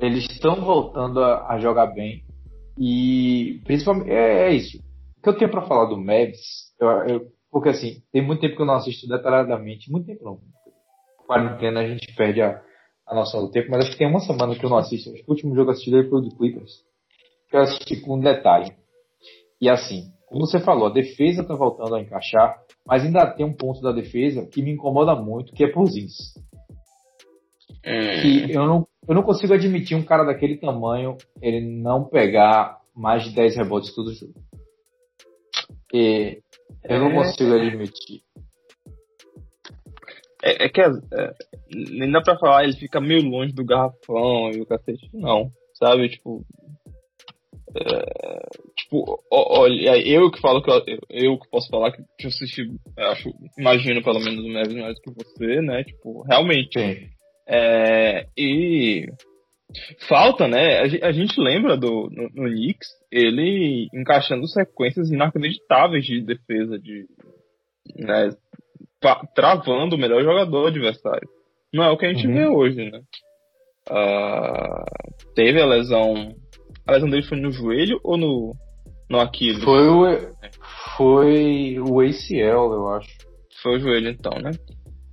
Eles 0.00 0.28
estão 0.30 0.56
voltando 0.64 1.22
a, 1.22 1.52
a 1.54 1.58
jogar 1.58 1.86
bem. 1.86 2.22
E 2.78 3.60
principalmente 3.64 4.10
é, 4.10 4.48
é 4.48 4.54
isso. 4.54 4.78
O 5.18 5.22
que 5.22 5.28
eu 5.28 5.38
tenho 5.38 5.50
pra 5.50 5.62
falar 5.66 5.86
do 5.86 5.96
Mavs, 5.96 6.72
eu, 6.80 6.88
eu- 7.08 7.26
porque 7.50 7.68
assim, 7.68 8.02
tem 8.12 8.22
muito 8.24 8.40
tempo 8.40 8.56
que 8.56 8.62
eu 8.62 8.66
não 8.66 8.74
assisto 8.74 9.06
detalhadamente, 9.06 9.90
muito 9.92 10.06
tempo 10.06 10.24
não. 10.24 10.38
Quarentena 11.26 11.80
a 11.80 11.86
gente 11.86 12.12
perde 12.14 12.40
a, 12.42 12.60
a 13.12 13.14
noção 13.14 13.44
do 13.44 13.50
tempo, 13.50 13.70
mas 13.70 13.82
acho 13.82 13.92
que 13.92 13.98
tem 13.98 14.08
uma 14.08 14.20
semana 14.20 14.54
que 14.54 14.64
eu 14.64 14.70
não 14.70 14.78
assisto. 14.78 15.10
Acho 15.10 15.22
que 15.22 15.30
o 15.30 15.34
último 15.34 15.54
jogo 15.54 15.70
assistido 15.70 16.08
foi 16.08 16.18
o 16.18 16.22
do 16.22 16.36
Clippers. 16.36 16.82
Que 17.48 17.56
eu 17.56 17.60
assisti 17.60 18.00
com 18.00 18.16
um 18.16 18.20
detalhe. 18.20 18.72
E 19.60 19.68
assim, 19.68 20.10
como 20.26 20.46
você 20.46 20.58
falou, 20.58 20.86
a 20.86 20.92
defesa 20.92 21.44
tá 21.44 21.54
voltando 21.54 21.94
a 21.94 22.00
encaixar, 22.00 22.60
mas 22.86 23.04
ainda 23.04 23.30
tem 23.30 23.46
um 23.46 23.52
ponto 23.52 23.80
da 23.80 23.92
defesa 23.92 24.46
que 24.46 24.62
me 24.62 24.72
incomoda 24.72 25.14
muito, 25.14 25.52
que 25.52 25.62
é 25.62 25.68
Porzingis 25.68 26.34
que 27.82 28.52
eu 28.52 28.66
não, 28.66 28.86
eu 29.08 29.14
não 29.14 29.22
consigo 29.22 29.52
admitir 29.52 29.96
um 29.96 30.04
cara 30.04 30.24
daquele 30.24 30.56
tamanho 30.56 31.16
ele 31.40 31.60
não 31.60 32.04
pegar 32.04 32.78
mais 32.94 33.24
de 33.24 33.34
10 33.34 33.56
rebotes 33.56 33.94
todo 33.94 34.12
jogo. 34.14 34.34
E 35.92 36.40
eu 36.84 37.00
não 37.00 37.10
É. 37.10 37.14
consigo 37.14 37.54
admitir. 37.54 38.22
É, 40.42 40.64
é 40.64 40.68
que 40.68 40.80
é, 40.80 40.88
nem 41.70 42.10
dá 42.10 42.20
pra 42.20 42.38
falar, 42.38 42.64
ele 42.64 42.76
fica 42.76 43.00
meio 43.00 43.22
longe 43.22 43.52
do 43.52 43.64
garrafão 43.64 44.50
e 44.50 44.60
o 44.60 44.66
cacete. 44.66 45.08
Não, 45.14 45.48
sabe? 45.74 46.08
Tipo. 46.08 46.44
é, 47.76 48.48
tipo, 48.76 49.22
olha, 49.30 49.96
eu 50.06 50.30
que 50.30 50.40
falo 50.40 50.62
que 50.62 50.70
eu, 50.70 50.82
eu 51.08 51.38
que 51.38 51.48
posso 51.48 51.68
falar 51.70 51.92
que 51.92 52.02
eu 52.02 52.28
assisti, 52.28 52.68
acho, 52.98 53.32
imagino 53.56 54.02
pelo 54.02 54.20
menos 54.20 54.44
o 54.44 54.48
Mavis 54.48 54.74
mais 54.74 54.98
que 55.00 55.10
você, 55.12 55.60
né? 55.62 55.84
Tipo, 55.84 56.22
realmente. 56.22 56.78
Sim. 56.78 57.08
É, 57.48 58.26
e 58.36 59.06
falta, 60.08 60.48
né? 60.48 60.80
A, 60.80 61.08
a 61.08 61.12
gente 61.12 61.40
lembra 61.40 61.76
do 61.76 62.08
no, 62.10 62.28
no 62.34 62.50
Knicks 62.50 62.88
ele 63.10 63.88
encaixando 63.94 64.46
sequências 64.48 65.10
inacreditáveis 65.10 66.04
de 66.04 66.20
defesa, 66.22 66.78
de 66.78 67.06
né, 67.96 68.30
travando 69.34 69.96
o 69.96 69.98
melhor 69.98 70.22
jogador 70.22 70.68
adversário. 70.68 71.28
Não 71.72 71.84
é 71.84 71.90
o 71.90 71.96
que 71.96 72.06
a 72.06 72.12
gente 72.12 72.26
Uhum. 72.26 72.34
vê 72.34 72.46
hoje, 72.46 72.90
né? 72.90 73.00
Ah, 73.90 74.84
teve 75.34 75.60
a 75.60 75.66
lesão. 75.66 76.34
A 76.86 76.92
lesão 76.92 77.08
dele 77.10 77.22
foi 77.22 77.38
no 77.38 77.50
joelho 77.52 77.98
ou 78.04 78.16
no, 78.16 78.54
no 79.10 79.20
Aquiles? 79.20 79.62
Foi 79.64 79.88
o, 79.88 80.04
foi 80.96 81.78
o 81.80 82.00
ACL, 82.00 82.72
eu 82.72 82.88
acho. 82.90 83.10
Foi 83.62 83.76
o 83.76 83.80
joelho 83.80 84.08
então, 84.10 84.32
né? 84.40 84.50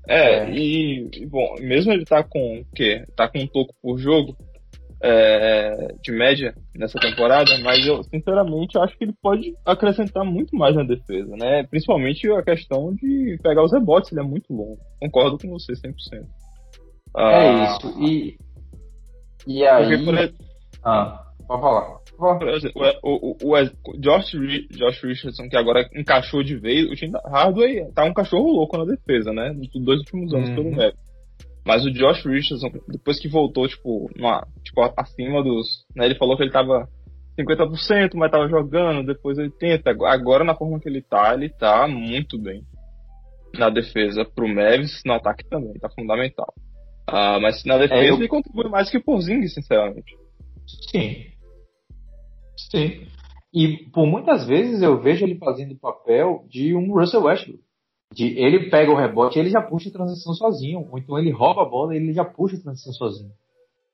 É, 0.08 0.40
É. 0.46 0.52
E, 0.52 1.08
e, 1.16 1.26
bom, 1.28 1.56
mesmo 1.60 1.92
ele 1.92 2.04
tá 2.06 2.24
com 2.24 2.60
o 2.60 2.66
quê? 2.76 3.04
Tá 3.16 3.28
com 3.28 3.40
um 3.40 3.48
toco 3.48 3.74
por 3.82 3.98
jogo 4.00 4.36
é, 5.02 5.94
de 6.04 6.12
média 6.12 6.54
nessa 6.76 7.00
temporada, 7.00 7.58
mas 7.60 7.86
eu 7.86 8.04
sinceramente 8.04 8.78
acho 8.78 8.98
que 8.98 9.06
ele 9.06 9.14
pode 9.22 9.54
acrescentar 9.66 10.26
muito 10.26 10.56
mais 10.56 10.76
na 10.76 10.84
defesa, 10.84 11.36
né? 11.38 11.64
Principalmente 11.64 12.30
a 12.32 12.44
questão 12.44 12.94
de 12.94 13.38
pegar 13.42 13.64
os 13.64 13.72
rebotes, 13.72 14.12
ele 14.12 14.22
é 14.22 14.24
muito 14.24 14.52
longo. 14.54 14.78
Concordo 15.00 15.38
com 15.38 15.50
você 15.50 15.74
100%. 15.74 15.94
É 17.18 17.22
Ah, 17.22 17.64
isso. 17.66 18.04
E, 18.04 18.38
e 19.48 19.66
aí. 19.66 20.04
Porque, 20.04 20.34
Ah, 20.84 21.24
pode 21.48 21.62
falar. 21.62 22.00
O, 23.02 23.18
o, 23.18 23.38
o, 23.42 23.56
o 23.56 23.98
Josh, 24.00 24.32
Josh 24.72 25.02
Richardson, 25.04 25.48
que 25.50 25.56
agora 25.58 25.88
encaixou 25.96 26.44
de 26.44 26.58
vez, 26.58 26.86
o 26.90 26.96
time 26.96 27.14
Hardway 27.26 27.90
tá 27.94 28.04
um 28.04 28.14
cachorro 28.14 28.52
louco 28.52 28.78
na 28.78 28.84
defesa, 28.86 29.32
né? 29.32 29.54
Nos 29.54 29.70
dois 29.84 30.00
últimos 30.00 30.34
anos 30.34 30.50
Uhum. 30.50 30.56
pelo 30.56 30.72
Mavis. 30.76 31.09
Mas 31.66 31.86
o 31.86 31.92
Josh 31.92 32.26
Richardson, 32.26 32.70
depois 32.88 33.20
que 33.20 33.28
voltou, 33.28 33.68
tipo, 33.68 34.10
numa, 34.16 34.46
tipo 34.64 34.82
acima 34.98 35.44
dos. 35.44 35.86
Né, 35.96 36.06
ele 36.06 36.16
falou 36.16 36.36
que 36.36 36.44
ele 36.44 36.52
tava 36.52 36.88
50%, 37.40 38.12
mas 38.16 38.32
tava 38.32 38.48
jogando, 38.48 39.06
depois 39.06 39.38
80%. 39.38 39.84
Agora, 40.06 40.44
na 40.44 40.56
forma 40.56 40.80
que 40.80 40.90
ele 40.90 41.02
tá, 41.02 41.34
ele 41.34 41.50
tá 41.50 41.88
muito 41.88 42.38
bem. 42.42 42.62
Na 43.58 43.70
defesa 43.70 44.24
pro 44.26 44.48
Mavis, 44.48 45.02
no 45.06 45.14
ataque 45.14 45.44
também, 45.50 45.74
tá 45.74 45.90
fundamental. 45.90 46.54
Ah, 47.08 47.40
mas 47.40 47.64
na 47.66 47.78
defesa 47.78 48.02
É, 48.02 48.10
eu- 48.10 48.16
ele 48.16 48.28
contribui 48.28 48.70
mais 48.70 48.90
que 48.90 48.98
o 48.98 49.04
Porzingis, 49.04 49.54
sinceramente. 49.54 50.16
Sim. 50.92 51.26
Sim. 52.72 53.08
E 53.54 53.90
por 53.92 54.06
muitas 54.06 54.46
vezes 54.46 54.82
eu 54.82 55.02
vejo 55.02 55.26
ele 55.26 55.36
fazendo 55.40 55.74
o 55.74 55.80
papel 55.80 56.46
de 56.48 56.76
um 56.76 56.94
Russell 56.94 57.24
Westbrook. 57.24 57.64
De 58.14 58.26
ele 58.40 58.70
pega 58.70 58.92
o 58.92 58.96
rebote 58.96 59.38
e 59.38 59.42
ele 59.42 59.50
já 59.50 59.62
puxa 59.62 59.90
a 59.90 59.94
transição 59.94 60.34
sozinho. 60.34 60.88
Ou 60.92 60.98
então 60.98 61.18
ele 61.18 61.32
rouba 61.32 61.62
a 61.62 61.70
bola 61.70 61.94
e 61.94 61.98
ele 61.98 62.14
já 62.14 62.26
puxa 62.26 62.58
a 62.58 62.62
transição 62.62 62.94
sozinho. 62.94 63.32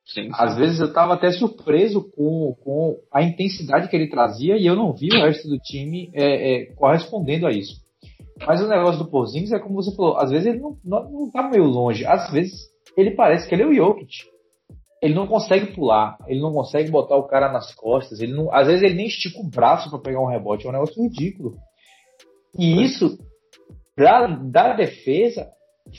Sim, 0.05 0.25
sim. 0.25 0.29
Às 0.33 0.55
vezes 0.55 0.79
eu 0.79 0.87
estava 0.87 1.15
até 1.15 1.31
surpreso 1.31 2.03
com, 2.11 2.55
com 2.63 2.99
a 3.11 3.23
intensidade 3.23 3.89
que 3.89 3.95
ele 3.95 4.09
trazia 4.09 4.55
e 4.57 4.65
eu 4.65 4.75
não 4.75 4.93
vi 4.93 5.09
o 5.09 5.21
resto 5.21 5.49
do 5.49 5.57
time 5.57 6.11
é, 6.13 6.61
é, 6.61 6.65
correspondendo 6.75 7.47
a 7.47 7.51
isso. 7.51 7.83
Mas 8.45 8.61
o 8.61 8.67
negócio 8.67 9.03
do 9.03 9.09
Porzingis 9.09 9.51
é 9.51 9.59
como 9.59 9.75
você 9.75 9.95
falou, 9.95 10.17
às 10.17 10.29
vezes 10.29 10.47
ele 10.47 10.59
não, 10.59 10.77
não, 10.83 11.09
não 11.09 11.31
tá 11.31 11.49
meio 11.49 11.63
longe, 11.63 12.05
às 12.05 12.29
vezes 12.31 12.69
ele 12.97 13.11
parece 13.11 13.47
que 13.47 13.55
ele 13.55 13.63
é 13.63 13.67
o 13.67 13.73
Jokic. 13.73 14.25
Ele 15.01 15.13
não 15.13 15.27
consegue 15.27 15.73
pular, 15.73 16.17
ele 16.27 16.41
não 16.41 16.51
consegue 16.51 16.89
botar 16.89 17.15
o 17.15 17.27
cara 17.27 17.51
nas 17.51 17.73
costas, 17.75 18.19
ele 18.19 18.33
não, 18.33 18.53
às 18.53 18.67
vezes 18.67 18.83
ele 18.83 18.95
nem 18.95 19.07
estica 19.07 19.39
o 19.39 19.49
braço 19.49 19.89
para 19.89 19.99
pegar 19.99 20.21
um 20.21 20.27
rebote, 20.27 20.65
é 20.65 20.69
um 20.69 20.73
negócio 20.73 21.01
ridículo. 21.01 21.55
E 22.57 22.83
isso, 22.83 23.17
da, 23.97 24.27
da 24.27 24.73
defesa, 24.73 25.47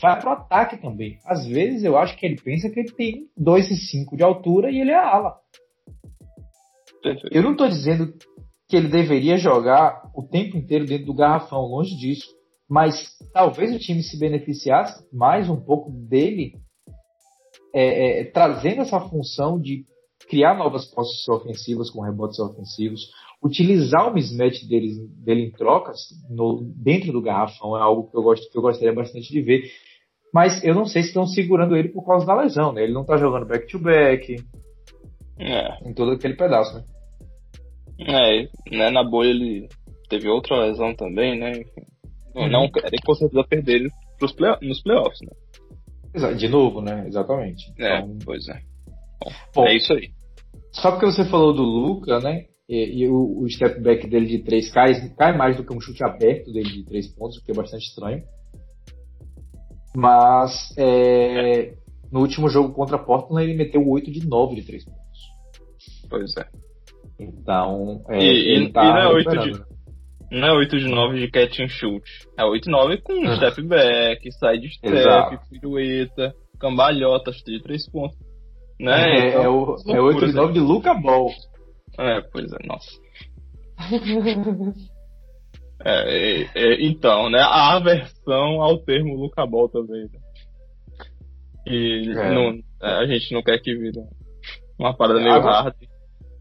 vai 0.01 0.21
pro 0.21 0.31
ataque 0.31 0.77
também. 0.81 1.19
Às 1.25 1.47
vezes 1.47 1.85
eu 1.85 1.97
acho 1.97 2.17
que 2.17 2.27
ele 2.27 2.41
pensa 2.41 2.71
que 2.71 2.81
ele 2.81 2.93
tem 2.93 3.29
2,5 3.39 4.17
de 4.17 4.23
altura 4.23 4.71
e 4.71 4.81
ele 4.81 4.91
é 4.91 4.99
ala. 4.99 5.37
Eu 7.31 7.43
não 7.43 7.53
estou 7.53 7.69
dizendo 7.69 8.13
que 8.69 8.77
ele 8.77 8.89
deveria 8.89 9.37
jogar 9.37 10.11
o 10.15 10.23
tempo 10.23 10.57
inteiro 10.57 10.85
dentro 10.85 11.07
do 11.07 11.15
garrafão, 11.15 11.61
longe 11.63 11.97
disso. 11.97 12.27
Mas 12.69 13.17
talvez 13.33 13.73
o 13.75 13.79
time 13.79 14.03
se 14.03 14.19
beneficiasse 14.19 15.07
mais 15.13 15.49
um 15.49 15.61
pouco 15.61 15.91
dele, 15.91 16.55
é, 17.73 18.23
é, 18.23 18.25
trazendo 18.25 18.83
essa 18.83 19.01
função 19.01 19.61
de 19.61 19.85
criar 20.29 20.57
novas 20.57 20.85
posses 20.87 21.29
ofensivas 21.29 21.91
com 21.91 22.01
rebotes 22.03 22.41
ofensivos, 22.41 23.09
utilizar 23.43 24.09
o 24.09 24.15
mismatch 24.15 24.67
dele, 24.69 25.09
dele 25.25 25.43
em 25.47 25.51
trocas 25.51 25.99
no, 26.31 26.63
dentro 26.77 27.13
do 27.13 27.23
garrafão 27.23 27.77
é 27.77 27.81
algo 27.81 28.11
que 28.11 28.17
eu, 28.17 28.23
gosto, 28.23 28.51
que 28.51 28.59
eu 28.59 28.63
gostaria 28.63 28.93
bastante 28.93 29.31
de 29.31 29.43
ver. 29.43 29.63
Mas 30.33 30.63
eu 30.65 30.75
não 30.75 30.85
sei 30.85 31.03
se 31.03 31.09
estão 31.09 31.27
segurando 31.27 31.77
ele 31.77 31.89
por 31.89 32.05
causa 32.05 32.27
da 32.27 32.35
lesão, 32.35 32.73
né? 32.73 32.83
Ele 32.83 32.93
não 32.93 33.05
tá 33.05 33.17
jogando 33.17 33.47
back-to-back. 33.47 34.37
É. 35.39 35.89
Em 35.89 35.95
todo 35.95 36.13
aquele 36.13 36.35
pedaço, 36.35 36.75
né? 36.75 36.85
É, 37.99 38.77
né, 38.77 38.91
na 38.91 39.03
bolha 39.03 39.31
ele 39.31 39.69
teve 40.09 40.29
outra 40.29 40.67
lesão 40.67 40.95
também, 40.95 41.39
né? 41.39 41.53
Uhum. 42.35 42.49
Não 42.51 42.71
querem 42.71 43.01
com 43.05 43.15
certeza 43.15 43.45
perder 43.49 43.77
ele 43.77 43.91
pros 44.19 44.33
play 44.33 44.55
nos 44.63 44.83
playoffs, 44.83 45.21
né? 45.23 46.35
De 46.35 46.49
novo, 46.49 46.81
né? 46.81 47.07
Exatamente. 47.07 47.65
É, 47.79 47.99
então... 47.99 48.19
pois 48.25 48.49
é. 48.49 48.59
Bom, 49.23 49.31
Bom, 49.55 49.67
é 49.67 49.77
isso 49.77 49.93
aí. 49.93 50.11
Só 50.73 50.91
porque 50.91 51.07
você 51.07 51.25
falou 51.25 51.55
do 51.55 51.63
Luca, 51.63 52.21
né? 52.21 52.45
E, 52.69 53.03
e 53.03 53.09
o, 53.09 53.43
o, 53.43 53.49
step 53.49 53.81
back 53.81 54.09
dele 54.09 54.27
de 54.27 54.43
3 54.43 54.71
cai, 54.73 55.09
cai 55.17 55.37
mais 55.37 55.57
do 55.57 55.65
que 55.65 55.73
um 55.73 55.81
chute 55.81 56.03
aberto 56.03 56.53
dele 56.53 56.69
de 56.69 56.85
3 56.85 57.15
pontos, 57.15 57.39
o 57.39 57.45
que 57.45 57.53
é 57.53 57.55
bastante 57.55 57.87
estranho. 57.87 58.25
Mas 59.95 60.75
é, 60.77 61.75
no 62.11 62.21
último 62.21 62.49
jogo 62.49 62.75
contra 62.75 62.97
a 62.97 63.03
Portland 63.03 63.49
ele 63.49 63.57
meteu 63.57 63.87
8 63.87 64.11
de 64.11 64.27
9 64.27 64.57
de 64.57 64.63
3 64.63 64.85
pontos. 64.85 65.01
Pois 66.11 66.37
é. 66.37 66.47
Então, 67.19 68.05
é, 68.11 68.19
e, 68.19 68.57
ele 68.57 68.73
tá 68.73 68.85
e 68.85 68.89
não, 68.89 68.99
é 68.99 69.09
8 69.15 69.31
de, 69.39 69.63
não 70.31 70.49
é 70.49 70.53
8 70.53 70.79
de 70.79 70.89
9 70.89 71.19
de 71.21 71.31
catch 71.31 71.61
and 71.61 71.69
shoot. 71.69 72.05
É 72.39 72.45
8 72.45 72.65
de 72.65 72.71
9 72.71 72.99
com 72.99 73.13
uhum. 73.13 73.37
step 73.37 73.63
back, 73.67 74.33
side 74.33 74.69
step, 74.75 75.39
pirueta, 75.51 76.35
cambalhotas 76.59 77.37
de 77.37 77.63
3 77.63 77.91
pontos. 77.91 78.19
Né? 78.79 79.03
É, 79.03 79.29
então, 79.31 79.43
é, 79.43 79.49
o, 79.49 79.77
é 79.89 80.01
8 80.01 80.27
de 80.27 80.33
9 80.33 80.53
de 80.53 80.61
Luca 80.61 80.95
Ball. 80.95 81.31
É, 81.99 82.21
pois 82.21 82.53
é, 82.53 82.67
nossa. 82.67 82.91
é, 85.85 86.43
é, 86.43 86.49
é, 86.55 86.85
então, 86.85 87.31
né? 87.31 87.41
A 87.41 87.77
aversão 87.77 88.63
ao 88.63 88.79
termo 88.79 89.17
Luca 89.17 89.47
Ball 89.47 89.69
também. 89.69 90.05
Né? 90.05 90.21
E 91.67 92.11
é. 92.11 92.31
não, 92.33 92.61
é, 92.83 92.99
a 92.99 93.07
gente 93.07 93.33
não 93.33 93.43
quer 93.43 93.59
que 93.59 93.75
vire 93.75 94.01
uma 94.79 94.97
parada 94.97 95.21
meio 95.21 95.35
Agora, 95.35 95.63
hard. 95.63 95.77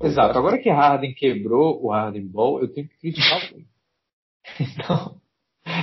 Exato. 0.03 0.37
Agora 0.37 0.57
que 0.57 0.69
Harden 0.69 1.13
quebrou 1.13 1.83
o 1.83 1.91
Harden 1.91 2.27
Ball, 2.27 2.61
eu 2.61 2.67
tenho 2.71 2.87
que 2.87 2.97
criticar 2.99 3.39
o 3.39 3.65
Então, 4.59 5.19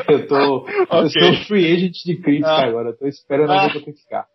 eu 0.09 0.29
tô. 0.29 0.57
okay. 0.59 1.01
Eu 1.01 1.11
sou 1.11 1.45
free 1.47 1.73
agent 1.73 1.97
de 2.05 2.16
crítica 2.16 2.49
ah. 2.49 2.66
agora. 2.66 2.91
Eu 2.91 2.97
tô 2.97 3.07
esperando 3.07 3.53
ah. 3.53 3.70
tenho 3.70 3.85
que 3.85 3.93
ficar. 3.93 4.27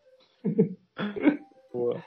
Boa. 1.72 2.04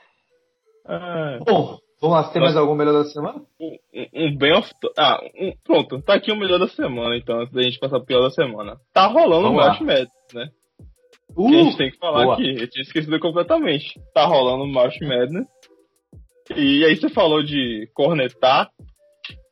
Ah. 0.85 1.39
Bom, 1.45 1.79
vamos 2.01 2.17
lá. 2.17 2.23
Você 2.23 2.33
tem 2.33 2.41
mais 2.41 2.57
algum 2.57 2.75
melhor 2.75 2.93
da 2.93 3.05
semana? 3.05 3.41
Um, 3.59 3.77
um 4.13 4.37
bem 4.37 4.53
off. 4.53 4.69
Ah, 4.97 5.19
um, 5.39 5.53
pronto. 5.63 6.01
Tá 6.01 6.15
aqui 6.15 6.31
o 6.31 6.35
melhor 6.35 6.59
da 6.59 6.67
semana, 6.67 7.15
então, 7.15 7.39
antes 7.39 7.53
da 7.53 7.61
gente 7.61 7.79
passar 7.79 7.97
pro 7.97 8.07
pior 8.07 8.21
da 8.21 8.31
semana. 8.31 8.77
Tá 8.93 9.07
rolando 9.07 9.49
o 9.49 9.53
March 9.53 9.79
Madness, 9.81 10.09
né? 10.33 10.49
Uh, 11.35 11.47
que 11.47 11.55
a 11.55 11.63
gente 11.63 11.77
tem 11.77 11.91
que 11.91 11.97
falar 11.97 12.23
boa. 12.23 12.33
aqui. 12.33 12.49
Eu 12.49 12.69
tinha 12.69 12.81
esquecido 12.81 13.19
completamente. 13.19 13.99
Tá 14.13 14.25
rolando 14.25 14.63
o 14.63 14.71
March 14.71 14.99
Madness. 15.01 15.47
E 16.55 16.83
aí 16.83 16.95
você 16.95 17.09
falou 17.09 17.43
de 17.43 17.89
cornetar. 17.93 18.69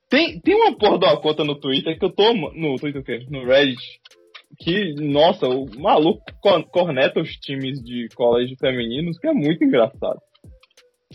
Tem, 0.10 0.39
tem 0.41 0.56
uma 0.56 0.76
porra 0.76 0.97
de 0.97 1.06
uma 1.06 1.22
conta 1.22 1.43
no 1.43 1.56
Twitter 1.56 1.97
que 1.97 2.04
eu 2.04 2.10
tô. 2.10 2.34
No 2.34 2.76
Twitter 2.78 3.02
o 3.02 3.04
quê? 3.04 3.26
No 3.30 3.45
Reddit. 3.45 3.80
Que, 4.60 4.95
nossa, 4.95 5.47
o 5.47 5.70
maluco 5.80 6.24
corneta 6.72 7.22
os 7.22 7.30
times 7.36 7.80
de 7.82 8.10
colégio 8.16 8.58
femininos, 8.58 9.18
que 9.20 9.28
é 9.28 9.34
muito 9.34 9.64
engraçado. 9.64 10.20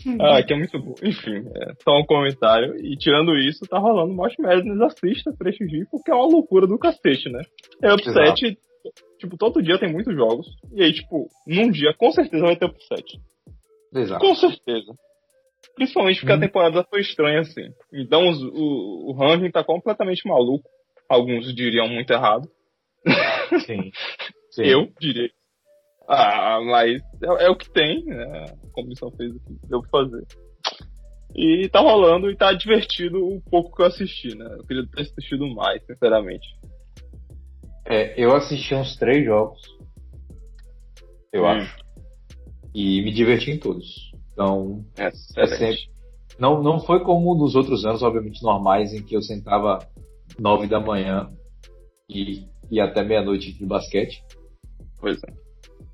Ah, 0.21 0.41
que 0.43 0.53
é 0.53 0.57
muito 0.57 0.79
bom. 0.79 0.93
Enfim, 1.03 1.37
é 1.55 1.73
só 1.83 1.97
um 1.97 2.05
comentário. 2.05 2.75
E 2.83 2.95
tirando 2.95 3.35
isso, 3.37 3.65
tá 3.65 3.79
rolando 3.79 4.13
March 4.13 4.37
Madness, 4.37 4.81
assista, 4.81 5.33
prestigie, 5.37 5.85
porque 5.89 6.11
é 6.11 6.13
uma 6.13 6.27
loucura 6.27 6.67
do 6.67 6.77
cacete, 6.77 7.29
né? 7.29 7.41
É 7.81 7.93
upset, 7.93 8.45
Exato. 8.45 8.57
tipo, 9.19 9.37
todo 9.37 9.63
dia 9.63 9.79
tem 9.79 9.91
muitos 9.91 10.15
jogos. 10.15 10.47
E 10.73 10.83
aí, 10.83 10.93
tipo, 10.93 11.27
num 11.47 11.71
dia 11.71 11.93
com 11.97 12.11
certeza 12.11 12.43
vai 12.43 12.55
ter 12.55 12.65
upset. 12.65 13.19
Exato. 13.93 14.25
Com 14.25 14.35
certeza. 14.35 14.93
Principalmente 15.75 16.19
porque 16.19 16.33
hum. 16.33 16.37
a 16.37 16.39
temporada 16.39 16.85
foi 16.89 17.01
estranha 17.01 17.41
assim. 17.41 17.69
Então 17.91 18.29
os, 18.29 18.41
o, 18.41 19.09
o 19.09 19.13
ranking 19.13 19.51
tá 19.51 19.63
completamente 19.63 20.27
maluco. 20.27 20.69
Alguns 21.09 21.53
diriam 21.53 21.87
muito 21.87 22.11
errado. 22.11 22.47
Sim. 23.65 23.91
Sim. 24.51 24.63
Eu 24.63 24.87
diria. 24.99 25.29
Ah, 26.07 26.61
mas 26.63 27.01
é, 27.21 27.45
é, 27.45 27.49
o 27.49 27.57
que 27.57 27.69
tem, 27.71 28.05
né? 28.05 28.45
A 28.75 28.83
comissão 28.83 29.11
fez 29.11 29.33
o 29.33 29.39
que 29.39 29.67
deu 29.67 29.81
pra 29.81 29.89
fazer. 29.89 30.25
E 31.33 31.67
tá 31.69 31.79
rolando 31.79 32.29
e 32.29 32.35
tá 32.35 32.53
divertido 32.53 33.17
o 33.25 33.41
pouco 33.41 33.75
que 33.75 33.81
eu 33.81 33.87
assisti, 33.87 34.35
né? 34.35 34.45
Eu 34.57 34.63
queria 34.65 34.87
ter 34.87 35.01
assistido 35.01 35.47
mais, 35.53 35.85
sinceramente. 35.85 36.47
É, 37.85 38.19
eu 38.21 38.35
assisti 38.35 38.73
uns 38.73 38.95
três 38.95 39.25
jogos. 39.25 39.61
Eu 41.31 41.43
hum. 41.43 41.47
acho. 41.47 41.77
E 42.73 43.01
me 43.01 43.11
diverti 43.11 43.51
em 43.51 43.59
todos. 43.59 44.11
Então, 44.31 44.85
é, 44.97 45.07
é 45.07 45.47
sempre. 45.47 45.89
Não, 46.39 46.61
não 46.61 46.79
foi 46.79 47.03
como 47.03 47.35
nos 47.35 47.55
outros 47.55 47.85
anos, 47.85 48.01
obviamente, 48.01 48.43
normais, 48.43 48.93
em 48.93 49.03
que 49.03 49.15
eu 49.15 49.21
sentava 49.21 49.79
nove 50.39 50.67
da 50.67 50.79
manhã 50.79 51.29
e, 52.09 52.45
e 52.69 52.79
até 52.79 53.03
meia-noite 53.03 53.53
de 53.53 53.65
basquete. 53.65 54.23
Pois 54.99 55.17
é. 55.23 55.44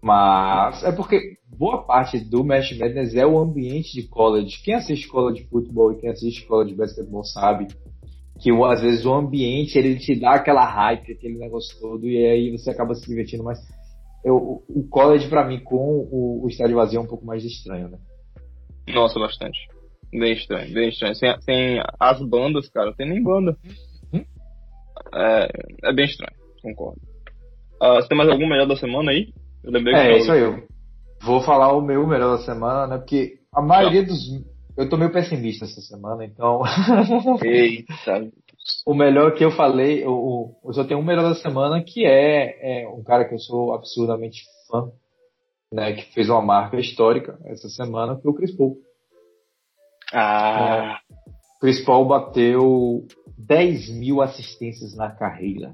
Mas 0.02 0.84
é 0.84 0.91
porque 0.91 1.38
boa 1.45 1.84
parte 1.84 2.20
do 2.20 2.43
Match 2.43 2.72
Madness 2.78 3.14
é 3.14 3.26
o 3.26 3.38
ambiente 3.38 3.93
de 3.93 4.08
college. 4.08 4.62
Quem 4.64 4.74
assiste 4.74 5.08
college 5.08 5.43
de 5.43 5.49
futebol 5.49 5.91
e 5.91 5.99
quem 5.99 6.10
assiste 6.10 6.45
college 6.47 6.72
de 6.72 6.78
basquetebol 6.78 7.24
sabe 7.24 7.68
que 8.39 8.49
às 8.66 8.82
vezes 8.82 9.06
o 9.06 9.14
ambiente 9.14 9.78
ele 9.78 9.99
te 9.99 10.20
dá 10.20 10.32
aquela 10.32 10.66
hype, 10.66 11.12
aquele 11.12 11.38
negócio 11.38 11.80
todo, 11.80 12.08
e 12.08 12.26
aí 12.26 12.52
você 12.52 12.72
acaba 12.72 12.95
se 12.95 13.08
divertindo. 13.08 13.43
Mas 13.43 13.60
eu, 14.26 14.64
o 14.68 14.88
college, 14.89 15.30
para 15.30 15.45
mim, 15.45 15.60
com 15.60 16.08
o, 16.12 16.43
o 16.43 16.47
estádio 16.47 16.76
vazio 16.76 16.97
é 16.97 17.02
um 17.02 17.08
pouco 17.08 17.24
mais 17.24 17.45
estranho, 17.45 17.89
né? 17.89 17.99
Nossa, 18.88 19.20
bastante. 19.20 19.60
Bem 20.12 20.34
estranho, 20.34 20.74
bem 20.74 20.89
estranho. 20.89 21.14
Sem, 21.16 21.41
sem 21.41 21.84
as 21.99 22.20
bandas, 22.28 22.68
cara, 22.70 22.93
tem 22.95 23.08
nem 23.08 23.22
banda. 23.22 23.56
Hum? 24.12 24.26
É, 25.14 25.47
é 25.86 25.93
bem 25.93 26.06
estranho, 26.06 26.36
concordo. 26.64 26.99
Uh, 27.82 27.95
você 27.95 28.08
tem 28.08 28.18
mais 28.18 28.30
algum 28.30 28.47
melhor 28.47 28.68
da 28.68 28.76
semana 28.76 29.12
aí? 29.12 29.32
Eu 29.64 29.72
lembrei 29.72 29.93
é, 29.93 30.18
isso 30.18 30.32
aí. 30.32 30.41
Eu 30.41 30.64
vou 31.22 31.41
falar 31.41 31.74
o 31.74 31.82
meu 31.82 32.05
melhor 32.07 32.38
da 32.38 32.43
semana, 32.43 32.88
né? 32.88 32.97
Porque 32.97 33.39
a 33.53 33.62
maioria 33.62 34.03
dos. 34.03 34.20
Eu 34.78 34.89
tô 34.89 34.97
meio 34.97 35.12
pessimista 35.12 35.66
essa 35.66 35.82
semana, 35.82 36.26
então. 36.26 36.62
Eita. 37.43 38.32
o 38.86 38.93
melhor 38.93 39.34
que 39.34 39.43
eu 39.43 39.51
falei, 39.51 40.03
eu, 40.03 40.55
eu 40.64 40.74
só 40.74 40.84
tenho 40.84 40.99
um 40.99 41.03
melhor 41.03 41.24
da 41.24 41.36
semana 41.36 41.84
que 41.84 42.05
é, 42.05 42.84
é 42.84 42.88
um 42.88 43.03
cara 43.03 43.26
que 43.26 43.36
eu 43.36 43.39
sou 43.39 43.74
absurdamente 43.74 44.43
fã, 44.68 44.89
né, 45.74 45.93
que 45.93 46.14
fez 46.14 46.30
uma 46.30 46.41
marca 46.41 46.80
histórica 46.80 47.38
essa 47.45 47.70
semana, 47.70 48.18
foi 48.18 48.32
o 48.32 48.34
Chris 48.34 48.55
Paul. 48.55 48.78
Ah. 50.14 50.99
É, 50.99 51.16
Chris 51.59 51.84
Paul 51.86 52.07
bateu 52.07 53.05
10 53.38 53.89
mil 53.89 54.22
assistências 54.22 54.95
na 54.95 55.12
carreira, 55.12 55.74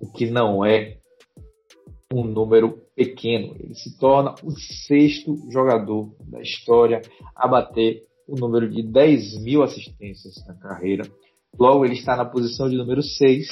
o 0.00 0.10
que 0.12 0.30
não 0.30 0.64
é 0.64 0.96
um 2.12 2.24
número 2.24 2.80
pequeno. 2.94 3.54
Ele 3.58 3.74
se 3.74 3.98
torna 3.98 4.34
o 4.42 4.50
sexto 4.86 5.36
jogador 5.50 6.14
da 6.20 6.40
história 6.40 7.02
a 7.36 7.46
bater 7.46 8.02
o 8.26 8.34
número 8.34 8.68
de 8.68 8.82
10 8.82 9.42
mil 9.42 9.62
assistências 9.62 10.34
na 10.46 10.54
carreira. 10.54 11.04
Logo, 11.58 11.84
ele 11.84 11.94
está 11.94 12.16
na 12.16 12.24
posição 12.24 12.68
de 12.68 12.76
número 12.76 13.02
6 13.02 13.46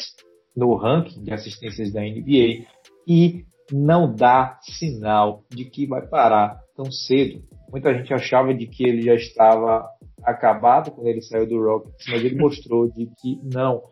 no 0.57 0.75
ranking 0.75 1.23
de 1.23 1.33
assistências 1.33 1.93
da 1.93 2.01
NBA 2.01 2.67
e 3.07 3.45
não 3.73 4.15
dá 4.15 4.59
sinal 4.63 5.45
de 5.51 5.65
que 5.65 5.87
vai 5.87 6.07
parar 6.07 6.59
tão 6.75 6.91
cedo. 6.91 7.43
Muita 7.71 7.93
gente 7.95 8.13
achava 8.15 8.55
de 8.55 8.67
que 8.67 8.85
ele 8.85 9.03
já 9.03 9.15
estava 9.15 9.87
acabado 10.23 10.93
quando 10.93 11.09
ele 11.09 11.21
saiu 11.21 11.47
do 11.47 11.61
Rockets, 11.63 12.07
mas 12.09 12.25
ele 12.25 12.37
mostrou 12.37 12.89
de 12.91 13.07
que 13.21 13.41
não. 13.43 13.83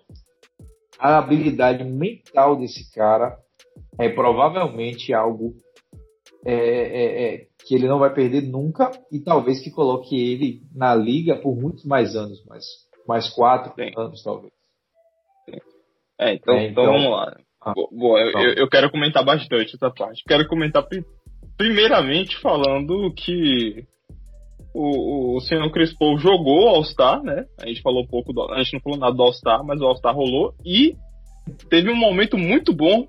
A 0.99 1.19
habilidade 1.19 1.85
mental 1.85 2.57
desse 2.57 2.91
cara 2.95 3.37
é 3.99 4.09
provavelmente 4.09 5.12
algo 5.12 5.55
é, 6.47 6.55
é, 6.55 7.34
é, 7.34 7.47
que 7.66 7.74
ele 7.74 7.88
não 7.88 7.99
vai 7.99 8.12
perder 8.12 8.42
nunca 8.42 8.90
e 9.11 9.20
talvez 9.20 9.62
que 9.62 9.70
coloque 9.70 10.14
ele 10.14 10.61
na 10.74 10.95
liga 10.95 11.36
por 11.36 11.57
muitos 11.57 11.84
mais 11.84 12.14
anos, 12.14 12.45
mais, 12.47 12.64
mais 13.09 13.30
quatro 13.30 13.72
Sim. 13.74 13.92
anos 13.97 14.22
talvez. 14.22 14.53
É, 16.18 16.34
então, 16.34 16.55
é, 16.55 16.66
então, 16.66 16.84
então 16.84 16.84
vamos 16.84 17.11
lá. 17.11 17.36
Ah, 17.61 17.72
Bom, 17.74 18.18
eu, 18.18 18.55
eu, 18.57 18.68
quero 18.68 18.90
comentar 18.90 19.24
bastante 19.24 19.74
essa 19.74 19.90
parte. 19.90 20.22
Quero 20.28 20.47
comentar 20.47 20.86
primeiramente 21.57 22.36
falando 22.40 23.12
que 23.14 23.86
o, 24.74 25.36
o 25.36 25.40
senhor 25.40 25.70
Chris 25.70 25.97
Paul 25.97 26.18
jogou 26.18 26.68
All-Star, 26.68 27.22
né? 27.22 27.47
A 27.59 27.66
gente 27.66 27.80
falou 27.80 28.07
pouco, 28.07 28.32
do, 28.32 28.53
a 28.53 28.62
gente 28.62 28.74
não 28.74 28.80
falou 28.80 28.99
nada 28.99 29.16
do 29.16 29.22
All-Star, 29.22 29.64
mas 29.64 29.80
o 29.80 29.84
All-Star 29.86 30.14
rolou 30.14 30.53
e 30.64 30.95
teve 31.70 31.90
um 31.90 31.97
momento 31.97 32.36
muito 32.36 32.74
bom, 32.74 33.07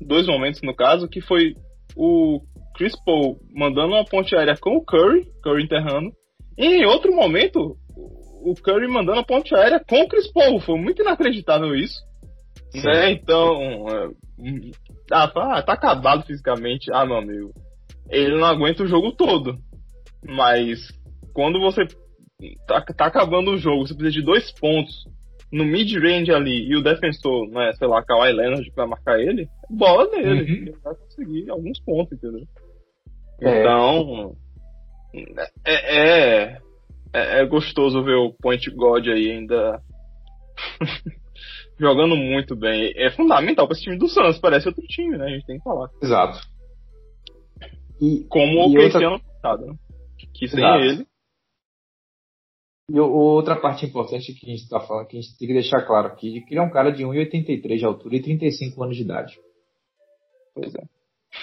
dois 0.00 0.26
momentos 0.26 0.60
no 0.62 0.74
caso, 0.74 1.08
que 1.08 1.20
foi 1.20 1.54
o 1.96 2.40
Chris 2.76 2.94
Paul 3.04 3.38
mandando 3.54 3.94
uma 3.94 4.04
ponte 4.04 4.34
aérea 4.34 4.56
com 4.60 4.76
o 4.76 4.84
Curry, 4.84 5.26
Curry 5.42 5.64
enterrando, 5.64 6.12
e 6.58 6.66
em 6.66 6.84
outro 6.84 7.14
momento 7.14 7.76
o 8.44 8.54
Curry 8.54 8.86
mandando 8.88 9.20
a 9.20 9.24
ponte 9.24 9.54
aérea 9.54 9.82
com 9.88 10.02
o 10.02 10.08
Chris 10.08 10.30
Paul. 10.30 10.60
Foi 10.60 10.78
muito 10.78 11.02
inacreditável 11.02 11.74
isso. 11.74 11.98
Né? 12.74 13.12
Então, 13.12 13.88
é, 13.88 14.10
ah, 15.10 15.32
ah, 15.34 15.62
tá 15.62 15.72
acabado 15.72 16.26
fisicamente. 16.26 16.92
Ah, 16.92 17.06
meu 17.06 17.16
amigo. 17.16 17.52
Ele 18.10 18.36
não 18.36 18.44
aguenta 18.44 18.82
o 18.82 18.86
jogo 18.86 19.12
todo. 19.12 19.56
Mas 20.26 20.80
quando 21.32 21.58
você 21.58 21.86
tá, 22.66 22.82
tá 22.82 23.06
acabando 23.06 23.52
o 23.52 23.58
jogo, 23.58 23.86
você 23.86 23.94
precisa 23.94 24.20
de 24.20 24.26
dois 24.26 24.52
pontos 24.52 25.04
no 25.52 25.64
mid-range 25.64 26.32
ali 26.32 26.68
e 26.68 26.76
o 26.76 26.82
defensor, 26.82 27.48
não 27.48 27.62
é, 27.62 27.72
sei 27.74 27.86
lá, 27.86 28.02
Kawhi 28.02 28.32
Leonard 28.32 28.72
vai 28.74 28.86
marcar 28.86 29.20
ele, 29.20 29.48
bola 29.70 30.08
nele. 30.10 30.42
Uhum. 30.42 30.56
Ele 30.66 30.76
vai 30.82 30.94
conseguir 30.94 31.50
alguns 31.50 31.80
pontos, 31.80 32.12
entendeu? 32.12 32.44
É. 33.40 33.60
Então, 33.60 34.36
é, 35.64 35.96
é, 35.96 36.58
é, 37.12 37.40
é 37.40 37.46
gostoso 37.46 38.02
ver 38.02 38.16
o 38.16 38.32
Point 38.32 38.70
God 38.70 39.06
aí 39.08 39.30
ainda 39.30 39.80
jogando 41.78 42.16
muito 42.16 42.56
bem. 42.56 42.92
É 42.96 43.10
fundamental 43.10 43.66
para 43.66 43.74
esse 43.74 43.84
time 43.84 43.98
do 43.98 44.08
Suns, 44.08 44.38
parece 44.38 44.68
outro 44.68 44.84
time, 44.86 45.16
né? 45.16 45.26
A 45.26 45.30
gente 45.30 45.46
tem 45.46 45.58
que 45.58 45.64
falar. 45.64 45.88
Exato. 46.02 46.40
E, 48.00 48.24
Como 48.28 48.66
o 48.66 48.80
outra... 48.80 49.06
ano 49.06 49.20
passado, 49.20 49.66
né? 49.66 49.74
Que 50.34 50.48
sem 50.48 50.58
Exato. 50.58 50.84
ele. 50.84 51.06
E 52.90 53.00
outra 53.00 53.56
parte 53.56 53.86
importante 53.86 54.34
que 54.34 54.46
a 54.46 54.50
gente 54.50 54.64
está 54.64 54.78
falando, 54.80 55.06
que 55.06 55.16
a 55.16 55.20
gente 55.20 55.38
tem 55.38 55.48
que 55.48 55.54
deixar 55.54 55.86
claro 55.86 56.08
aqui, 56.08 56.32
de 56.32 56.40
que 56.42 56.52
ele 56.52 56.60
é 56.60 56.62
um 56.62 56.70
cara 56.70 56.90
de 56.90 57.02
1,83 57.02 57.78
de 57.78 57.84
altura 57.84 58.16
e 58.16 58.22
35 58.22 58.82
anos 58.82 58.96
de 58.96 59.02
idade. 59.02 59.38
Pois 60.54 60.74
é. 60.74 60.82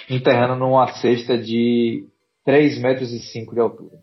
Enterrando 0.09 0.55
numa 0.55 0.87
cesta 0.93 1.37
de 1.37 2.07
3 2.45 2.79
metros 2.79 3.11
e 3.11 3.19
5 3.19 3.53
de 3.53 3.59
altura. 3.59 3.97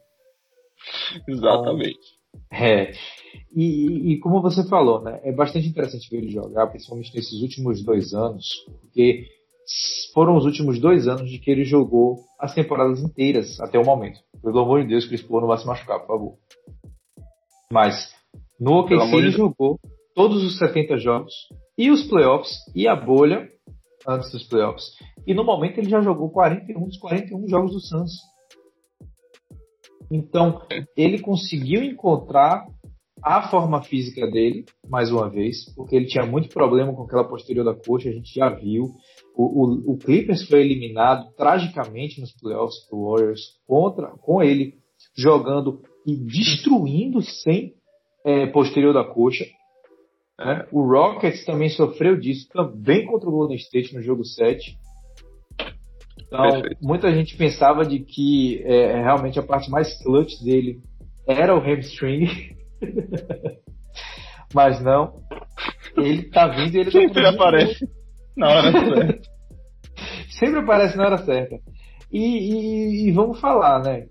Exatamente. 1.28 1.98
Então, 2.34 2.58
é. 2.58 2.92
E, 3.54 4.12
e, 4.12 4.18
como 4.20 4.42
você 4.42 4.66
falou, 4.68 5.02
né, 5.02 5.20
é 5.22 5.32
bastante 5.32 5.68
interessante 5.68 6.10
ver 6.10 6.18
ele 6.18 6.30
jogar, 6.30 6.66
principalmente 6.66 7.14
nesses 7.14 7.40
últimos 7.40 7.82
dois 7.84 8.12
anos, 8.12 8.46
porque 8.80 9.26
foram 10.12 10.36
os 10.36 10.44
últimos 10.44 10.80
dois 10.80 11.06
anos 11.06 11.30
de 11.30 11.38
que 11.38 11.50
ele 11.50 11.64
jogou 11.64 12.24
as 12.38 12.54
temporadas 12.54 13.00
inteiras 13.00 13.60
até 13.60 13.78
o 13.78 13.84
momento. 13.84 14.18
Pelo 14.42 14.60
amor 14.60 14.82
de 14.82 14.88
Deus, 14.88 15.06
Chris 15.06 15.22
Paul 15.22 15.40
não 15.40 15.48
vai 15.48 15.58
se 15.58 15.66
machucar, 15.66 16.00
por 16.00 16.06
favor. 16.06 16.38
Mas 17.72 18.14
no 18.58 18.78
OKC 18.78 19.14
ele 19.14 19.30
jogou 19.30 19.78
todos 20.14 20.42
os 20.42 20.58
70 20.58 20.96
jogos 20.98 21.32
e 21.76 21.90
os 21.90 22.02
playoffs 22.08 22.56
e 22.74 22.88
a 22.88 22.96
bolha 22.96 23.48
antes 24.06 24.32
dos 24.32 24.44
playoffs. 24.48 24.84
E 25.26 25.34
no 25.34 25.44
momento 25.44 25.78
ele 25.78 25.90
já 25.90 26.00
jogou 26.00 26.30
41 26.30 26.86
dos 26.86 26.98
41 26.98 27.48
jogos 27.48 27.72
do 27.72 27.80
Suns. 27.80 28.12
Então, 30.10 30.62
ele 30.96 31.20
conseguiu 31.20 31.84
encontrar 31.84 32.66
a 33.22 33.50
forma 33.50 33.82
física 33.82 34.26
dele, 34.26 34.64
mais 34.88 35.10
uma 35.12 35.28
vez, 35.28 35.72
porque 35.74 35.94
ele 35.96 36.06
tinha 36.06 36.24
muito 36.24 36.48
problema 36.48 36.94
com 36.94 37.02
aquela 37.02 37.28
posterior 37.28 37.64
da 37.64 37.74
coxa, 37.74 38.08
a 38.08 38.12
gente 38.12 38.32
já 38.32 38.48
viu. 38.48 38.94
O, 39.36 39.42
o, 39.44 39.92
o 39.92 39.98
Clippers 39.98 40.46
foi 40.48 40.60
eliminado 40.60 41.30
tragicamente 41.36 42.20
nos 42.20 42.32
playoffs 42.32 42.88
do 42.90 43.04
Warriors 43.04 43.58
contra, 43.66 44.08
com 44.22 44.42
ele 44.42 44.78
jogando 45.16 45.82
e 46.08 46.16
destruindo 46.16 47.20
sem 47.20 47.74
é, 48.24 48.46
posterior 48.46 48.94
da 48.94 49.04
coxa. 49.04 49.44
Né? 50.38 50.66
O 50.72 50.80
Rockets 50.82 51.44
também 51.44 51.68
sofreu 51.68 52.18
disso, 52.18 52.48
também 52.48 53.04
contra 53.04 53.28
o 53.28 53.32
Golden 53.32 53.58
State 53.58 53.94
no 53.94 54.00
jogo 54.00 54.24
7. 54.24 54.74
Então, 56.26 56.50
Perfeito. 56.50 56.78
muita 56.80 57.12
gente 57.12 57.36
pensava 57.36 57.84
de 57.84 57.98
que 58.00 58.62
é, 58.64 59.02
realmente 59.02 59.38
a 59.38 59.42
parte 59.42 59.70
mais 59.70 60.02
clutch 60.02 60.42
dele 60.42 60.80
era 61.26 61.54
o 61.54 61.60
hamstring. 61.60 62.26
Mas 64.54 64.82
não. 64.82 65.12
Ele 65.94 66.22
tá 66.30 66.48
vindo 66.48 66.74
e 66.74 66.80
ele 66.80 66.90
tá 66.90 66.98
Sempre 67.00 67.22
tá 67.22 67.28
aparece 67.28 67.88
na 68.34 68.48
hora 68.48 68.72
certa. 68.72 69.20
Sempre 70.38 70.60
aparece 70.60 70.96
na 70.96 71.04
hora 71.04 71.18
certa. 71.18 71.58
E, 72.10 72.20
e, 72.20 73.08
e, 73.08 73.12
vamos 73.12 73.38
falar, 73.40 73.82
né? 73.82 74.06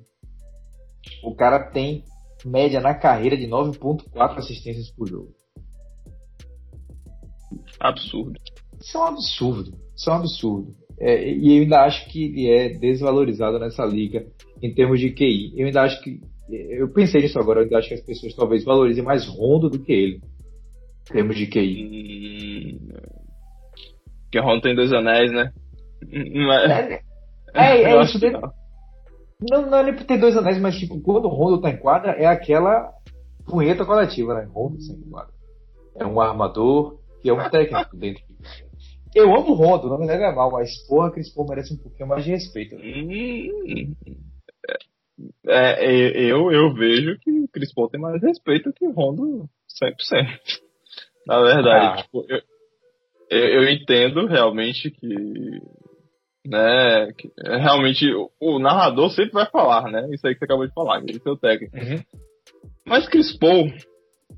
O 1.23 1.35
cara 1.35 1.59
tem 1.71 2.03
média 2.45 2.79
na 2.79 2.93
carreira 2.93 3.35
de 3.37 3.47
9.4 3.47 4.37
assistências 4.37 4.89
por 4.91 5.07
jogo. 5.07 5.29
Absurdo. 7.79 8.39
Isso 8.79 8.97
é 8.97 8.99
um 8.99 9.03
absurdo. 9.03 9.77
Isso 9.95 10.09
é 10.09 10.13
um 10.13 10.15
absurdo. 10.17 10.71
É, 10.99 11.31
e 11.31 11.57
eu 11.57 11.63
ainda 11.63 11.81
acho 11.81 12.09
que 12.09 12.25
ele 12.25 12.49
é 12.49 12.69
desvalorizado 12.69 13.59
nessa 13.59 13.85
liga 13.85 14.25
em 14.61 14.73
termos 14.73 14.99
de 14.99 15.11
QI. 15.11 15.53
Eu 15.55 15.67
ainda 15.67 15.83
acho 15.83 16.01
que. 16.01 16.19
Eu 16.49 16.91
pensei 16.93 17.21
nisso 17.21 17.37
agora, 17.39 17.59
eu 17.59 17.63
ainda 17.63 17.77
acho 17.77 17.89
que 17.89 17.93
as 17.93 18.01
pessoas 18.01 18.33
talvez 18.33 18.63
valorizem 18.63 19.03
mais 19.03 19.27
Rondo 19.27 19.69
do 19.69 19.79
que 19.79 19.91
ele. 19.91 20.21
Em 21.09 21.13
termos 21.13 21.35
de 21.35 21.47
QI. 21.47 22.79
Hum, 22.81 23.17
porque 24.23 24.39
Rondo 24.39 24.61
tem 24.61 24.75
dois 24.75 24.91
anéis, 24.91 25.31
né? 25.31 25.51
Não 26.05 26.53
é. 26.53 27.01
É, 27.53 27.81
é, 27.81 27.83
é 27.83 28.01
isso. 28.03 28.19
Não, 29.41 29.69
não 29.69 29.77
é 29.77 29.83
nem 29.83 29.95
por 29.95 30.05
ter 30.05 30.17
dois 30.17 30.35
anéis, 30.35 30.59
mas 30.59 30.75
tipo, 30.75 30.99
quando 31.01 31.25
o 31.25 31.29
Rondo 31.29 31.61
tá 31.61 31.69
em 31.69 31.77
quadra, 31.77 32.11
é 32.11 32.25
aquela 32.25 32.91
punheta 33.45 33.85
coletiva, 33.85 34.33
né? 34.33 34.49
Rondo 34.51 34.81
sem 34.81 34.99
quadra. 35.01 35.33
É 35.95 36.05
um 36.05 36.19
armador 36.19 36.99
que 37.21 37.29
é 37.29 37.33
um 37.33 37.49
técnico 37.49 37.95
dentro 37.97 38.23
eu 39.17 39.35
amo 39.35 39.51
o 39.51 39.53
Rondo, 39.53 39.89
não 39.89 39.97
me 39.97 40.05
leva 40.05 40.31
mal, 40.31 40.51
mas 40.51 40.77
porra, 40.87 41.11
Chris 41.11 41.33
Paul 41.33 41.47
merece 41.47 41.73
um 41.73 41.77
pouquinho 41.77 42.07
mais 42.07 42.23
de 42.23 42.31
respeito. 42.31 42.75
É, 45.47 45.85
é, 45.85 46.31
eu, 46.31 46.51
eu 46.51 46.73
vejo 46.73 47.17
que 47.19 47.31
o 47.31 47.47
Chris 47.47 47.73
Paul 47.73 47.89
tem 47.89 47.99
mais 47.99 48.21
respeito 48.21 48.71
que 48.71 48.85
o 48.85 48.91
Rondo 48.91 49.49
100%. 49.81 50.59
Na 51.25 51.41
verdade, 51.41 51.85
ah. 51.85 52.03
tipo, 52.03 52.25
eu, 52.29 53.39
eu, 53.39 53.69
entendo 53.69 54.27
realmente 54.27 54.91
que 54.91 55.61
né, 56.47 57.09
realmente 57.43 58.05
o, 58.39 58.59
narrador 58.59 59.09
sempre 59.09 59.33
vai 59.33 59.45
falar, 59.45 59.91
né? 59.91 60.07
Isso 60.11 60.25
aí 60.25 60.33
que 60.33 60.39
você 60.39 60.45
acabou 60.45 60.65
de 60.65 60.73
falar, 60.73 61.01
que 61.01 61.11
ele 61.11 61.21
é 61.23 61.29
o 61.29 61.37
técnico. 61.37 61.75
Uhum. 61.75 62.01
Mas 62.85 63.07
Chris 63.09 63.37
Paul 63.37 63.67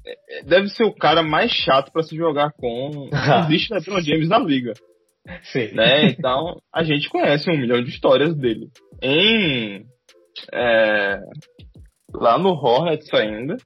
é, 0.05 0.43
deve 0.43 0.69
ser 0.69 0.83
o 0.83 0.95
cara 0.95 1.21
mais 1.21 1.51
chato 1.51 1.91
para 1.91 2.03
se 2.03 2.15
jogar 2.15 2.51
com. 2.53 3.09
Existe 3.45 3.73
LeBron 3.73 4.01
James 4.01 4.27
na 4.27 4.39
liga. 4.39 4.73
Sim. 5.43 5.73
Né? 5.73 6.07
Então, 6.07 6.59
a 6.73 6.83
gente 6.83 7.09
conhece 7.09 7.49
um 7.51 7.57
milhão 7.57 7.83
de 7.83 7.89
histórias 7.89 8.35
dele. 8.35 8.69
Em. 9.01 9.85
É, 10.51 11.19
lá 12.13 12.37
no 12.39 12.49
Hornets 12.49 13.13
ainda. 13.13 13.57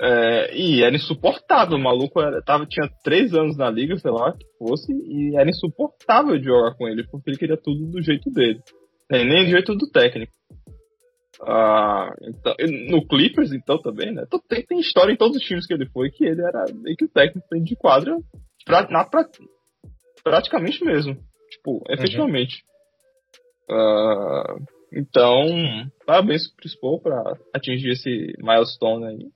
É, 0.00 0.56
e 0.56 0.82
era 0.82 0.94
insuportável. 0.94 1.76
O 1.76 1.82
maluco 1.82 2.20
era, 2.20 2.42
tava, 2.42 2.66
tinha 2.66 2.88
três 3.02 3.32
anos 3.34 3.56
na 3.56 3.70
liga, 3.70 3.96
sei 3.96 4.10
lá, 4.10 4.32
que 4.32 4.46
fosse, 4.58 4.92
e 4.92 5.36
era 5.36 5.48
insuportável 5.48 6.38
de 6.38 6.44
jogar 6.44 6.74
com 6.74 6.88
ele, 6.88 7.06
porque 7.08 7.30
ele 7.30 7.38
queria 7.38 7.56
tudo 7.56 7.86
do 7.90 8.02
jeito 8.02 8.30
dele. 8.30 8.60
Nem 9.10 9.44
do 9.44 9.50
jeito 9.50 9.74
do 9.74 9.90
técnico. 9.90 10.32
Ah, 11.42 12.10
então, 12.22 12.54
no 12.88 13.06
Clippers, 13.06 13.52
então, 13.52 13.78
também, 13.78 14.12
né? 14.12 14.24
Então, 14.26 14.40
tem, 14.48 14.64
tem, 14.64 14.78
história 14.78 15.12
em 15.12 15.16
todos 15.16 15.36
os 15.36 15.42
times 15.42 15.66
que 15.66 15.74
ele 15.74 15.86
foi 15.86 16.10
que 16.10 16.24
ele 16.24 16.40
era 16.40 16.64
meio 16.72 16.96
que 16.96 17.04
o 17.04 17.10
técnico 17.10 17.46
de 17.60 17.76
quadra 17.76 18.16
pra, 18.64 18.88
na, 18.88 19.04
pra, 19.04 19.28
praticamente 20.22 20.84
mesmo. 20.84 21.16
Tipo, 21.50 21.82
efetivamente. 21.88 22.64
Uhum. 23.68 23.76
Ah, 23.76 24.56
então, 24.92 25.44
parabéns 26.06 26.48
pro 26.54 26.80
Paul 26.80 27.00
pra 27.00 27.36
atingir 27.52 27.90
esse 27.90 28.32
milestone 28.38 29.06
aí. 29.06 29.28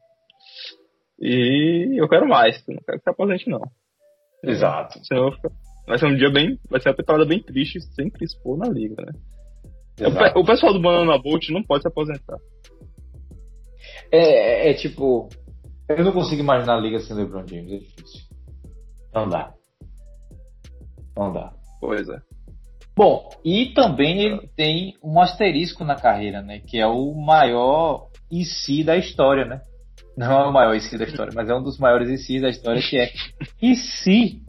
E 1.21 2.01
eu 2.01 2.09
quero 2.09 2.29
mais, 2.29 2.63
não 2.69 2.77
quero 2.85 2.99
que 2.99 3.05
se 3.05 3.11
aposente, 3.11 3.51
não. 3.51 3.61
Exato. 4.43 5.05
Senão 5.05 5.31
vai 5.87 5.99
ser 5.99 6.07
um 6.07 6.17
dia 6.17 6.31
bem. 6.31 6.59
Vai 6.71 6.81
ser 6.81 6.91
uma 6.91 6.97
temporada 6.97 7.25
bem 7.25 7.43
triste 7.43 7.81
sem 7.95 8.11
Chris 8.11 8.35
Paul 8.43 8.59
na 8.59 8.69
liga, 8.69 8.95
né? 9.05 9.13
O, 10.35 10.41
o, 10.41 10.45
pessoal 10.45 10.73
do 10.73 10.81
Banana 10.81 11.19
Bolt 11.19 11.49
não 11.51 11.63
pode 11.63 11.83
se 11.83 11.89
aposentar. 11.89 12.37
É, 14.13 14.69
é, 14.69 14.71
é, 14.71 14.75
tipo. 14.75 15.29
Eu 15.89 16.05
não 16.05 16.13
consigo 16.13 16.41
imaginar 16.41 16.77
a 16.77 16.81
liga 16.81 17.01
sem 17.01 17.17
LeBron 17.17 17.47
James, 17.47 17.73
é 17.73 17.79
difícil. 17.79 18.21
Não 19.13 19.29
dá. 19.29 19.53
Não 21.17 21.33
dá. 21.33 21.53
Pois 21.81 22.09
é. 22.09 22.21
Bom, 22.95 23.29
e 23.45 23.73
também 23.75 24.21
ele 24.21 24.49
tem 24.55 24.95
um 25.03 25.21
asterisco 25.21 25.85
na 25.85 25.97
carreira, 25.97 26.43
né? 26.43 26.61
Que 26.61 26.79
é 26.79 26.87
o 26.87 27.15
maior 27.15 28.09
IC 28.31 28.85
da 28.85 28.97
história, 28.97 29.45
né? 29.45 29.63
Não 30.19 30.33
é 30.33 30.47
o 30.49 30.53
maior 30.53 30.75
IC 30.75 30.99
da 30.99 31.05
história, 31.05 31.33
mas 31.33 31.49
é 31.49 31.55
um 31.55 31.63
dos 31.63 31.79
maiores 31.79 32.09
ICs 32.09 32.43
da 32.43 32.49
história 32.49 32.83
que 32.83 32.99
é. 32.99 33.13
E 33.63 33.77
se 33.77 34.43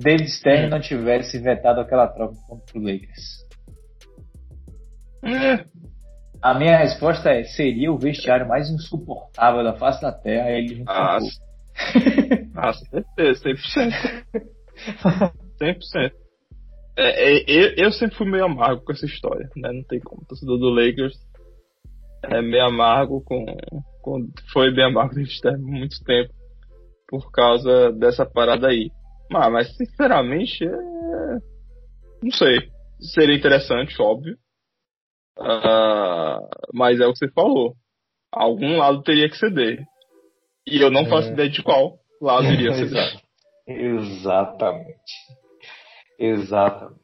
David 0.00 0.30
Stern 0.30 0.70
não 0.70 0.80
tivesse 0.80 1.38
vetado 1.38 1.82
aquela 1.82 2.06
troca 2.08 2.34
contra 2.48 2.78
o 2.78 2.80
Lakers? 2.80 3.46
A 6.40 6.54
minha 6.54 6.78
resposta 6.78 7.28
é: 7.28 7.44
seria 7.44 7.92
o 7.92 7.98
vestiário 7.98 8.48
mais 8.48 8.70
insuportável 8.70 9.62
da 9.62 9.74
face 9.74 10.00
da 10.00 10.10
Terra. 10.10 10.52
Ele 10.52 10.76
junto 10.76 10.90
ah, 10.90 11.18
ah, 12.56 12.72
certeza, 12.72 13.44
100%. 13.44 14.24
100%. 15.60 16.12
É, 16.96 17.34
é, 17.36 17.44
eu, 17.46 17.74
eu 17.76 17.92
sempre 17.92 18.16
fui 18.16 18.30
meio 18.30 18.46
amargo 18.46 18.82
com 18.82 18.92
essa 18.92 19.04
história, 19.04 19.50
né? 19.54 19.70
Não 19.70 19.84
tem 19.84 20.00
como. 20.00 20.22
O 20.22 20.24
torcedor 20.24 20.58
do 20.58 20.70
Lakers 20.70 21.14
é 22.24 22.40
meio 22.40 22.64
amargo 22.64 23.20
com, 23.20 23.44
foi 24.52 24.74
bem 24.74 24.86
abaixo 24.86 25.14
do 25.14 25.20
por 25.20 25.58
muito 25.58 26.02
tempo 26.04 26.32
por 27.08 27.30
causa 27.32 27.90
dessa 27.92 28.26
parada 28.26 28.68
aí. 28.68 28.90
Mas, 29.30 29.52
mas 29.52 29.76
sinceramente, 29.76 30.64
é... 30.64 31.38
não 32.22 32.30
sei. 32.32 32.70
Seria 33.00 33.36
interessante, 33.36 34.00
óbvio. 34.00 34.36
Uh, 35.38 36.48
mas 36.74 37.00
é 37.00 37.06
o 37.06 37.12
que 37.12 37.18
você 37.18 37.30
falou. 37.30 37.74
Algum 38.32 38.78
lado 38.78 39.02
teria 39.02 39.28
que 39.28 39.38
ceder. 39.38 39.84
E 40.66 40.80
eu 40.80 40.90
não 40.90 41.06
faço 41.06 41.28
é. 41.28 41.32
ideia 41.32 41.48
de 41.48 41.62
qual 41.62 41.98
lado 42.20 42.46
iria 42.46 42.72
ceder. 42.74 43.20
Exatamente. 43.66 45.12
Exatamente. 46.18 46.98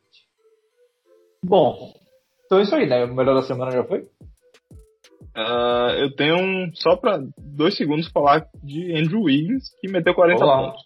Bom, 1.45 1.95
então 2.45 2.59
é 2.59 2.63
isso 2.63 2.75
aí, 2.75 2.87
né? 2.87 3.05
O 3.05 3.15
melhor 3.15 3.35
da 3.35 3.43
semana 3.43 3.71
já 3.71 3.85
foi? 3.85 4.09
Uh, 5.37 5.91
eu 5.99 6.15
tenho 6.15 6.37
um, 6.37 6.71
só 6.75 6.97
para 6.97 7.21
dois 7.39 7.77
segundos 7.77 8.09
falar 8.09 8.47
de 8.63 8.95
Andrew 8.97 9.23
Wiggins, 9.23 9.65
que 9.81 9.91
meteu 9.91 10.15
40 10.15 10.45
Olá. 10.45 10.73
pontos. 10.73 10.85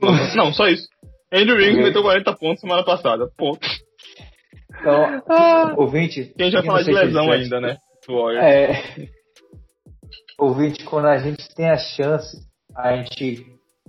Não, 0.36 0.52
só 0.52 0.68
isso. 0.68 0.88
Andrew 1.32 1.56
Wiggins 1.56 1.82
meteu 1.82 2.02
40 2.02 2.32
pontos 2.36 2.60
semana 2.60 2.84
passada. 2.84 3.28
Ponto. 3.36 3.66
Então, 4.80 5.22
ah, 5.28 5.74
ouvinte. 5.76 6.32
Quem 6.36 6.50
já 6.50 6.62
fala 6.62 6.84
de 6.84 6.92
lesão 6.92 7.30
ainda, 7.30 7.60
né? 7.60 7.76
É. 8.38 9.08
Ouvinte, 10.38 10.84
quando 10.84 11.06
a 11.06 11.18
gente 11.18 11.48
tem 11.54 11.68
a 11.68 11.78
chance, 11.78 12.36
a 12.76 12.96
gente, 12.96 13.46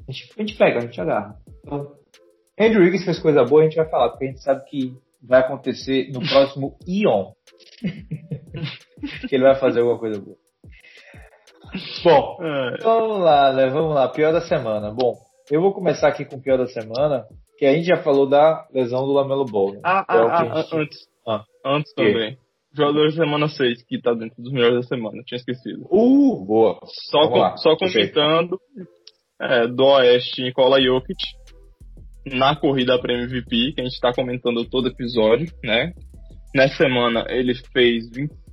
a 0.07 0.11
gente, 0.11 0.33
a 0.37 0.41
gente 0.41 0.57
pega, 0.57 0.77
a 0.79 0.81
gente 0.81 0.99
agarra. 0.99 1.35
Então, 1.63 1.91
Andrew 2.59 2.81
Wiggins 2.81 3.05
fez 3.05 3.19
coisa 3.19 3.43
boa, 3.43 3.61
a 3.61 3.65
gente 3.65 3.75
vai 3.75 3.89
falar, 3.89 4.09
porque 4.09 4.25
a 4.25 4.27
gente 4.29 4.41
sabe 4.41 4.63
que 4.65 4.93
vai 5.21 5.41
acontecer 5.41 6.09
no 6.11 6.21
próximo 6.21 6.77
Ion. 6.87 7.31
que 9.27 9.35
ele 9.35 9.43
vai 9.43 9.55
fazer 9.55 9.79
alguma 9.79 9.99
coisa 9.99 10.19
boa. 10.19 10.37
Bom, 12.03 12.37
é. 12.41 12.77
vamos 12.81 13.19
lá, 13.19 13.53
né? 13.53 13.67
Vamos 13.67 13.93
lá. 13.93 14.07
Pior 14.07 14.31
da 14.31 14.41
semana. 14.41 14.91
Bom, 14.91 15.15
eu 15.51 15.61
vou 15.61 15.73
começar 15.73 16.07
aqui 16.07 16.25
com 16.25 16.37
o 16.37 16.41
pior 16.41 16.57
da 16.57 16.67
semana, 16.67 17.25
que 17.57 17.65
a 17.65 17.73
gente 17.73 17.85
já 17.85 17.97
falou 17.97 18.27
da 18.27 18.65
lesão 18.73 19.05
do 19.05 19.13
Lamelo 19.13 19.45
Ball. 19.45 19.73
Né? 19.73 19.81
Ah, 19.83 20.05
ah, 20.07 20.17
é 20.17 20.19
ah 20.19 20.61
gente... 20.61 20.75
antes. 20.75 20.99
Ah. 21.27 21.43
Antes 21.65 21.93
também. 21.93 22.37
Jogador 22.73 23.09
da 23.09 23.15
semana 23.15 23.47
6, 23.47 23.83
que 23.83 24.01
tá 24.01 24.13
dentro 24.13 24.41
dos 24.41 24.51
melhores 24.51 24.81
da 24.81 24.83
semana, 24.83 25.23
tinha 25.25 25.37
esquecido. 25.37 25.87
Uh, 25.89 26.45
boa. 26.45 26.79
Só, 27.09 27.27
com, 27.27 27.57
só 27.57 27.75
comentando 27.75 28.59
é, 29.41 29.67
do 29.67 29.83
Oeste, 29.83 30.43
Nikola 30.43 30.79
Jokic, 30.81 31.17
na 32.25 32.55
corrida 32.55 32.99
para 32.99 33.13
MVP, 33.13 33.73
que 33.73 33.81
a 33.81 33.83
gente 33.83 33.93
está 33.93 34.13
comentando 34.13 34.63
todo 34.65 34.89
episódio, 34.89 35.47
né? 35.63 35.93
Nessa 36.53 36.75
semana 36.75 37.25
ele 37.29 37.53
fez 37.73 38.05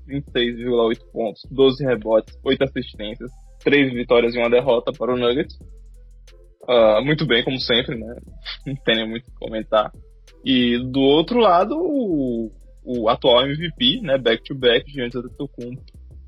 26,8 0.09 0.99
pontos, 1.13 1.43
12 1.51 1.85
rebotes, 1.85 2.39
8 2.45 2.65
assistências, 2.65 3.31
3 3.63 3.93
vitórias 3.93 4.35
e 4.35 4.39
uma 4.39 4.51
derrota 4.51 4.93
para 4.93 5.13
o 5.13 5.17
Nuggets. 5.17 5.59
Uh, 6.69 7.05
muito 7.05 7.27
bem, 7.27 7.45
como 7.45 7.59
sempre, 7.59 7.97
né? 7.97 8.17
Não 8.67 8.75
tem 8.77 9.09
muito 9.09 9.27
o 9.29 9.33
que 9.33 9.39
comentar. 9.39 9.93
E 10.45 10.79
do 10.91 11.01
outro 11.01 11.39
lado, 11.39 11.75
o, 11.77 12.51
o 12.85 13.09
atual 13.09 13.47
MVP, 13.47 14.01
né? 14.03 14.19
Back-to-back, 14.19 14.91
Giannis 14.91 15.15
Antetokounmpo. 15.15 15.83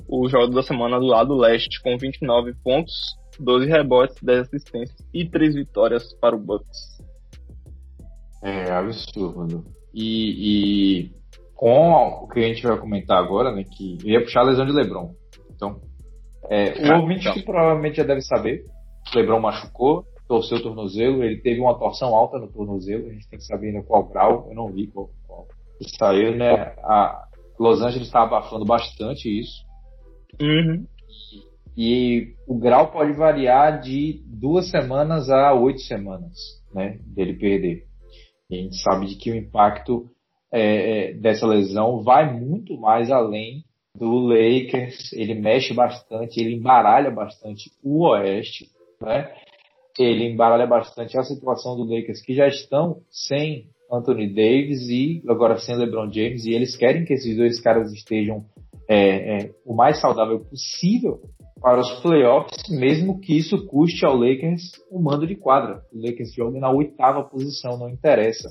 O 0.08 0.28
jogador 0.28 0.54
da 0.54 0.62
semana 0.62 0.98
do 0.98 1.06
lado 1.06 1.34
leste, 1.34 1.82
com 1.82 1.96
29 1.98 2.54
pontos, 2.62 2.94
12 3.40 3.66
rebotes, 3.66 4.16
10 4.22 4.40
assistências 4.40 4.98
e 5.12 5.28
3 5.28 5.54
vitórias 5.54 6.14
para 6.20 6.36
o 6.36 6.38
Bucks. 6.38 6.96
É 8.42 8.70
absurdo. 8.70 9.64
E, 9.92 11.02
e, 11.02 11.10
com 11.56 12.24
o 12.24 12.28
que 12.28 12.40
a 12.40 12.48
gente 12.48 12.62
vai 12.62 12.78
comentar 12.78 13.18
agora, 13.18 13.50
né, 13.50 13.64
que 13.64 13.98
eu 14.04 14.10
ia 14.10 14.22
puxar 14.22 14.40
a 14.40 14.44
lesão 14.44 14.66
de 14.66 14.72
LeBron. 14.72 15.12
Então, 15.54 15.80
é, 16.50 16.86
o 16.86 16.92
ah, 16.92 17.00
ouvinte 17.00 17.22
então. 17.22 17.32
que 17.32 17.42
provavelmente 17.42 17.96
já 17.96 18.04
deve 18.04 18.20
saber, 18.20 18.62
o 19.12 19.18
LeBron 19.18 19.40
machucou, 19.40 20.04
torceu 20.28 20.58
o 20.58 20.62
tornozelo, 20.62 21.24
ele 21.24 21.40
teve 21.40 21.60
uma 21.60 21.78
torção 21.78 22.14
alta 22.14 22.38
no 22.38 22.52
tornozelo, 22.52 23.08
a 23.08 23.12
gente 23.12 23.28
tem 23.28 23.38
que 23.38 23.46
saber 23.46 23.68
ainda 23.68 23.82
qual 23.82 24.04
grau, 24.04 24.46
eu 24.48 24.54
não 24.54 24.70
vi 24.70 24.86
qual, 24.88 25.08
qual 25.26 25.46
saiu, 25.98 26.36
né? 26.36 26.74
A 26.82 27.26
Los 27.58 27.80
Angeles 27.80 28.06
está 28.06 28.22
abafando 28.22 28.64
bastante 28.64 29.28
isso. 29.28 29.64
Uhum. 30.40 30.86
E 31.76 32.34
o 32.46 32.58
grau 32.58 32.90
pode 32.90 33.12
variar 33.12 33.80
de 33.80 34.22
duas 34.26 34.70
semanas 34.70 35.30
a 35.30 35.54
oito 35.54 35.80
semanas, 35.80 36.34
né? 36.74 36.98
Dele 37.02 37.34
perder. 37.34 37.84
E 38.50 38.58
a 38.58 38.62
gente 38.62 38.76
sabe 38.80 39.06
de 39.06 39.16
que 39.16 39.30
o 39.30 39.36
impacto 39.36 40.10
é, 40.52 41.10
é, 41.10 41.12
dessa 41.14 41.46
lesão 41.46 42.02
vai 42.02 42.32
muito 42.32 42.78
mais 42.78 43.10
além 43.10 43.64
do 43.94 44.18
Lakers. 44.18 45.12
Ele 45.12 45.34
mexe 45.34 45.74
bastante, 45.74 46.40
ele 46.40 46.54
embaralha 46.54 47.10
bastante 47.10 47.70
o 47.82 48.06
Oeste, 48.06 48.68
né? 49.00 49.32
Ele 49.98 50.26
embaralha 50.26 50.66
bastante 50.66 51.18
a 51.18 51.22
situação 51.22 51.74
do 51.76 51.84
Lakers, 51.84 52.20
que 52.20 52.34
já 52.34 52.46
estão 52.46 53.00
sem 53.10 53.70
Anthony 53.90 54.28
Davis 54.28 54.88
e 54.88 55.22
agora 55.28 55.56
sem 55.58 55.76
LeBron 55.76 56.12
James, 56.12 56.44
e 56.44 56.52
eles 56.52 56.76
querem 56.76 57.04
que 57.04 57.14
esses 57.14 57.36
dois 57.36 57.60
caras 57.60 57.92
estejam 57.92 58.44
é, 58.88 59.38
é, 59.38 59.50
o 59.64 59.74
mais 59.74 60.00
saudável 60.00 60.40
possível 60.40 61.20
para 61.60 61.80
os 61.80 61.90
playoffs, 62.00 62.68
mesmo 62.68 63.20
que 63.20 63.36
isso 63.36 63.66
custe 63.66 64.04
ao 64.04 64.16
Lakers 64.16 64.62
o 64.90 64.98
um 64.98 65.02
mando 65.02 65.26
de 65.26 65.34
quadra. 65.34 65.82
O 65.92 65.98
Lakers 65.98 66.34
joga 66.34 66.60
na 66.60 66.70
oitava 66.70 67.24
posição, 67.24 67.78
não 67.78 67.88
interessa. 67.88 68.48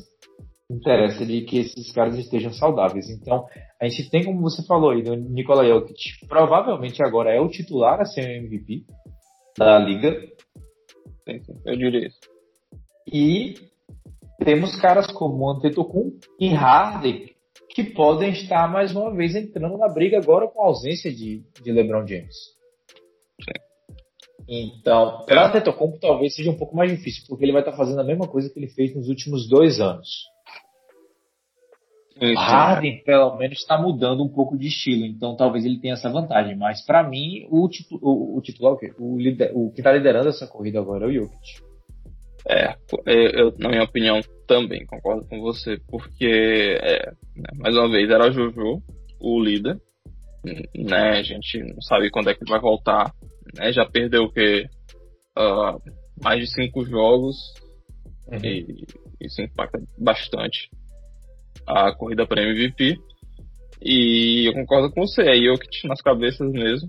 Interessa 0.69 1.25
de 1.25 1.41
que 1.41 1.59
esses 1.59 1.91
caras 1.91 2.17
estejam 2.17 2.51
saudáveis. 2.51 3.09
Então, 3.09 3.45
a 3.79 3.87
gente 3.87 4.09
tem, 4.09 4.23
como 4.23 4.41
você 4.41 4.65
falou 4.65 4.91
aí, 4.91 5.03
do 5.03 5.15
Nikola 5.15 5.65
Jokic, 5.65 6.25
provavelmente 6.27 7.03
agora 7.03 7.31
é 7.31 7.39
o 7.39 7.49
titular 7.49 8.01
a 8.01 8.05
ser 8.05 8.21
o 8.21 8.45
MVP 8.45 8.83
da 9.57 9.77
liga. 9.77 10.17
Eu 11.65 11.75
diria 11.77 12.07
isso. 12.07 12.19
E 13.11 13.55
temos 14.43 14.75
caras 14.75 15.07
como 15.11 15.49
Antetokounmpo 15.49 16.19
e 16.39 16.49
Harden 16.49 17.35
que 17.69 17.83
podem 17.83 18.31
estar 18.31 18.71
mais 18.71 18.95
uma 18.95 19.13
vez 19.13 19.35
entrando 19.35 19.77
na 19.77 19.89
briga 19.89 20.17
agora 20.17 20.47
com 20.47 20.61
a 20.61 20.67
ausência 20.67 21.13
de, 21.13 21.43
de 21.61 21.71
LeBron 21.73 22.07
James. 22.07 22.55
Então, 24.47 25.25
para 25.25 25.47
Antetokounmpo 25.47 25.99
talvez 25.99 26.35
seja 26.35 26.51
um 26.51 26.57
pouco 26.57 26.75
mais 26.75 26.89
difícil, 26.89 27.25
porque 27.27 27.43
ele 27.43 27.51
vai 27.51 27.61
estar 27.61 27.75
fazendo 27.75 27.99
a 27.99 28.03
mesma 28.03 28.27
coisa 28.27 28.49
que 28.49 28.57
ele 28.57 28.69
fez 28.69 28.95
nos 28.95 29.09
últimos 29.09 29.49
dois 29.49 29.81
anos. 29.81 30.07
Isso, 32.19 32.39
Harden, 32.39 33.03
pelo 33.03 33.35
menos, 33.35 33.57
está 33.57 33.77
mudando 33.77 34.23
um 34.23 34.29
pouco 34.29 34.57
de 34.57 34.67
estilo, 34.67 35.05
então 35.05 35.35
talvez 35.35 35.65
ele 35.65 35.79
tenha 35.79 35.95
essa 35.95 36.09
vantagem. 36.09 36.55
Mas 36.55 36.81
para 36.85 37.03
mim, 37.03 37.45
o, 37.49 37.67
titu 37.67 37.99
o, 38.01 38.37
o 38.37 38.41
titular, 38.41 38.73
o, 38.73 39.15
o, 39.15 39.19
lider 39.19 39.51
o 39.53 39.69
que 39.71 39.81
está 39.81 39.91
liderando 39.91 40.29
essa 40.29 40.47
corrida 40.47 40.79
agora 40.79 41.05
é 41.05 41.07
o 41.09 41.13
Jokic. 41.13 41.65
É, 42.47 42.75
eu, 43.05 43.53
na 43.57 43.69
minha 43.69 43.83
opinião, 43.83 44.21
também 44.47 44.85
concordo 44.85 45.27
com 45.27 45.41
você, 45.41 45.77
porque, 45.89 46.79
é, 46.81 47.11
né, 47.35 47.49
mais 47.57 47.75
uma 47.75 47.89
vez, 47.89 48.09
era 48.09 48.29
o 48.29 48.31
Jojo, 48.31 48.81
o 49.19 49.43
líder, 49.43 49.77
né? 50.75 51.17
A 51.17 51.23
gente 51.23 51.57
não 51.63 51.81
sabe 51.81 52.09
quando 52.11 52.29
é 52.29 52.33
que 52.33 52.43
ele 52.43 52.51
vai 52.51 52.61
voltar, 52.61 53.11
né? 53.57 53.73
Já 53.73 53.85
perdeu 53.85 54.23
o 54.23 54.31
que 54.31 54.65
uh, 55.37 55.81
mais 56.23 56.39
de 56.39 56.47
cinco 56.47 56.85
jogos 56.85 57.35
uhum. 58.27 58.39
e 58.43 58.85
isso 59.19 59.41
impacta 59.41 59.81
bastante 59.97 60.69
a 61.67 61.93
corrida 61.93 62.25
para 62.25 62.43
MVP. 62.43 62.97
E 63.81 64.47
eu 64.47 64.53
concordo 64.53 64.91
com 64.91 65.05
você, 65.05 65.21
é 65.21 65.35
Jokic 65.35 65.87
nas 65.87 66.01
cabeças 66.01 66.51
mesmo. 66.51 66.87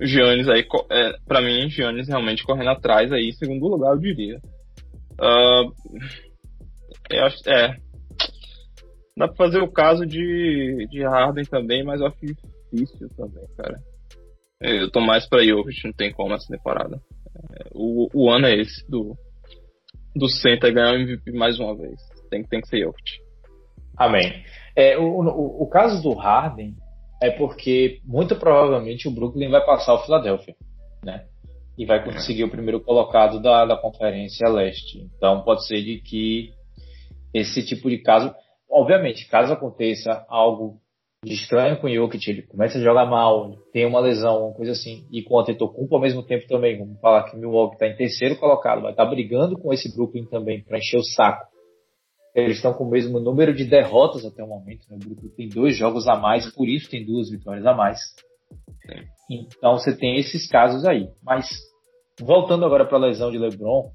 Giannis 0.00 0.48
aí, 0.48 0.66
é, 0.90 1.12
para 1.26 1.42
mim, 1.42 1.68
Giannis 1.68 2.08
realmente 2.08 2.44
correndo 2.44 2.70
atrás 2.70 3.12
aí, 3.12 3.32
segundo 3.34 3.68
lugar, 3.68 3.92
eu 3.92 3.98
diria. 3.98 4.38
Uh, 5.20 5.70
eu 7.10 7.24
acho, 7.24 7.36
é. 7.48 7.76
Dá 9.16 9.28
pra 9.28 9.36
fazer 9.36 9.60
o 9.60 9.70
caso 9.70 10.06
de, 10.06 10.86
de 10.90 11.02
Harden 11.02 11.44
também, 11.44 11.84
mas 11.84 12.00
eu 12.00 12.06
acho 12.06 12.16
difícil 12.72 13.08
também, 13.16 13.44
cara. 13.56 13.76
Eu 14.60 14.90
tô 14.90 15.00
mais 15.00 15.28
pra 15.28 15.44
Jokic, 15.44 15.84
não 15.84 15.92
tem 15.92 16.12
como 16.12 16.32
essa 16.32 16.46
temporada. 16.48 17.00
É, 17.36 17.68
o, 17.72 18.08
o 18.14 18.30
ano 18.30 18.46
é 18.46 18.56
esse, 18.56 18.88
do, 18.88 19.14
do 20.14 20.28
Center 20.28 20.72
ganhar 20.72 20.92
o 20.92 21.00
MVP 21.00 21.32
mais 21.32 21.58
uma 21.58 21.76
vez. 21.76 22.00
Tem, 22.30 22.42
tem 22.44 22.60
que 22.60 22.68
ser 22.68 22.80
Jokic. 22.80 23.29
Amém. 24.00 24.42
É, 24.74 24.96
o, 24.96 25.02
o, 25.02 25.62
o 25.64 25.68
caso 25.68 26.02
do 26.02 26.14
Harden 26.14 26.74
é 27.22 27.30
porque 27.30 28.00
muito 28.02 28.34
provavelmente 28.34 29.06
o 29.06 29.10
Brooklyn 29.10 29.50
vai 29.50 29.62
passar 29.62 29.92
o 29.92 29.98
Philadelphia, 29.98 30.56
né? 31.04 31.26
E 31.76 31.84
vai 31.84 32.02
conseguir 32.02 32.44
o 32.44 32.50
primeiro 32.50 32.80
colocado 32.80 33.42
da, 33.42 33.66
da 33.66 33.76
Conferência 33.76 34.48
Leste. 34.48 35.06
Então 35.14 35.42
pode 35.42 35.66
ser 35.66 35.82
de 35.82 36.00
que 36.00 36.48
esse 37.34 37.62
tipo 37.62 37.90
de 37.90 37.98
caso, 37.98 38.34
obviamente, 38.70 39.28
caso 39.28 39.52
aconteça 39.52 40.24
algo 40.30 40.80
de 41.22 41.34
estranho 41.34 41.78
com 41.78 41.86
o 41.86 41.94
Jokic, 41.94 42.30
ele 42.30 42.42
começa 42.42 42.78
a 42.78 42.80
jogar 42.80 43.04
mal, 43.04 43.54
tem 43.70 43.84
uma 43.84 44.00
lesão, 44.00 44.46
uma 44.46 44.54
coisa 44.54 44.72
assim, 44.72 45.06
e 45.12 45.22
com 45.22 45.34
o 45.34 45.40
Antetokounmpo 45.40 45.94
ao 45.94 46.00
mesmo 46.00 46.22
tempo 46.22 46.46
também, 46.46 46.78
vamos 46.78 46.98
falar 46.98 47.24
que 47.24 47.36
o 47.36 47.38
Milwaukee 47.38 47.74
está 47.74 47.86
em 47.86 47.96
terceiro 47.96 48.36
colocado, 48.36 48.80
vai 48.80 48.92
estar 48.92 49.04
tá 49.04 49.10
brigando 49.10 49.58
com 49.58 49.70
esse 49.70 49.94
Brooklyn 49.94 50.24
também 50.24 50.64
para 50.64 50.78
encher 50.78 50.96
o 50.96 51.04
saco. 51.04 51.49
Eles 52.34 52.56
estão 52.56 52.72
com 52.72 52.84
o 52.84 52.90
mesmo 52.90 53.18
número 53.18 53.54
de 53.54 53.64
derrotas 53.64 54.24
até 54.24 54.42
o 54.42 54.46
momento, 54.46 54.86
né? 54.88 54.96
o 54.96 54.98
Brooklyn 54.98 55.30
tem 55.30 55.48
dois 55.48 55.76
jogos 55.76 56.06
a 56.06 56.16
mais, 56.16 56.52
por 56.54 56.68
isso 56.68 56.88
tem 56.88 57.04
duas 57.04 57.30
vitórias 57.30 57.66
a 57.66 57.74
mais. 57.74 57.98
Então 59.30 59.76
você 59.76 59.96
tem 59.96 60.16
esses 60.16 60.48
casos 60.48 60.84
aí. 60.84 61.08
Mas 61.22 61.48
voltando 62.20 62.64
agora 62.64 62.84
para 62.84 62.98
a 62.98 63.00
lesão 63.00 63.30
de 63.30 63.38
LeBron, 63.38 63.90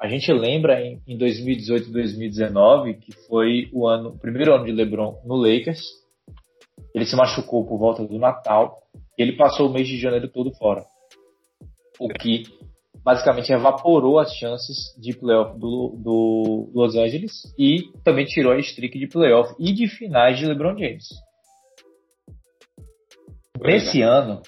a 0.00 0.08
gente 0.08 0.32
lembra 0.32 0.80
em, 0.80 1.00
em 1.06 1.16
2018 1.16 1.88
e 1.88 1.92
2019 1.92 2.94
que 2.94 3.12
foi 3.26 3.68
o 3.72 3.86
ano, 3.86 4.10
o 4.10 4.18
primeiro 4.18 4.54
ano 4.54 4.64
de 4.64 4.72
LeBron 4.72 5.20
no 5.24 5.36
Lakers. 5.36 5.82
Ele 6.94 7.06
se 7.06 7.14
machucou 7.14 7.66
por 7.66 7.78
volta 7.78 8.04
do 8.04 8.18
Natal 8.18 8.76
e 9.18 9.22
ele 9.22 9.36
passou 9.36 9.68
o 9.68 9.72
mês 9.72 9.86
de 9.86 9.98
janeiro 9.98 10.28
todo 10.28 10.52
fora. 10.56 10.84
O 11.98 12.08
que 12.08 12.44
basicamente 13.04 13.52
evaporou 13.52 14.18
as 14.18 14.32
chances 14.34 14.94
de 14.98 15.16
playoff 15.16 15.58
do, 15.58 15.96
do 15.98 16.70
Los 16.74 16.94
Angeles 16.94 17.32
e 17.58 17.90
também 18.04 18.26
tirou 18.26 18.52
a 18.52 18.58
streak 18.58 18.98
de 18.98 19.08
playoff 19.08 19.54
e 19.58 19.72
de 19.72 19.88
finais 19.88 20.38
de 20.38 20.46
LeBron 20.46 20.76
James. 20.78 21.08
Nesse 23.60 24.00
ano, 24.02 24.42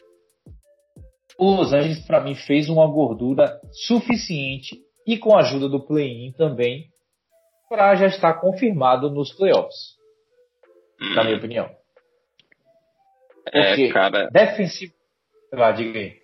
o 1.38 1.54
Los 1.54 1.72
Angeles 1.72 2.04
para 2.06 2.20
mim 2.20 2.34
fez 2.34 2.68
uma 2.68 2.86
gordura 2.86 3.60
suficiente 3.86 4.78
e 5.06 5.18
com 5.18 5.36
a 5.36 5.40
ajuda 5.40 5.68
do 5.68 5.84
play-in 5.84 6.32
também 6.32 6.86
para 7.68 7.94
já 7.96 8.06
estar 8.06 8.34
confirmado 8.34 9.10
nos 9.10 9.32
playoffs. 9.32 9.96
Hum. 11.00 11.14
Na 11.14 11.24
minha 11.24 11.36
opinião. 11.36 11.70
É, 13.52 13.68
Porque 13.68 13.82
é, 13.84 13.92
cara. 13.92 14.28
Defensivo. 14.30 14.92
Vai, 15.52 15.74
diga 15.74 15.98
aí. 15.98 16.21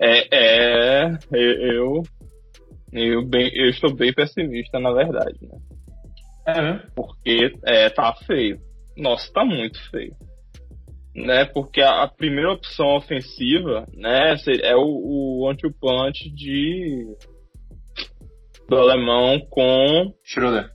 É, 0.00 0.28
é 0.32 1.18
eu, 1.32 2.02
eu, 2.92 3.26
bem, 3.26 3.50
eu 3.54 3.68
estou 3.68 3.94
bem 3.94 4.12
pessimista, 4.12 4.80
na 4.80 4.92
verdade, 4.92 5.38
né? 5.42 5.58
É, 6.46 6.86
Porque 6.96 7.52
é, 7.64 7.90
tá 7.90 8.14
feio. 8.26 8.58
Nossa, 8.96 9.30
tá 9.32 9.44
muito 9.44 9.78
feio. 9.90 10.14
Né? 11.14 11.44
Porque 11.44 11.80
a, 11.82 12.04
a 12.04 12.08
primeira 12.08 12.52
opção 12.52 12.96
ofensiva, 12.96 13.86
né, 13.92 14.36
é 14.62 14.74
o, 14.74 15.42
o 15.42 15.48
anti-punch 15.50 16.30
de 16.30 17.04
do 18.68 18.76
alemão 18.76 19.40
com 19.50 20.14
Schroeder. 20.24 20.70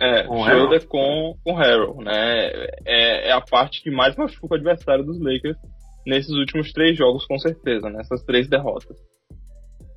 É, 0.00 0.24
com 0.24 0.44
Schroeder 0.44 0.88
com, 0.88 1.34
com 1.44 1.54
Harrell, 1.54 1.96
né? 1.98 2.50
É, 2.86 3.28
é 3.28 3.32
a 3.32 3.40
parte 3.40 3.82
que 3.82 3.90
mais 3.90 4.16
machuca 4.16 4.54
o 4.54 4.54
adversário 4.54 5.04
dos 5.04 5.20
Lakers 5.20 5.56
nesses 6.06 6.30
últimos 6.30 6.72
três 6.72 6.96
jogos, 6.96 7.26
com 7.26 7.38
certeza, 7.38 7.90
nessas 7.90 8.20
né? 8.20 8.26
três 8.26 8.48
derrotas. 8.48 8.96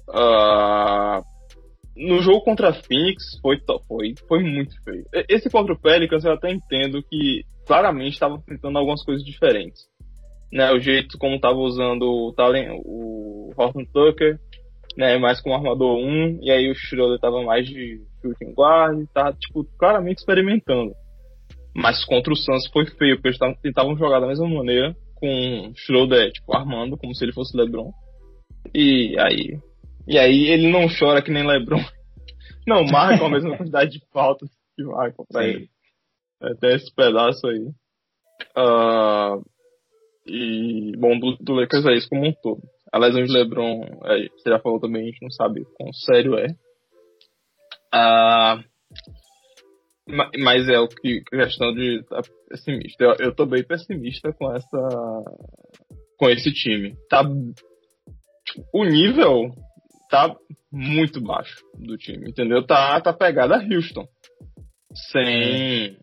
Uh, 0.10 1.24
no 1.96 2.22
jogo 2.22 2.42
contra 2.42 2.70
a 2.70 2.74
Phoenix 2.74 3.24
foi, 3.42 3.62
foi, 3.88 4.16
foi 4.28 4.44
muito 4.44 4.74
feio. 4.84 5.06
Esse 5.30 5.50
contra 5.50 5.74
o 5.74 5.80
Pelicans 5.80 6.26
eu 6.26 6.34
até 6.34 6.50
entendo 6.50 7.04
que 7.04 7.44
claramente 7.68 8.14
estava 8.14 8.42
tentando 8.46 8.78
algumas 8.80 9.04
coisas 9.04 9.24
diferentes. 9.24 9.88
Né, 10.52 10.72
o 10.72 10.80
jeito 10.80 11.16
como 11.20 11.36
estava 11.36 11.58
usando 11.58 12.02
o, 12.02 12.34
Talen, 12.34 12.82
o 12.84 13.54
Horton 13.56 13.86
Tucker, 13.94 14.40
né, 14.98 15.16
mais 15.20 15.40
como 15.40 15.54
armador 15.54 16.00
1, 16.00 16.40
e 16.42 16.50
aí 16.50 16.72
o 16.72 16.74
Schroeder 16.74 17.20
tava 17.20 17.44
mais 17.44 17.68
de 17.68 18.02
shooting 18.20 18.54
guard, 18.56 19.06
tá, 19.14 19.32
tipo, 19.32 19.64
claramente 19.78 20.18
experimentando. 20.18 20.92
Mas 21.76 22.04
contra 22.04 22.34
o 22.34 22.36
Suns 22.36 22.68
foi 22.74 22.88
feio, 22.88 23.18
porque 23.18 23.28
eles 23.28 23.60
tentavam 23.62 23.96
jogar 23.96 24.20
da 24.20 24.28
mesma 24.28 24.48
maneira, 24.48 24.96
com 25.20 25.74
Schroeder, 25.76 26.32
tipo, 26.32 26.56
armando, 26.56 26.98
como 26.98 27.14
se 27.14 27.24
ele 27.24 27.34
fosse 27.34 27.56
LeBron. 27.56 27.92
E 28.74 29.18
aí. 29.20 29.60
E 30.08 30.18
aí 30.18 30.48
ele 30.48 30.72
não 30.72 30.88
chora 30.88 31.22
que 31.22 31.32
nem 31.32 31.46
LeBron. 31.46 31.80
Não, 32.68 32.84
marca 32.86 33.26
a 33.26 33.30
mesma 33.30 33.58
quantidade 33.58 33.92
de 33.92 34.06
faltas 34.14 34.50
que 34.76 34.84
marcam 34.84 35.26
pra 35.28 35.42
Sim. 35.42 35.50
ele. 35.50 35.70
Até 36.42 36.76
esse 36.76 36.94
pedaço 36.94 37.48
aí. 37.48 37.68
Uh, 38.56 39.44
e, 40.28 40.96
bom, 40.98 41.18
do, 41.20 41.36
do 41.38 41.54
Lakers 41.54 41.86
é 41.86 41.94
isso 41.94 42.10
como 42.10 42.28
um 42.28 42.34
todo. 42.44 42.62
A 42.92 43.00
lesão 43.00 43.24
de 43.24 43.32
LeBron, 43.32 43.82
é, 44.06 44.28
você 44.30 44.50
já 44.50 44.60
falou 44.60 44.80
também, 44.80 45.04
a 45.04 45.06
gente 45.06 45.22
não 45.22 45.32
sabe 45.32 45.66
quão 45.76 45.92
sério 45.94 46.38
é. 46.38 46.48
Uh, 47.94 48.64
mas 50.38 50.68
é 50.68 50.80
o 50.80 50.88
que 50.88 51.22
questão 51.22 51.74
de 51.74 52.04
tá 52.10 52.22
pessimista. 52.50 53.04
Eu, 53.04 53.14
eu 53.20 53.36
tô 53.36 53.46
bem 53.46 53.64
pessimista 53.64 54.34
com 54.34 54.54
essa 54.54 54.90
com 56.18 56.30
esse 56.30 56.52
time. 56.52 56.96
Tá 57.10 57.24
o 58.74 58.84
nível 58.84 59.52
tá 60.10 60.36
muito 60.72 61.22
baixo 61.22 61.64
do 61.78 61.98
time, 61.98 62.30
entendeu? 62.30 62.66
Tá 62.66 63.00
tá 63.02 63.14
pegada 63.14 63.56
a 63.56 63.64
Houston. 63.64 64.06
Sem 65.12 65.98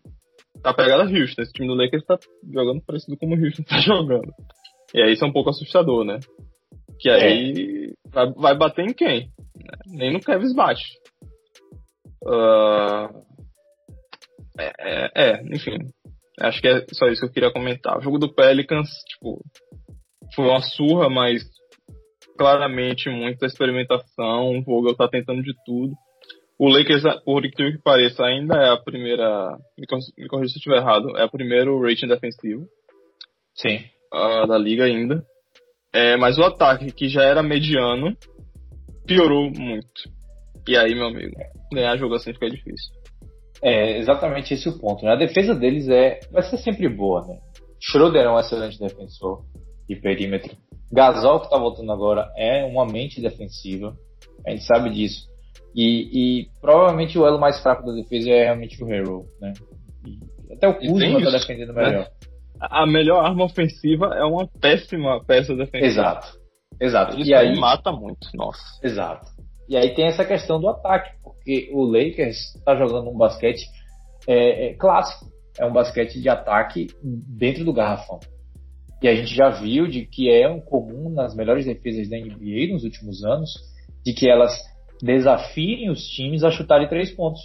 tá 0.63 0.73
pegada 0.73 1.03
a 1.03 1.07
Houston. 1.07 1.41
Esse 1.41 1.53
time 1.53 1.67
do 1.67 1.75
Lakers 1.75 2.05
tá 2.05 2.17
jogando 2.51 2.81
parecido 2.81 3.17
como 3.17 3.35
o 3.35 3.43
Houston 3.43 3.63
tá 3.67 3.79
jogando. 3.79 4.31
E 4.93 5.01
aí 5.01 5.13
isso 5.13 5.25
é 5.25 5.27
um 5.27 5.33
pouco 5.33 5.49
assustador, 5.49 6.05
né? 6.05 6.19
Que 6.99 7.09
aí 7.09 7.91
é. 7.91 8.09
vai, 8.09 8.31
vai 8.33 8.57
bater 8.57 8.85
em 8.85 8.93
quem? 8.93 9.29
Nem 9.85 10.13
no 10.13 10.19
Kevin 10.19 10.55
bate. 10.55 10.83
Uh, 12.23 13.27
é, 14.59 14.73
é, 14.79 15.11
é, 15.15 15.41
enfim. 15.53 15.77
Acho 16.39 16.61
que 16.61 16.67
é 16.67 16.85
só 16.93 17.07
isso 17.07 17.21
que 17.21 17.27
eu 17.27 17.33
queria 17.33 17.51
comentar. 17.51 17.97
O 17.97 18.01
jogo 18.01 18.19
do 18.19 18.33
Pelicans, 18.33 18.89
tipo, 19.09 19.41
foi 20.35 20.45
uma 20.45 20.61
surra, 20.61 21.09
mas 21.09 21.43
claramente 22.37 23.09
muita 23.09 23.45
experimentação. 23.45 24.57
O 24.57 24.63
Vogel 24.63 24.95
tá 24.95 25.07
tentando 25.07 25.41
de 25.41 25.53
tudo. 25.65 25.93
O 26.59 26.69
Lakers, 26.69 27.03
por 27.23 27.45
incrível 27.45 27.77
que 27.77 27.83
pareça, 27.83 28.23
ainda 28.23 28.55
é 28.55 28.69
a 28.69 28.77
primeira. 28.77 29.57
Me 29.77 29.85
corrija 30.27 30.49
se 30.49 30.55
eu 30.55 30.59
estiver 30.59 30.77
errado. 30.77 31.15
É 31.17 31.25
o 31.25 31.31
primeiro 31.31 31.81
rating 31.81 32.07
defensivo. 32.07 32.67
Sim. 33.55 33.83
Uh, 34.13 34.47
da 34.47 34.57
liga 34.57 34.85
ainda. 34.85 35.23
É, 35.93 36.15
mas 36.17 36.37
o 36.37 36.43
ataque, 36.43 36.91
que 36.91 37.09
já 37.09 37.23
era 37.23 37.41
mediano, 37.41 38.15
piorou 39.05 39.49
muito. 39.49 40.17
E 40.67 40.77
aí, 40.77 40.93
meu 40.93 41.07
amigo, 41.07 41.33
ganhar 41.71 41.97
jogo 41.97 42.15
assim 42.15 42.33
fica 42.33 42.49
difícil. 42.49 42.93
É 43.61 43.97
exatamente 43.97 44.53
esse 44.53 44.69
o 44.69 44.77
ponto. 44.77 45.03
Né? 45.03 45.11
A 45.11 45.15
defesa 45.15 45.55
deles 45.55 45.87
é 45.89 46.19
vai 46.31 46.43
ser 46.43 46.57
sempre 46.57 46.87
boa, 46.87 47.25
né? 47.25 47.39
Schroeder 47.79 48.23
é 48.23 48.29
um 48.29 48.39
excelente 48.39 48.79
defensor 48.79 49.43
de 49.87 49.95
perímetro. 49.95 50.55
Gasol 50.91 51.39
que 51.39 51.45
está 51.47 51.57
voltando 51.57 51.91
agora 51.91 52.31
é 52.37 52.63
uma 52.65 52.85
mente 52.85 53.21
defensiva. 53.21 53.95
A 54.45 54.51
gente 54.51 54.63
sabe 54.63 54.89
disso. 54.89 55.27
E, 55.75 56.41
e 56.41 56.47
provavelmente 56.61 57.17
o 57.19 57.25
elo 57.25 57.39
mais 57.39 57.61
fraco 57.61 57.85
da 57.85 57.93
defesa 57.93 58.29
é 58.29 58.45
realmente 58.45 58.83
o 58.83 58.91
Hero, 58.91 59.25
né? 59.39 59.53
E 60.05 60.53
até 60.53 60.67
o 60.67 60.75
Kuzma 60.75 61.19
está 61.19 61.31
defendendo 61.31 61.73
né? 61.73 61.85
melhor. 61.85 62.07
A 62.59 62.87
melhor 62.87 63.23
arma 63.23 63.45
ofensiva 63.45 64.15
é 64.15 64.23
uma 64.23 64.47
péssima 64.47 65.23
peça 65.23 65.55
defensiva. 65.55 65.85
Exato. 65.85 66.39
Exato. 66.79 67.19
Isso 67.19 67.29
e 67.29 67.33
aí 67.33 67.59
mata 67.59 67.91
muito, 67.91 68.27
nossa. 68.33 68.63
Exato. 68.83 69.27
E 69.69 69.75
aí 69.75 69.93
tem 69.93 70.05
essa 70.05 70.23
questão 70.23 70.59
do 70.59 70.69
ataque, 70.69 71.11
porque 71.47 71.69
o 71.71 71.85
Lakers 71.85 72.55
está 72.55 72.75
jogando 72.75 73.09
um 73.09 73.17
basquete 73.17 73.65
é, 74.27 74.67
é, 74.67 74.73
clássico, 74.73 75.31
é 75.57 75.65
um 75.65 75.71
basquete 75.71 76.19
de 76.19 76.27
ataque 76.27 76.87
dentro 77.01 77.63
do 77.63 77.71
garrafão. 77.71 78.19
E 79.01 79.07
a 79.07 79.15
gente 79.15 79.33
já 79.33 79.49
viu 79.49 79.87
de 79.87 80.05
que 80.05 80.29
é 80.29 80.49
um 80.49 80.59
comum 80.59 81.09
nas 81.09 81.33
melhores 81.33 81.65
defesas 81.65 82.09
da 82.09 82.17
NBA 82.17 82.73
nos 82.73 82.83
últimos 82.83 83.23
anos, 83.23 83.49
de 84.03 84.13
que 84.13 84.29
elas 84.29 84.59
desafiem 85.01 85.89
os 85.89 86.05
times 86.05 86.43
a 86.43 86.51
chutarem 86.51 86.89
três 86.89 87.11
pontos. 87.11 87.39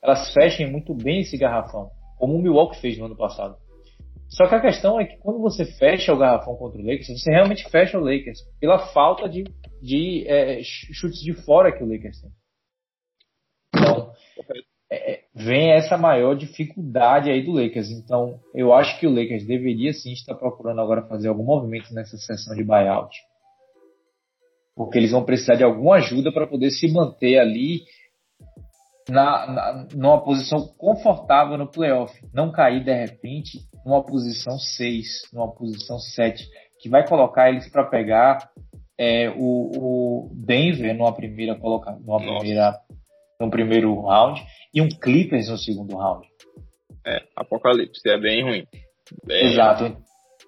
Elas 0.00 0.32
fechem 0.32 0.70
muito 0.70 0.94
bem 0.94 1.22
esse 1.22 1.36
garrafão, 1.36 1.90
como 2.16 2.36
o 2.36 2.42
Milwaukee 2.42 2.80
fez 2.80 2.96
no 2.96 3.06
ano 3.06 3.16
passado. 3.16 3.56
Só 4.28 4.46
que 4.46 4.54
a 4.54 4.60
questão 4.60 5.00
é 5.00 5.04
que 5.04 5.16
quando 5.16 5.40
você 5.40 5.64
fecha 5.64 6.12
o 6.12 6.18
garrafão 6.18 6.54
contra 6.54 6.80
o 6.80 6.84
Lakers, 6.84 7.08
você 7.08 7.30
realmente 7.32 7.68
fecha 7.70 7.98
o 7.98 8.04
Lakers 8.04 8.38
pela 8.60 8.78
falta 8.92 9.28
de, 9.28 9.42
de 9.82 10.24
é, 10.28 10.60
chutes 10.62 11.20
de 11.20 11.32
fora 11.32 11.76
que 11.76 11.82
o 11.82 11.90
Lakers 11.90 12.20
tem. 12.20 12.30
Então, 13.74 14.12
é, 14.90 15.20
vem 15.34 15.72
essa 15.72 15.96
maior 15.96 16.34
dificuldade 16.34 17.30
aí 17.30 17.44
do 17.44 17.52
Lakers. 17.52 17.90
Então, 17.90 18.40
eu 18.54 18.72
acho 18.72 18.98
que 18.98 19.06
o 19.06 19.14
Lakers 19.14 19.46
deveria 19.46 19.92
sim 19.92 20.12
estar 20.12 20.34
procurando 20.34 20.80
agora 20.80 21.06
fazer 21.06 21.28
algum 21.28 21.44
movimento 21.44 21.92
nessa 21.92 22.16
sessão 22.16 22.54
de 22.54 22.64
buyout. 22.64 23.14
Porque 24.74 24.98
eles 24.98 25.10
vão 25.10 25.24
precisar 25.24 25.56
de 25.56 25.64
alguma 25.64 25.96
ajuda 25.96 26.32
para 26.32 26.46
poder 26.46 26.70
se 26.70 26.90
manter 26.92 27.38
ali 27.38 27.82
na, 29.08 29.46
na, 29.46 29.86
numa 29.94 30.22
posição 30.22 30.68
confortável 30.78 31.58
no 31.58 31.70
playoff. 31.70 32.14
Não 32.32 32.52
cair 32.52 32.84
de 32.84 32.92
repente 32.92 33.58
numa 33.84 34.04
posição 34.04 34.58
6, 34.58 35.30
numa 35.32 35.50
posição 35.52 35.98
7, 35.98 36.46
que 36.80 36.88
vai 36.88 37.06
colocar 37.06 37.48
eles 37.48 37.68
para 37.68 37.84
pegar 37.84 38.50
é, 38.98 39.30
o, 39.30 39.70
o, 39.76 40.30
Denver 40.34 40.94
numa 40.96 41.14
primeira 41.14 41.54
coloca, 41.54 41.92
numa 42.04 42.18
primeira 42.18 42.78
no 43.40 43.50
primeiro 43.50 44.00
round 44.00 44.44
e 44.74 44.82
um 44.82 44.88
Clippers 44.88 45.48
no 45.48 45.58
segundo 45.58 45.96
round. 45.96 46.26
É, 47.06 47.22
Apocalipse, 47.36 48.08
é 48.08 48.18
bem 48.18 48.42
ruim. 48.42 48.66
Bem 49.24 49.52
Exato. 49.52 49.84
Ruim. 49.84 49.96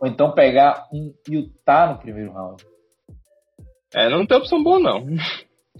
Ou 0.00 0.08
então 0.08 0.32
pegar 0.32 0.88
um 0.92 1.12
Utah 1.28 1.92
no 1.92 1.98
primeiro 1.98 2.32
round. 2.32 2.64
É, 3.94 4.08
não 4.08 4.26
tem 4.26 4.38
opção 4.38 4.62
boa 4.62 4.78
não. 4.78 5.06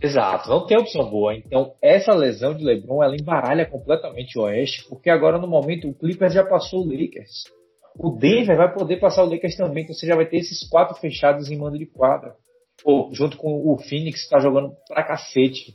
Exato, 0.02 0.48
não 0.48 0.66
tem 0.66 0.78
opção 0.78 1.08
boa. 1.10 1.34
Então, 1.34 1.74
essa 1.82 2.14
lesão 2.14 2.54
de 2.54 2.64
LeBron, 2.64 3.02
ela 3.02 3.16
embaralha 3.16 3.66
completamente 3.66 4.38
o 4.38 4.42
Oeste, 4.42 4.86
porque 4.88 5.10
agora 5.10 5.38
no 5.38 5.46
momento 5.46 5.88
o 5.88 5.94
Clippers 5.94 6.32
já 6.32 6.44
passou 6.44 6.80
o 6.80 6.88
Lakers. 6.88 7.44
o 7.98 8.10
Denver 8.16 8.56
vai 8.56 8.72
poder 8.72 8.98
passar 8.98 9.24
o 9.24 9.30
Lakers 9.30 9.56
também, 9.56 9.84
então 9.84 9.94
você 9.94 10.06
já 10.06 10.16
vai 10.16 10.26
ter 10.26 10.38
esses 10.38 10.66
quatro 10.68 10.96
fechados 10.96 11.50
em 11.50 11.58
mando 11.58 11.78
de 11.78 11.86
quadra. 11.86 12.34
Ou 12.84 13.12
junto 13.14 13.36
com 13.36 13.70
o 13.70 13.76
Phoenix, 13.78 14.24
que 14.24 14.30
tá 14.30 14.40
jogando 14.40 14.74
pra 14.88 15.04
cacete. 15.04 15.74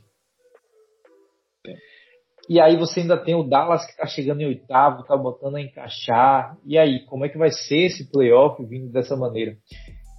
E 2.48 2.60
aí 2.60 2.76
você 2.76 3.00
ainda 3.00 3.16
tem 3.16 3.34
o 3.34 3.42
Dallas 3.42 3.84
que 3.84 3.92
está 3.92 4.06
chegando 4.06 4.40
em 4.40 4.46
oitavo, 4.46 5.00
está 5.00 5.16
botando 5.16 5.56
a 5.56 5.60
encaixar. 5.60 6.56
E 6.64 6.78
aí, 6.78 7.04
como 7.06 7.24
é 7.24 7.28
que 7.28 7.38
vai 7.38 7.50
ser 7.50 7.86
esse 7.86 8.10
playoff 8.10 8.64
vindo 8.64 8.90
dessa 8.90 9.16
maneira? 9.16 9.56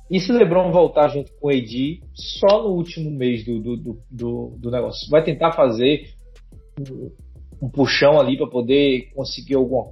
E 0.10 0.20
se 0.20 0.32
LeBron 0.32 0.72
voltar 0.72 1.10
junto 1.10 1.32
com 1.40 1.48
o 1.48 1.50
AD 1.50 2.02
só 2.14 2.64
no 2.64 2.70
último 2.70 3.10
mês 3.12 3.46
do, 3.46 3.60
do, 3.60 3.98
do, 4.10 4.58
do 4.58 4.72
negócio? 4.72 5.10
Vai 5.10 5.24
tentar 5.24 5.52
fazer 5.52 6.10
um 7.62 7.70
puxão 7.70 8.20
ali 8.20 8.38
para 8.38 8.48
poder 8.48 9.12
conseguir 9.14 9.56
alguma 9.56 9.86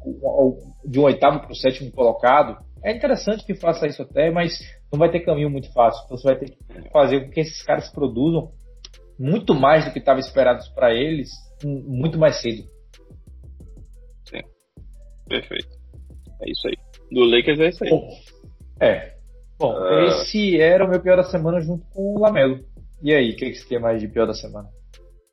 de 0.86 1.00
um 1.00 1.04
oitavo 1.04 1.40
para 1.40 1.52
o 1.52 1.56
sétimo 1.56 1.92
colocado? 1.92 2.58
É 2.84 2.96
interessante 2.96 3.46
que 3.46 3.56
faça 3.56 3.88
isso 3.88 4.02
até, 4.02 4.30
mas 4.30 4.60
não 4.92 5.00
vai 5.00 5.10
ter 5.10 5.22
caminho 5.22 5.50
muito 5.50 5.72
fácil. 5.74 6.04
Então 6.06 6.18
você 6.18 6.28
vai 6.28 6.38
ter 6.38 6.52
que 6.52 6.90
fazer 6.92 7.26
com 7.26 7.32
que 7.32 7.40
esses 7.40 7.62
caras 7.64 7.90
produzam 7.90 8.52
muito 9.18 9.54
mais 9.54 9.86
do 9.86 9.92
que 9.92 10.00
estava 10.00 10.20
esperado 10.20 10.64
para 10.74 10.94
eles 10.94 11.30
muito 11.64 12.18
mais 12.18 12.42
cedo. 12.42 12.64
Sim. 14.26 14.42
Perfeito. 15.28 15.70
É 16.42 16.50
isso 16.50 16.68
aí. 16.68 16.76
Do 17.12 17.24
Lakers 17.24 17.60
é 17.60 17.70
isso 17.70 17.84
aí. 17.84 17.90
Bom, 17.90 18.10
é. 18.82 19.16
Bom, 19.58 19.74
uh... 19.74 20.06
esse 20.08 20.60
era 20.60 20.86
o 20.86 20.90
meu 20.90 21.02
pior 21.02 21.18
da 21.18 21.24
semana 21.24 21.62
junto 21.62 21.86
com 21.88 22.16
o 22.16 22.20
Lamelo. 22.20 22.60
E 23.02 23.14
aí, 23.14 23.32
o 23.32 23.36
que, 23.36 23.52
que 23.52 23.56
você 23.56 23.68
tem 23.68 23.80
mais 23.80 24.02
de 24.02 24.08
pior 24.08 24.26
da 24.26 24.34
semana? 24.34 24.68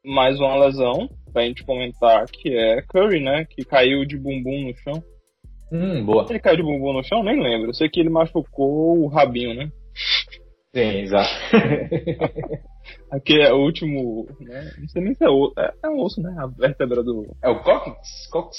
Mais 0.05 0.39
uma 0.39 0.57
lesão, 0.66 1.09
pra 1.33 1.43
gente 1.43 1.64
comentar, 1.64 2.27
que 2.27 2.55
é 2.55 2.83
Curry, 2.83 3.20
né? 3.20 3.47
Que 3.49 3.64
caiu 3.64 4.05
de 4.05 4.18
bumbum 4.18 4.66
no 4.66 4.77
chão. 4.77 5.03
Hum, 5.73 6.05
boa. 6.05 6.27
Ele 6.29 6.39
caiu 6.39 6.57
de 6.57 6.62
bumbum 6.62 6.93
no 6.93 7.03
chão? 7.03 7.23
Nem 7.23 7.41
lembro. 7.41 7.70
Eu 7.70 7.75
sei 7.75 7.89
que 7.89 8.01
ele 8.01 8.11
machucou 8.11 8.99
o 8.99 9.07
rabinho, 9.07 9.55
né? 9.55 9.70
Sim, 10.75 11.01
exato. 11.01 11.31
Aqui 13.11 13.40
é 13.40 13.53
o 13.53 13.59
último. 13.59 14.26
Né? 14.40 14.72
Não 14.78 14.88
sei 14.88 15.03
nem 15.03 15.14
se 15.14 15.24
é 15.24 15.28
osso. 15.28 15.55
É, 15.59 15.72
é 15.84 15.88
um 15.88 16.01
osso, 16.01 16.20
né? 16.20 16.34
A 16.38 16.47
vértebra 16.47 17.03
do. 17.03 17.34
É 17.43 17.49
o 17.49 17.62
cóccix? 17.62 18.28
Cox? 18.30 18.57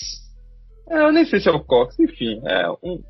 É, 0.90 0.98
eu 1.00 1.12
nem 1.12 1.26
sei 1.26 1.40
se 1.40 1.50
é 1.50 1.52
o 1.52 1.64
cóccix, 1.64 2.00
enfim. 2.00 2.42
É 2.46 2.70
um, 2.84 3.04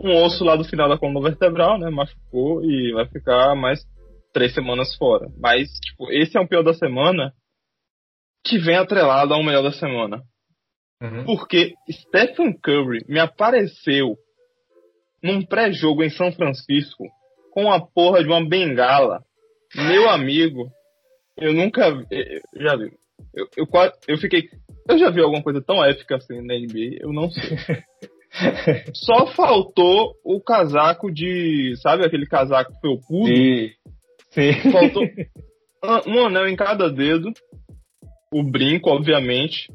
um 0.00 0.24
osso 0.24 0.44
lá 0.44 0.56
do 0.56 0.64
final 0.64 0.88
da 0.88 0.98
coluna 0.98 1.28
vertebral, 1.28 1.78
né? 1.78 1.90
Machucou 1.90 2.64
e 2.64 2.92
vai 2.92 3.06
ficar 3.08 3.54
mais 3.54 3.84
três 4.32 4.54
semanas 4.54 4.94
fora. 4.96 5.28
Mas, 5.38 5.68
tipo, 5.80 6.10
esse 6.12 6.36
é 6.36 6.40
um 6.40 6.46
pior 6.46 6.62
da 6.62 6.74
semana 6.74 7.32
que 8.44 8.58
vem 8.58 8.76
atrelado 8.76 9.34
ao 9.34 9.42
melhor 9.42 9.62
da 9.62 9.72
semana. 9.72 10.22
Uhum. 11.02 11.24
Porque 11.24 11.74
Stephen 11.90 12.52
Curry 12.62 13.04
me 13.08 13.18
apareceu 13.18 14.16
num 15.22 15.44
pré-jogo 15.44 16.02
em 16.02 16.10
São 16.10 16.32
Francisco 16.32 17.04
com 17.52 17.70
a 17.70 17.80
porra 17.80 18.22
de 18.22 18.28
uma 18.28 18.46
bengala. 18.46 19.22
Meu 19.76 20.08
amigo, 20.10 20.70
eu 21.36 21.52
nunca 21.52 21.90
vi. 21.90 22.40
Já 22.56 22.76
vi. 22.76 22.90
Eu, 23.34 23.46
eu, 23.56 23.66
eu 24.08 24.18
fiquei. 24.18 24.48
Eu 24.88 24.98
já 24.98 25.10
vi 25.10 25.20
alguma 25.20 25.42
coisa 25.42 25.62
tão 25.62 25.84
épica 25.84 26.16
assim 26.16 26.40
na 26.40 26.54
NBA? 26.54 26.98
Eu 27.00 27.12
não 27.12 27.30
sei. 27.30 27.58
Só 28.94 29.26
faltou 29.28 30.14
o 30.24 30.40
casaco 30.40 31.12
de. 31.12 31.74
Sabe 31.82 32.04
aquele 32.04 32.26
casaco 32.26 32.72
felpudo? 32.80 33.26
Sim. 33.26 33.70
Sim. 34.30 34.70
Faltou 34.70 35.02
um 36.06 36.26
anel 36.26 36.48
em 36.48 36.56
cada 36.56 36.90
dedo. 36.90 37.32
O 38.32 38.42
brinco, 38.42 38.90
obviamente. 38.90 39.72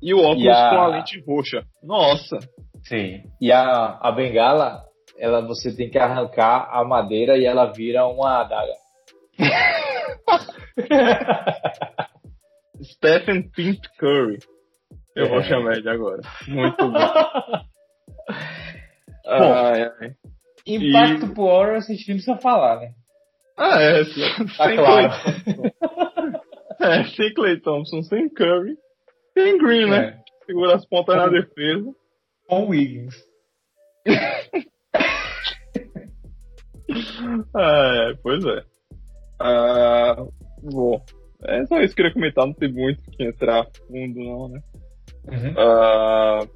E 0.00 0.12
o 0.12 0.18
óculos 0.18 0.44
e 0.44 0.48
a... 0.48 0.70
com 0.70 0.76
a 0.76 0.86
lente 0.88 1.20
roxa. 1.26 1.64
Nossa. 1.82 2.38
Sim. 2.84 3.22
E 3.40 3.52
a, 3.52 3.98
a 4.00 4.10
bengala 4.10 4.84
ela 5.16 5.40
você 5.40 5.74
tem 5.74 5.88
que 5.88 5.98
arrancar 5.98 6.68
a 6.72 6.84
madeira 6.84 7.36
e 7.36 7.44
ela 7.44 7.66
vira 7.66 8.06
uma 8.06 8.40
adaga. 8.40 8.72
Stephen 12.82 13.48
Pint 13.50 13.86
Curry. 13.98 14.38
Eu 15.14 15.26
é. 15.26 15.28
vou 15.28 15.42
chamar 15.42 15.76
ele 15.76 15.88
agora. 15.88 16.20
Muito 16.48 16.90
bom. 16.90 16.92
bom 19.24 19.24
ai, 19.24 19.88
ai. 20.00 20.16
Impacto 20.66 21.26
e... 21.26 21.34
pro 21.34 21.48
a 21.50 21.78
gente 21.80 22.08
não 22.08 22.16
precisa 22.16 22.38
falar, 22.38 22.80
né? 22.80 22.92
Ah, 23.56 23.80
é. 23.80 24.02
Tá 24.04 24.10
sem 24.66 24.76
claro. 24.76 25.12
é, 26.80 27.04
sem 27.04 27.32
Clay 27.34 27.60
Thompson, 27.60 28.02
sem 28.02 28.28
Curry. 28.30 28.76
Sem 29.34 29.58
Green, 29.58 29.90
né? 29.90 30.06
É. 30.06 30.22
Segura 30.46 30.76
as 30.76 30.86
pontas 30.86 31.16
na 31.16 31.26
defesa. 31.28 31.94
Com 32.48 32.68
Wiggins. 32.68 33.14
é, 37.56 38.14
pois 38.22 38.44
é. 38.44 38.71
Ah, 39.42 40.24
bom, 40.62 41.02
é 41.44 41.66
só 41.66 41.80
isso 41.80 41.94
que 41.94 42.02
eu 42.02 42.06
queria 42.06 42.14
comentar, 42.14 42.46
não 42.46 42.54
tem 42.54 42.72
muito 42.72 43.02
que 43.10 43.24
entrar 43.24 43.66
fundo 43.86 44.20
não, 44.20 44.48
né? 44.48 44.60
Uhum. 45.26 45.54
Ah, 45.58 46.46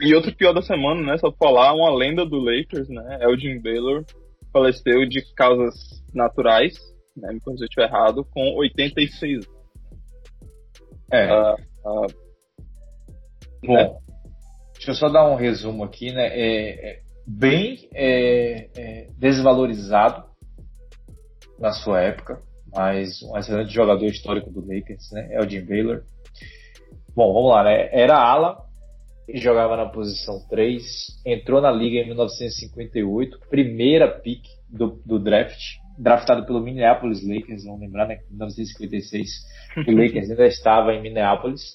e 0.00 0.14
outro 0.14 0.34
pior 0.34 0.52
da 0.52 0.62
semana, 0.62 1.02
né? 1.02 1.18
Só 1.18 1.32
falar, 1.32 1.74
uma 1.74 1.94
lenda 1.94 2.24
do 2.24 2.38
Lakers, 2.38 2.88
né? 2.88 3.18
Elgin 3.22 3.60
Baylor 3.60 4.04
faleceu 4.52 5.06
de 5.08 5.22
causas 5.34 5.74
naturais, 6.14 6.74
né? 7.16 7.32
Me 7.32 7.40
corrija 7.40 7.58
se 7.58 7.64
eu 7.64 7.68
estiver 7.68 7.88
errado, 7.88 8.24
com 8.24 8.56
86 8.56 9.46
É. 11.12 11.30
Ah, 11.30 11.56
ah, 11.84 12.06
Bom, 13.64 13.74
né? 13.74 13.96
deixa 14.74 14.90
eu 14.90 14.94
só 14.94 15.08
dar 15.08 15.28
um 15.28 15.36
resumo 15.36 15.84
aqui, 15.84 16.12
né? 16.12 16.26
É, 16.28 16.90
é, 16.90 17.00
bem 17.26 17.88
é, 17.94 18.68
é, 18.76 19.08
desvalorizado 19.18 20.24
na 21.58 21.72
sua 21.72 22.00
época, 22.00 22.40
mas 22.74 23.22
um 23.22 23.36
excelente 23.36 23.72
jogador 23.72 24.06
histórico 24.06 24.50
do 24.50 24.60
Lakers, 24.60 25.10
né? 25.12 25.28
É 25.32 25.40
o 25.40 25.48
Jim 25.48 25.64
Baylor. 25.64 26.02
Bom, 27.14 27.32
vamos 27.32 27.50
lá, 27.50 27.64
né? 27.64 27.88
Era 27.92 28.16
ala 28.16 28.66
e 29.28 29.38
jogava 29.38 29.76
na 29.76 29.86
posição 29.86 30.38
3, 30.48 30.84
entrou 31.24 31.60
na 31.60 31.70
liga 31.70 31.98
em 31.98 32.06
1958, 32.06 33.40
primeira 33.50 34.08
pick 34.20 34.42
do, 34.68 35.00
do 35.04 35.18
draft, 35.18 35.58
draftado 35.98 36.46
pelo 36.46 36.60
Minneapolis 36.60 37.26
Lakers, 37.26 37.64
vamos 37.64 37.80
lembrar, 37.80 38.06
né? 38.06 38.18
Em 38.26 38.30
1956, 38.30 39.28
o 39.88 39.90
Lakers 39.96 40.30
ainda 40.30 40.46
estava 40.46 40.92
em 40.92 41.02
Minneapolis, 41.02 41.74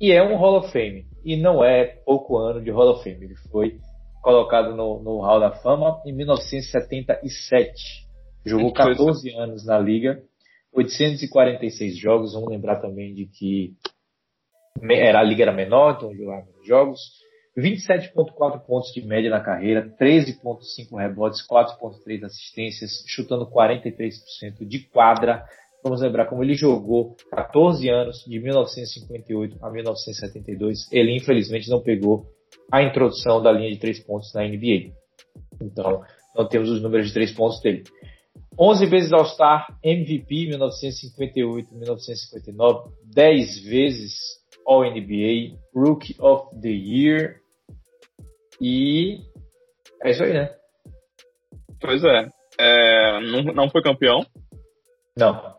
e 0.00 0.12
é 0.12 0.22
um 0.22 0.36
Hall 0.36 0.58
of 0.58 0.72
Fame, 0.72 1.06
e 1.24 1.36
não 1.36 1.62
é 1.62 1.84
pouco 1.84 2.38
ano 2.38 2.62
de 2.62 2.70
Hall 2.70 2.92
of 2.92 3.02
Fame, 3.02 3.24
ele 3.24 3.36
foi 3.50 3.78
colocado 4.22 4.74
no, 4.74 5.02
no 5.02 5.20
Hall 5.20 5.38
da 5.38 5.52
Fama 5.52 6.00
em 6.06 6.12
1977. 6.12 8.05
Jogou 8.46 8.72
14 8.72 9.30
anos 9.34 9.66
na 9.66 9.78
liga, 9.78 10.22
846 10.72 11.98
jogos. 11.98 12.32
Vamos 12.32 12.48
lembrar 12.48 12.76
também 12.76 13.12
de 13.12 13.26
que 13.26 13.74
era, 14.90 15.20
a 15.20 15.22
liga 15.22 15.42
era 15.42 15.52
menor, 15.52 15.96
então 15.96 16.14
jogava 16.14 16.46
menos 16.46 16.66
jogos. 16.66 17.00
27,4 17.58 18.60
pontos 18.66 18.92
de 18.92 19.04
média 19.04 19.30
na 19.30 19.40
carreira, 19.40 19.90
13,5 19.98 20.96
rebotes, 20.98 21.40
4,3 21.46 22.24
assistências, 22.24 23.02
chutando 23.06 23.50
43% 23.50 24.12
de 24.60 24.80
quadra. 24.90 25.42
Vamos 25.82 26.02
lembrar 26.02 26.26
como 26.26 26.44
ele 26.44 26.54
jogou 26.54 27.16
14 27.30 27.88
anos, 27.88 28.18
de 28.26 28.38
1958 28.38 29.56
a 29.64 29.70
1972. 29.70 30.92
Ele 30.92 31.16
infelizmente 31.16 31.70
não 31.70 31.82
pegou 31.82 32.26
a 32.70 32.82
introdução 32.82 33.42
da 33.42 33.50
linha 33.50 33.70
de 33.70 33.78
três 33.78 33.98
pontos 34.00 34.32
na 34.34 34.42
NBA. 34.42 34.92
Então, 35.62 36.02
não 36.34 36.46
temos 36.46 36.68
os 36.68 36.82
números 36.82 37.08
de 37.08 37.14
três 37.14 37.32
pontos 37.32 37.60
dele. 37.60 37.84
11 38.58 38.86
vezes 38.86 39.12
All-Star, 39.12 39.66
MVP 39.82 40.48
1958, 40.48 41.68
1959, 41.74 42.90
10 43.14 43.58
vezes 43.64 44.14
All-NBA, 44.66 45.58
Rookie 45.74 46.16
of 46.18 46.58
the 46.60 46.70
Year 46.70 47.36
e 48.60 49.18
é 50.02 50.10
isso 50.10 50.22
aí, 50.22 50.32
né? 50.32 50.50
Pois 51.80 52.02
é. 52.04 52.28
é 52.58 53.20
não, 53.20 53.42
não 53.54 53.70
foi 53.70 53.82
campeão. 53.82 54.24
Não. 55.16 55.54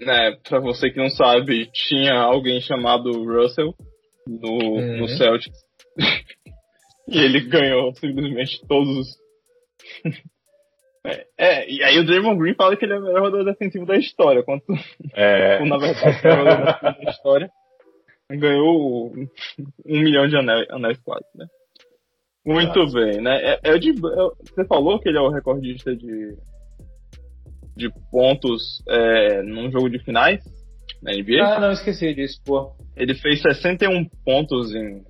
É, 0.00 0.32
pra 0.48 0.60
você 0.60 0.90
que 0.90 0.98
não 0.98 1.10
sabe, 1.10 1.70
tinha 1.72 2.14
alguém 2.14 2.60
chamado 2.60 3.10
Russell 3.24 3.74
no, 4.26 4.50
uhum. 4.50 4.98
no 4.98 5.08
Celtics. 5.08 5.58
E 7.12 7.18
ele 7.18 7.40
ganhou 7.48 7.92
simplesmente 7.94 8.64
todos 8.68 8.96
os. 8.98 9.08
É, 11.06 11.26
é, 11.38 11.70
e 11.70 11.82
aí 11.82 11.98
o 11.98 12.04
Draymond 12.04 12.38
Green 12.38 12.54
fala 12.54 12.76
que 12.76 12.84
ele 12.84 12.92
é 12.92 12.98
o 12.98 13.02
melhor 13.02 13.24
jogador 13.24 13.44
defensivo 13.44 13.86
da 13.86 13.96
história, 13.96 14.42
quanto 14.42 14.64
é. 15.14 15.64
na 15.64 15.78
verdade 15.78 16.26
é 16.26 16.32
o 16.32 16.36
melhor 16.36 16.58
jogador 16.58 17.04
da 17.04 17.10
história. 17.10 17.50
Ganhou 18.30 19.12
um 19.12 20.00
milhão 20.00 20.28
de 20.28 20.36
anéis, 20.36 20.70
anéis 20.70 20.98
quase, 20.98 21.26
né? 21.34 21.46
Muito 22.44 22.80
ah. 22.80 22.92
bem, 22.92 23.20
né? 23.20 23.36
É, 23.42 23.60
é 23.64 23.78
de, 23.78 23.90
é, 23.90 23.94
você 23.94 24.64
falou 24.66 25.00
que 25.00 25.08
ele 25.08 25.18
é 25.18 25.20
o 25.20 25.30
recordista 25.30 25.94
de, 25.96 26.36
de 27.76 27.90
pontos 28.10 28.82
é, 28.88 29.42
num 29.42 29.70
jogo 29.70 29.90
de 29.90 29.98
finais 30.04 30.44
na 31.02 31.12
NBA? 31.12 31.42
Ah, 31.42 31.60
não, 31.60 31.72
esqueci 31.72 32.14
disso, 32.14 32.40
pô. 32.44 32.72
Ele 32.96 33.14
fez 33.14 33.42
61 33.42 34.06
pontos 34.24 34.74
em 34.74 35.02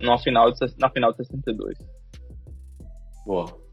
na 0.00 0.18
final 0.18 0.50
de, 0.50 0.58
na 0.78 0.90
final 0.90 1.10
de 1.12 1.18
62. 1.18 1.78
Boa. 3.26 3.63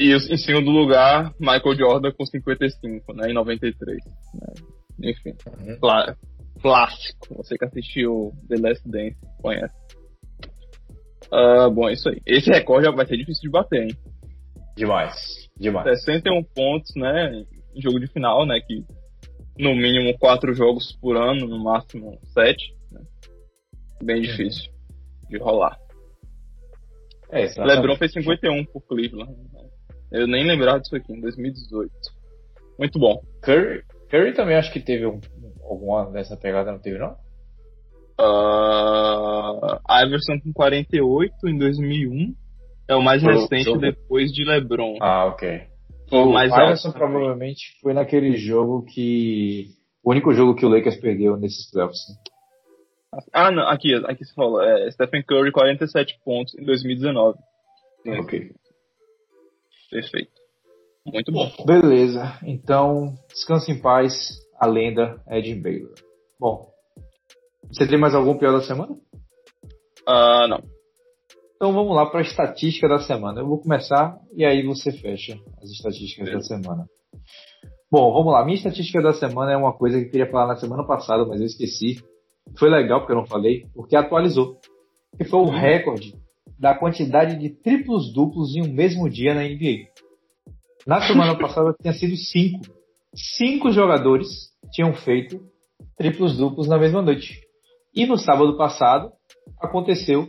E 0.00 0.14
em 0.14 0.36
segundo 0.38 0.70
lugar, 0.70 1.30
Michael 1.38 1.76
Jordan 1.76 2.10
com 2.12 2.24
55, 2.24 3.12
né? 3.12 3.30
Em 3.30 3.34
93. 3.34 3.98
Né? 4.34 5.10
Enfim. 5.10 5.34
Uhum. 5.60 5.78
Clá 5.78 6.16
clássico. 6.62 7.34
Você 7.36 7.58
que 7.58 7.66
assistiu 7.66 8.32
The 8.48 8.56
Last 8.56 8.88
Dance 8.88 9.16
conhece. 9.42 9.74
Uh, 11.30 11.70
bom, 11.70 11.86
é 11.86 11.92
isso 11.92 12.08
aí. 12.08 12.18
Esse 12.26 12.50
recorde 12.50 12.90
vai 12.96 13.06
ser 13.06 13.18
difícil 13.18 13.42
de 13.42 13.50
bater, 13.50 13.82
hein? 13.82 13.96
Demais. 14.74 15.48
Demais. 15.58 16.02
61 16.02 16.44
pontos, 16.44 16.92
né? 16.96 17.44
Em 17.74 17.82
jogo 17.82 18.00
de 18.00 18.06
final, 18.06 18.46
né? 18.46 18.58
Que 18.66 18.82
no 19.58 19.74
mínimo 19.74 20.18
quatro 20.18 20.54
jogos 20.54 20.96
por 21.00 21.14
ano, 21.14 21.46
no 21.46 21.62
máximo 21.62 22.18
sete. 22.32 22.74
Né? 22.90 23.02
Bem 24.02 24.16
uhum. 24.16 24.22
difícil 24.22 24.72
uhum. 24.72 25.28
de 25.28 25.38
rolar. 25.38 25.78
É, 27.30 27.46
LeBron 27.62 27.96
fez 27.96 28.12
51 28.12 28.64
por 28.64 28.80
Cleveland. 28.86 29.32
Eu 30.12 30.26
nem 30.26 30.46
lembrava 30.46 30.80
disso 30.80 30.96
aqui, 30.96 31.12
em 31.12 31.20
2018. 31.20 31.90
Muito 32.78 32.98
bom. 32.98 33.22
Curry, 33.42 33.82
Curry 34.10 34.34
também 34.34 34.56
acho 34.56 34.72
que 34.72 34.80
teve 34.80 35.06
um, 35.06 35.20
alguma 35.62 36.10
dessa 36.10 36.36
pegada, 36.36 36.72
não 36.72 36.78
teve 36.78 36.98
não? 36.98 37.16
Uh, 38.18 39.78
Iverson 40.04 40.40
com 40.42 40.52
48 40.52 41.48
em 41.48 41.58
2001. 41.58 42.34
É 42.88 42.94
o 42.94 43.02
mais 43.02 43.22
recente 43.22 43.64
jogo. 43.64 43.80
depois 43.80 44.32
de 44.32 44.44
LeBron. 44.44 44.98
Ah, 45.00 45.26
ok. 45.26 45.62
o 46.10 46.26
mais 46.26 46.52
Iverson 46.52 46.90
provavelmente 46.90 47.78
foi 47.80 47.94
naquele 47.94 48.36
jogo 48.36 48.84
que. 48.84 49.68
O 50.02 50.10
único 50.10 50.32
jogo 50.32 50.54
que 50.54 50.66
o 50.66 50.68
Lakers 50.68 50.96
perdeu 50.96 51.36
nesses 51.36 51.70
playoffs. 51.70 52.00
Ah, 53.32 53.50
não, 53.50 53.68
aqui, 53.68 53.94
aqui 53.94 54.24
você 54.24 54.34
falou. 54.34 54.62
É, 54.62 54.90
Stephen 54.90 55.22
Curry, 55.22 55.52
47 55.52 56.18
pontos 56.24 56.54
em 56.58 56.64
2019. 56.64 57.38
Sim. 58.02 58.18
Ok. 58.18 58.52
Perfeito. 59.90 60.30
Muito 61.04 61.32
bom. 61.32 61.50
Beleza. 61.66 62.38
Então, 62.44 63.14
descanse 63.28 63.72
em 63.72 63.80
paz. 63.80 64.38
A 64.58 64.66
lenda 64.66 65.20
é 65.26 65.40
Jim 65.40 65.60
Baylor. 65.60 65.94
Bom, 66.38 66.68
você 67.68 67.86
tem 67.86 67.98
mais 67.98 68.14
algum 68.14 68.36
pior 68.36 68.52
da 68.52 68.60
semana? 68.60 68.94
Ah, 70.06 70.44
uh, 70.44 70.48
não. 70.48 70.62
Então 71.56 71.72
vamos 71.72 71.94
lá 71.94 72.06
para 72.06 72.20
a 72.20 72.22
estatística 72.22 72.88
da 72.88 72.98
semana. 73.00 73.40
Eu 73.40 73.46
vou 73.46 73.60
começar 73.60 74.18
e 74.34 74.44
aí 74.44 74.64
você 74.64 74.92
fecha 74.92 75.38
as 75.62 75.70
estatísticas 75.70 76.32
da 76.32 76.40
semana. 76.40 76.86
Bom, 77.90 78.12
vamos 78.12 78.32
lá. 78.32 78.44
Minha 78.44 78.56
estatística 78.56 79.02
da 79.02 79.12
semana 79.12 79.52
é 79.52 79.56
uma 79.56 79.76
coisa 79.76 79.98
que 79.98 80.06
eu 80.06 80.10
queria 80.10 80.30
falar 80.30 80.46
na 80.46 80.56
semana 80.56 80.86
passada, 80.86 81.26
mas 81.26 81.40
eu 81.40 81.46
esqueci. 81.46 82.02
Foi 82.58 82.70
legal 82.70 83.00
porque 83.00 83.12
eu 83.12 83.16
não 83.16 83.26
falei, 83.26 83.66
porque 83.74 83.96
atualizou. 83.96 84.58
Que 85.18 85.24
foi 85.24 85.40
o 85.40 85.44
uhum. 85.44 85.50
recorde 85.50 86.19
da 86.60 86.74
quantidade 86.74 87.38
de 87.38 87.48
triplos 87.48 88.12
duplos 88.12 88.54
em 88.54 88.62
um 88.62 88.70
mesmo 88.70 89.08
dia 89.08 89.34
na 89.34 89.42
NBA. 89.42 89.88
Na 90.86 91.00
semana 91.00 91.36
passada 91.40 91.74
tinha 91.80 91.94
sido 91.94 92.14
cinco. 92.16 92.60
Cinco 93.14 93.72
jogadores 93.72 94.28
tinham 94.70 94.92
feito 94.92 95.40
triplos 95.96 96.36
duplos 96.36 96.68
na 96.68 96.78
mesma 96.78 97.00
noite. 97.00 97.40
E 97.94 98.04
no 98.04 98.18
sábado 98.18 98.58
passado 98.58 99.10
aconteceu 99.58 100.28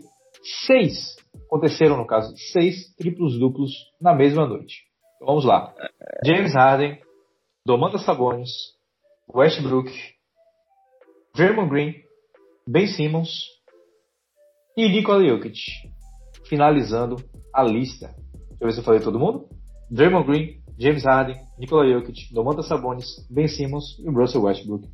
seis. 0.65 1.17
Aconteceram, 1.47 1.97
no 1.97 2.07
caso, 2.07 2.33
seis 2.53 2.95
triplos 2.95 3.37
duplos 3.37 3.71
na 4.01 4.15
mesma 4.15 4.47
noite. 4.47 4.83
Então, 5.17 5.27
vamos 5.27 5.43
lá. 5.43 5.73
James 6.25 6.53
Harden, 6.53 6.97
Domantas 7.65 8.05
Sabonis, 8.05 8.49
Westbrook, 9.33 9.91
Draymond 11.35 11.69
Green, 11.69 11.93
Ben 12.65 12.87
Simmons 12.87 13.45
e 14.77 14.87
Nikola 14.87 15.23
Jokic. 15.23 15.59
Finalizando 16.51 17.15
a 17.55 17.63
lista. 17.63 18.07
Deixa 18.07 18.57
eu 18.59 18.67
ver 18.67 18.73
se 18.73 18.79
eu 18.79 18.83
falei 18.83 18.99
todo 18.99 19.17
mundo. 19.17 19.45
Draymond 19.89 20.27
Green, 20.27 20.61
James 20.77 21.05
Harden, 21.05 21.37
Nikola 21.57 21.87
Jokic, 21.87 22.33
Domantas 22.33 22.67
Sabonis, 22.67 23.07
Ben 23.29 23.47
Simmons 23.47 23.97
e 23.99 24.09
Russell 24.09 24.43
Westbrook 24.43 24.85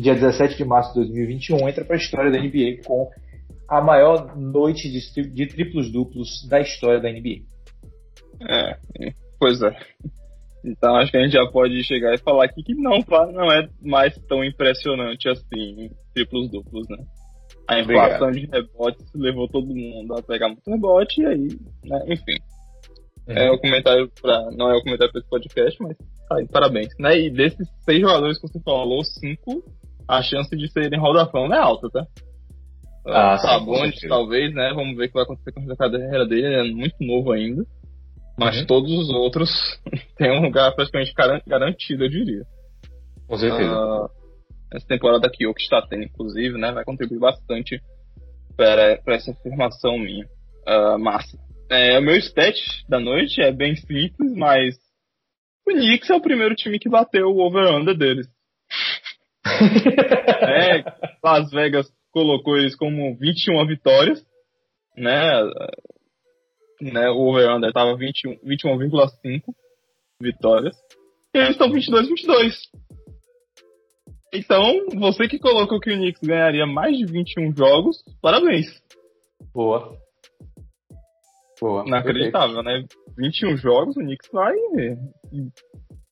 dia 0.00 0.14
17 0.14 0.56
de 0.56 0.64
março 0.64 0.90
de 0.90 1.00
2021, 1.00 1.68
entra 1.68 1.84
para 1.84 1.96
a 1.96 1.98
história 1.98 2.30
da 2.30 2.38
NBA 2.38 2.82
com 2.84 3.08
a 3.68 3.80
maior 3.80 4.36
noite 4.36 4.90
de, 4.90 5.30
de 5.30 5.46
triplos 5.46 5.92
duplos 5.92 6.46
da 6.48 6.60
história 6.60 7.00
da 7.00 7.10
NBA. 7.10 7.42
É, 8.48 8.78
pois 9.38 9.62
é. 9.62 9.76
Então 10.64 10.96
acho 10.96 11.10
que 11.10 11.16
a 11.16 11.22
gente 11.22 11.32
já 11.32 11.46
pode 11.50 11.82
chegar 11.84 12.14
e 12.14 12.18
falar 12.18 12.44
aqui 12.46 12.62
que 12.62 12.74
não, 12.74 12.98
não 13.32 13.52
é 13.52 13.68
mais 13.80 14.14
tão 14.26 14.44
impressionante 14.44 15.28
assim 15.28 15.90
triplos 16.14 16.50
duplos, 16.50 16.86
né? 16.88 16.98
A 17.70 17.80
inflação 17.80 18.30
de 18.32 18.46
rebotes 18.46 19.06
levou 19.14 19.48
todo 19.48 19.74
mundo 19.74 20.14
a 20.14 20.22
pegar 20.22 20.48
muito 20.48 20.68
rebote 20.68 21.20
e 21.20 21.26
aí, 21.26 21.48
né? 21.84 22.04
enfim. 22.08 22.34
Uhum. 23.28 23.36
É 23.36 23.50
o 23.50 23.58
comentário 23.58 24.10
para 24.20 24.50
não 24.50 24.70
é 24.70 24.76
o 24.76 24.82
comentário 24.82 25.12
para 25.12 25.20
esse 25.20 25.30
podcast, 25.30 25.82
mas 25.82 25.96
tá 26.28 26.36
aí, 26.36 26.48
parabéns. 26.48 26.88
Né? 26.98 27.18
E 27.20 27.30
desses 27.30 27.68
seis 27.84 28.00
jogadores 28.00 28.38
que 28.40 28.48
você 28.48 28.60
falou, 28.60 29.04
cinco 29.04 29.62
a 30.08 30.20
chance 30.22 30.54
de 30.56 30.68
serem 30.72 31.00
da 31.00 31.26
Fama 31.26 31.54
é 31.54 31.58
alta, 31.58 31.88
tá? 31.90 32.04
Ah, 33.06 33.38
Sabonis, 33.38 34.00
talvez, 34.08 34.52
né? 34.52 34.72
Vamos 34.74 34.96
ver 34.96 35.04
o 35.04 35.08
que 35.08 35.14
vai 35.14 35.22
acontecer 35.22 35.52
com 35.52 35.60
a 35.60 35.76
carreira 35.76 36.26
dele. 36.26 36.46
Ele 36.46 36.70
é 36.70 36.74
muito 36.74 36.96
novo 37.00 37.32
ainda. 37.32 37.64
Mas 38.36 38.58
uhum. 38.58 38.66
todos 38.66 38.90
os 38.90 39.10
outros 39.10 39.50
têm 40.18 40.30
um 40.30 40.42
lugar 40.42 40.74
praticamente 40.74 41.12
garantido, 41.46 42.04
eu 42.04 42.08
diria. 42.08 42.42
Com 43.28 43.36
certeza. 43.36 43.72
Uh, 43.72 44.08
essa 44.72 44.86
temporada 44.86 45.26
aqui, 45.26 45.46
o 45.46 45.54
que 45.54 45.62
está 45.62 45.82
tendo, 45.82 46.04
inclusive, 46.04 46.56
né? 46.58 46.72
Vai 46.72 46.84
contribuir 46.84 47.18
bastante 47.18 47.80
para, 48.56 48.98
para 49.02 49.14
essa 49.16 49.32
afirmação 49.32 49.98
minha. 49.98 50.26
Uh, 50.66 50.98
massa. 50.98 51.38
É, 51.70 51.98
o 51.98 52.02
meu 52.02 52.16
stat 52.16 52.56
da 52.88 53.00
noite 53.00 53.40
é 53.40 53.50
bem 53.50 53.74
simples, 53.76 54.34
mas 54.36 54.76
o 55.66 55.72
Knicks 55.72 56.10
é 56.10 56.14
o 56.14 56.20
primeiro 56.20 56.54
time 56.54 56.78
que 56.78 56.88
bateu 56.88 57.28
o 57.28 57.40
over-under 57.40 57.96
deles. 57.96 58.28
é, 59.46 60.84
Las 61.22 61.50
Vegas 61.50 61.86
colocou 62.10 62.56
eles 62.56 62.74
como 62.76 63.16
21 63.16 63.66
vitórias, 63.66 64.24
né? 64.96 65.22
né 66.80 67.08
o 67.10 67.28
over-under 67.28 67.68
estava 67.68 67.96
21,5 67.96 68.40
21, 68.42 69.40
vitórias. 70.20 70.76
E 71.34 71.38
eles 71.38 71.50
estão 71.50 71.70
22-22. 71.70 72.52
Então, 74.32 74.86
você 74.96 75.26
que 75.26 75.38
colocou 75.38 75.80
que 75.80 75.90
o 75.90 75.96
Knicks 75.96 76.22
ganharia 76.22 76.66
mais 76.66 76.96
de 76.96 77.04
21 77.04 77.54
jogos, 77.56 78.02
parabéns. 78.22 78.66
Boa. 79.52 79.96
Boa. 81.60 81.84
Inacreditável, 81.86 82.62
né? 82.62 82.84
21 83.18 83.56
jogos, 83.56 83.96
o 83.96 84.00
Knicks 84.00 84.30
vai. 84.32 84.54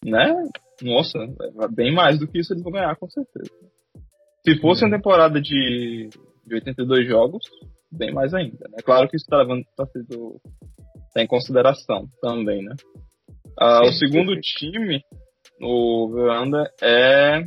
Né? 0.04 0.34
Nossa, 0.82 1.18
bem 1.70 1.94
mais 1.94 2.18
do 2.18 2.26
que 2.26 2.38
isso 2.38 2.52
eles 2.52 2.62
vão 2.62 2.72
ganhar, 2.72 2.94
com 2.96 3.08
certeza. 3.08 3.50
Se 4.44 4.60
fosse 4.60 4.84
uma 4.84 4.96
temporada 4.96 5.40
de, 5.40 6.08
de 6.46 6.54
82 6.54 7.06
jogos, 7.06 7.44
bem 7.90 8.12
mais 8.12 8.34
ainda. 8.34 8.68
Né? 8.68 8.78
Claro 8.84 9.08
que 9.08 9.16
isso 9.16 9.24
está 9.24 9.38
levando 9.38 9.64
tá 9.76 9.86
sendo 9.86 10.40
tá 11.14 11.22
em 11.22 11.26
consideração 11.26 12.06
também, 12.20 12.62
né? 12.62 12.74
Ah, 13.58 13.82
o 13.82 13.92
segundo 13.92 14.38
time 14.40 15.02
no 15.58 16.10
Veranda 16.14 16.70
é 16.80 17.44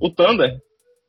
o 0.00 0.10
Thunder, 0.10 0.60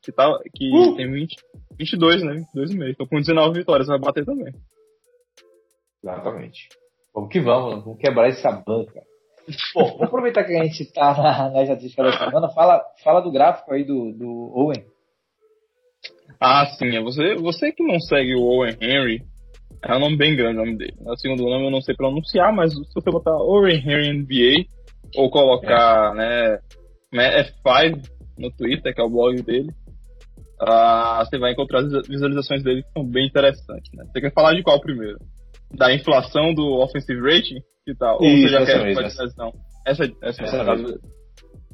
que, 0.04 0.12
tá, 0.12 0.28
que 0.56 0.70
uh! 0.74 0.96
tem 0.96 1.12
20, 1.12 1.36
22, 1.78 2.24
né? 2.24 2.46
22,5. 2.56 2.90
Então 2.92 3.08
com 3.08 3.18
19 3.18 3.60
vitórias 3.60 3.88
vai 3.88 4.00
bater 4.00 4.26
também. 4.26 4.54
Exatamente. 6.04 6.70
Vamos 7.14 7.32
que 7.32 7.40
vamos, 7.40 7.84
vamos 7.84 8.00
quebrar 8.00 8.28
essa 8.30 8.52
banca. 8.52 9.02
Bom, 9.74 9.86
vamos 9.86 10.04
aproveitar 10.04 10.44
que 10.44 10.56
a 10.56 10.64
gente 10.64 10.84
está 10.84 11.16
na, 11.18 11.50
na 11.50 11.64
estatística 11.64 12.04
da 12.04 12.12
semana. 12.12 12.50
Fala, 12.50 12.82
fala 13.04 13.22
do 13.22 13.32
gráfico 13.32 13.74
aí 13.74 13.84
do, 13.84 14.12
do 14.12 14.52
Owen. 14.54 14.86
Ah, 16.40 16.66
sim. 16.78 16.96
É 16.96 17.02
você, 17.02 17.36
você 17.36 17.72
que 17.72 17.84
não 17.84 18.00
segue 18.00 18.36
o 18.36 18.44
Owen 18.44 18.78
Henry, 18.82 19.24
é 19.84 19.96
um 19.96 20.00
nome 20.00 20.18
bem 20.18 20.36
grande 20.36 20.60
o 20.60 20.66
nome 20.66 20.78
dele. 20.78 20.96
O 21.00 21.18
segundo 21.18 21.44
nome 21.44 21.66
eu 21.66 21.72
não 21.72 21.82
sei 21.82 21.96
pronunciar, 21.96 22.54
mas 22.54 22.74
se 22.74 22.94
você 22.94 23.10
botar 23.10 23.36
Owen 23.36 23.78
Henry 23.78 24.14
NBA 24.14 24.66
ou 25.16 25.30
colocar 25.30 26.14
é. 26.20 26.60
né, 27.12 27.44
F5 27.44 28.17
no 28.38 28.52
Twitter, 28.52 28.94
que 28.94 29.02
é 29.02 29.04
o 29.04 29.10
blog 29.10 29.42
dele, 29.42 29.70
uh, 30.62 31.26
você 31.26 31.38
vai 31.38 31.54
encontrar 31.54 31.80
as 31.80 32.08
visualizações 32.08 32.64
dele 32.64 32.84
que 32.84 32.92
são 32.92 33.06
bem 33.06 33.28
interessantes. 33.28 33.92
Né? 33.94 34.06
Você 34.06 34.22
quer 34.22 34.34
falar 34.34 34.54
de 34.54 34.64
qual 34.64 34.80
primeiro? 34.80 35.18
Da 35.72 35.94
inflação 35.94 36.54
do 36.54 36.80
offensive 36.80 37.20
rating? 37.20 37.62
que 37.88 37.96
tal? 37.96 38.18
Ou 38.22 38.30
você 38.30 38.50
já 38.50 38.66
quer 38.66 38.84
mesmo, 38.84 39.02
essa. 39.02 39.24
Essa, 39.24 40.04
essa, 40.22 40.44
essa, 40.44 40.44
essa 40.44 41.00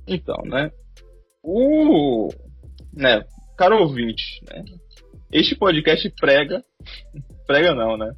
Então, 0.08 0.38
né? 0.46 0.70
O. 1.44 2.30
Né, 2.94 3.24
caro 3.58 3.80
ouvinte, 3.80 4.24
né? 4.48 4.64
Este 5.32 5.56
podcast 5.56 6.08
prega. 6.20 6.62
Prega 7.48 7.74
não, 7.74 7.98
né? 7.98 8.12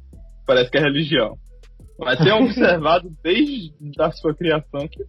Parece 0.46 0.70
que 0.70 0.76
é 0.76 0.82
religião. 0.82 1.38
Mas 1.98 2.18
tem 2.18 2.30
observado 2.36 3.08
desde 3.22 3.72
a 3.98 4.10
sua 4.12 4.34
criação 4.34 4.86
que 4.86 5.02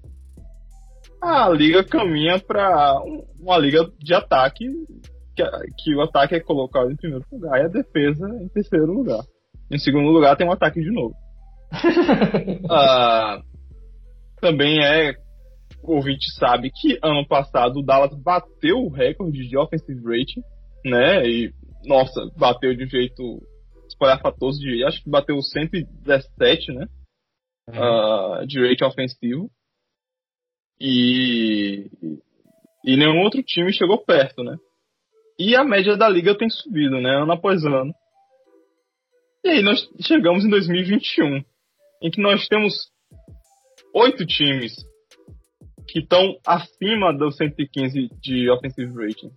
a 1.22 1.49
liga 1.49 1.84
caminha 1.84 2.39
para 2.39 2.99
uma 3.39 3.57
liga 3.57 3.89
de 3.99 4.13
ataque 4.13 4.65
que, 5.36 5.43
que, 5.78 5.95
o 5.95 6.01
ataque 6.01 6.36
é 6.36 6.39
colocado 6.39 6.91
em 6.91 6.95
primeiro 6.95 7.26
lugar 7.32 7.59
e 7.59 7.65
a 7.65 7.68
defesa 7.68 8.28
em 8.41 8.47
terceiro 8.49 8.91
lugar. 8.91 9.24
Em 9.70 9.78
segundo 9.78 10.09
lugar 10.09 10.36
tem 10.36 10.47
um 10.47 10.51
ataque 10.51 10.80
de 10.82 10.91
novo. 10.91 11.13
uh, 11.74 13.43
também 14.41 14.84
é. 14.84 15.13
O 15.84 15.95
ouvinte 15.95 16.32
sabe 16.38 16.72
que 16.72 16.97
ano 17.03 17.26
passado 17.28 17.80
o 17.80 17.84
Dallas 17.84 18.13
bateu 18.15 18.78
o 18.78 18.89
recorde 18.89 19.47
de 19.47 19.57
offensive 19.57 20.01
rating, 20.03 20.41
né? 20.84 21.28
E, 21.28 21.53
nossa, 21.86 22.30
bateu 22.38 22.76
de 22.76 22.86
um 22.86 22.88
jeito 22.88 23.41
espalhafatoso, 23.88 24.59
de, 24.59 24.84
acho 24.84 25.03
que 25.03 25.09
bateu 25.09 25.41
117, 25.41 26.72
né? 26.74 26.88
Uhum. 27.70 28.41
Uh, 28.43 28.47
de 28.47 28.61
rating 28.61 28.86
ofensivo. 28.86 29.49
E, 30.80 31.89
e 32.86 32.95
nenhum 32.95 33.21
outro 33.21 33.41
time 33.43 33.73
chegou 33.73 33.97
perto, 34.03 34.43
né? 34.43 34.55
E 35.39 35.55
a 35.55 35.63
média 35.63 35.95
da 35.95 36.09
liga 36.09 36.38
tem 36.38 36.49
subido, 36.49 36.99
né? 36.99 37.21
Ano 37.21 37.32
após 37.32 37.63
ano. 37.63 37.93
E 39.43 39.49
aí 39.49 39.61
nós 39.61 39.88
chegamos 40.01 40.43
em 40.43 40.49
2021, 40.49 41.43
em 42.01 42.11
que 42.11 42.21
nós 42.21 42.47
temos 42.47 42.91
oito 43.93 44.25
times 44.25 44.75
que 45.88 45.99
estão 45.99 46.38
acima 46.45 47.13
do 47.13 47.32
115 47.32 48.09
de 48.21 48.49
offensive 48.49 48.93
rating. 48.93 49.32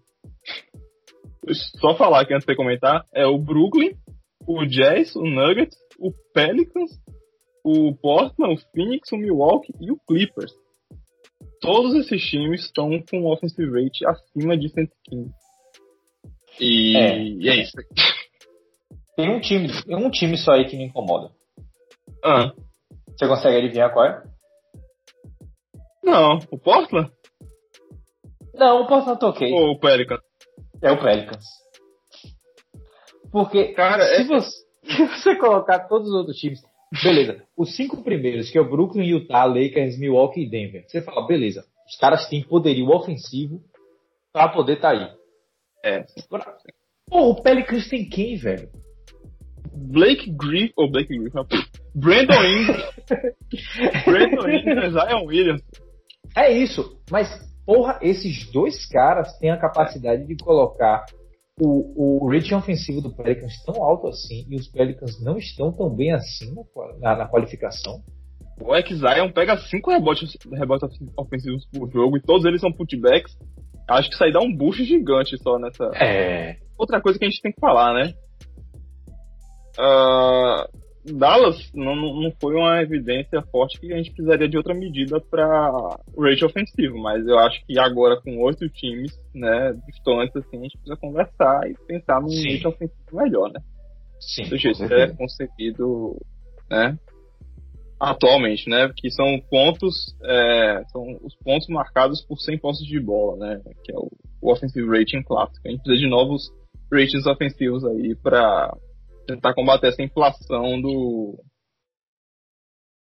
Só 1.80 1.95
falar 1.97 2.22
aqui 2.22 2.34
antes 2.34 2.47
de 2.47 2.57
comentar, 2.57 3.05
é 3.14 3.26
o 3.26 3.38
Brooklyn, 3.38 3.93
o 4.47 4.64
Jazz, 4.66 5.14
o 5.14 5.22
Nuggets, 5.22 5.76
o 5.99 6.12
Pelicans, 6.34 6.91
o 7.64 7.95
Portland, 7.95 8.55
o 8.55 8.72
Phoenix, 8.72 9.12
o 9.12 9.16
Milwaukee 9.16 9.72
e 9.80 9.91
o 9.91 9.99
Clippers. 10.09 10.53
Todos 11.61 11.95
esses 11.95 12.23
times 12.23 12.65
estão 12.65 12.91
com 13.11 13.27
offensive 13.27 13.71
rate 13.71 14.07
acima 14.07 14.57
de 14.57 14.69
115. 14.69 15.31
E 16.59 16.97
é, 16.97 17.19
e 17.19 17.49
é 17.49 17.57
isso. 17.57 17.73
Tem 19.17 19.31
um 19.31 19.41
time, 19.41 19.69
um 19.89 20.11
time 20.11 20.37
só 20.39 20.53
aí 20.53 20.67
que 20.67 20.77
me 20.77 20.85
incomoda. 20.85 21.31
Ah. 22.25 22.53
Você 23.09 23.29
consegue 23.29 23.59
adivinhar 23.59 23.93
qual 23.93 24.07
é? 24.07 24.23
Não, 26.03 26.39
o 26.51 26.59
Portland? 26.59 27.11
Não, 28.55 28.83
o 28.83 28.87
Portland 28.87 29.21
tá 29.21 29.29
ok. 29.29 29.53
Ou 29.53 29.73
o 29.73 29.79
Pelicans? 29.79 30.21
É 30.83 30.91
o 30.91 31.01
Pelicans. 31.01 31.45
Porque 33.31 33.73
Cara, 33.75 34.05
se, 34.05 34.23
é... 34.23 34.25
você, 34.25 34.51
se 34.97 35.07
você 35.07 35.37
colocar 35.37 35.81
todos 35.81 36.09
os 36.09 36.15
outros 36.15 36.37
times, 36.37 36.61
beleza, 37.03 37.43
os 37.57 37.76
cinco 37.76 38.03
primeiros, 38.03 38.51
que 38.51 38.59
é 38.59 38.61
o 38.61 38.68
Brooklyn, 38.68 39.07
Utah, 39.07 39.45
Lakers, 39.45 39.99
Milwaukee 39.99 40.43
e 40.43 40.51
Denver, 40.51 40.84
você 40.86 41.01
fala, 41.01 41.26
beleza, 41.26 41.64
os 41.88 41.97
caras 41.97 42.28
têm 42.28 42.43
poderio 42.43 42.88
ofensivo 42.88 43.62
pra 44.32 44.49
poder 44.49 44.74
estar 44.74 44.93
tá 44.93 44.99
aí. 44.99 45.20
É. 45.84 46.05
Pô, 47.09 47.30
o 47.30 47.43
Pelicans 47.43 47.88
tem 47.88 48.09
quem, 48.09 48.36
velho? 48.36 48.68
Blake 49.72 50.30
Griffin, 50.30 50.72
ou 50.76 50.91
Blake 50.91 51.16
Griffin, 51.16 51.38
Brandon 51.95 52.45
Ingram, 52.45 52.93
Brandon 54.05 54.49
Ingram, 54.49 54.91
Zion 54.91 55.26
Williams. 55.26 55.62
É 56.36 56.53
isso, 56.53 57.01
mas 57.11 57.28
porra, 57.64 57.99
esses 58.03 58.51
dois 58.51 58.86
caras 58.86 59.36
têm 59.38 59.51
a 59.51 59.61
capacidade 59.61 60.26
de 60.26 60.36
colocar 60.36 61.05
o, 61.61 62.25
o 62.25 62.29
rating 62.31 62.55
ofensivo 62.55 63.01
do 63.01 63.15
Pelicans 63.15 63.63
tão 63.65 63.83
alto 63.83 64.09
assim 64.09 64.47
e 64.49 64.57
os 64.57 64.69
Pelicans 64.69 65.23
não 65.23 65.37
estão 65.37 65.73
tão 65.73 65.95
bem 65.95 66.13
assim 66.13 66.55
na, 67.01 67.17
na 67.17 67.29
qualificação. 67.29 68.03
O 68.63 68.75
X 68.75 68.99
Zion 68.99 69.33
pega 69.33 69.57
5 69.57 69.91
rebotes, 69.91 70.37
rebotes 70.53 70.99
ofensivos 71.17 71.67
por 71.67 71.91
jogo 71.91 72.17
e 72.17 72.23
todos 72.23 72.45
eles 72.45 72.61
são 72.61 72.73
putbacks. 72.73 73.37
Acho 73.89 74.09
que 74.09 74.15
isso 74.15 74.25
aí 74.25 74.33
dá 74.33 74.41
um 74.41 74.55
boost 74.55 74.85
gigante 74.85 75.37
só 75.43 75.59
nessa. 75.59 75.85
É. 75.95 76.57
Outra 76.79 77.01
coisa 77.01 77.19
que 77.19 77.25
a 77.25 77.29
gente 77.29 77.43
tem 77.43 77.53
que 77.53 77.61
falar, 77.61 77.95
né? 77.95 78.13
Uh, 79.79 80.81
Dallas 81.05 81.71
não, 81.75 81.97
não 81.97 82.31
foi 82.41 82.55
uma 82.55 82.83
evidência 82.83 83.41
forte 83.51 83.81
que 83.81 83.93
a 83.93 83.97
gente 83.97 84.13
precisaria 84.13 84.49
de 84.49 84.57
outra 84.57 84.75
medida 84.75 85.19
para 85.19 85.97
o 86.15 86.23
rate 86.23 86.45
ofensivo, 86.45 86.99
mas 86.99 87.27
eu 87.27 87.39
acho 87.39 87.65
que 87.67 87.79
agora 87.79 88.21
com 88.21 88.39
oito 88.43 88.69
times, 88.69 89.11
né, 89.35 89.73
distantes 89.87 90.37
assim, 90.37 90.59
a 90.59 90.63
gente 90.63 90.77
precisa 90.77 90.97
conversar 90.97 91.71
e 91.71 91.75
pensar 91.87 92.21
num 92.21 92.29
Sim. 92.29 92.53
rate 92.53 92.67
ofensivo 92.67 93.17
melhor, 93.17 93.51
né? 93.51 93.61
Sim. 94.21 94.43
Do 94.49 94.59
jeito 94.59 94.87
que 94.87 94.93
é 94.93 95.09
concebido, 95.09 96.19
né, 96.71 96.99
atualmente, 97.99 98.69
né, 98.69 98.93
que 98.95 99.11
são 99.11 99.41
pontos, 99.51 100.15
é, 100.23 100.83
são 100.93 101.03
os 101.23 101.35
pontos 101.37 101.69
marcados 101.69 102.23
por 102.27 102.39
100 102.39 102.59
postos 102.59 102.87
de 102.87 103.01
bola, 103.01 103.39
né, 103.39 103.61
que 103.85 103.93
é 103.93 103.97
o, 103.97 104.11
o 104.43 104.53
offensive 104.53 104.87
rating 104.87 105.23
clássico. 105.23 105.67
A 105.67 105.71
gente 105.71 105.83
precisa 105.83 106.05
de 106.05 106.11
novos 106.11 106.51
ratings 106.93 107.27
ofensivos 107.27 107.85
aí 107.87 108.15
para 108.17 108.71
tentar 109.35 109.55
combater 109.55 109.89
essa 109.89 110.03
inflação 110.03 110.81
do. 110.81 111.39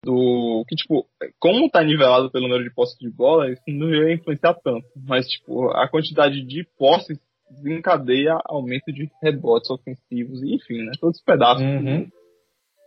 Do. 0.03 0.63
Que, 0.67 0.76
tipo, 0.76 1.05
como 1.39 1.69
tá 1.69 1.84
nivelado 1.84 2.32
pelo 2.32 2.47
número 2.47 2.63
de 2.63 2.73
posses 2.73 2.97
de 2.99 3.09
bola, 3.09 3.51
isso 3.51 3.63
não 3.67 3.89
ia 3.89 4.13
influenciar 4.13 4.53
tanto. 4.55 4.86
Mas, 4.95 5.28
tipo, 5.28 5.69
a 5.71 5.88
quantidade 5.89 6.45
de 6.45 6.63
posses 6.78 7.19
desencadeia 7.49 8.39
aumento 8.45 8.91
de 8.91 9.09
rebotes 9.21 9.69
ofensivos 9.69 10.41
e, 10.41 10.55
enfim, 10.55 10.84
né? 10.84 10.91
Todos 10.99 11.17
os 11.17 11.23
pedaços. 11.23 11.63
Uhum. 11.63 12.09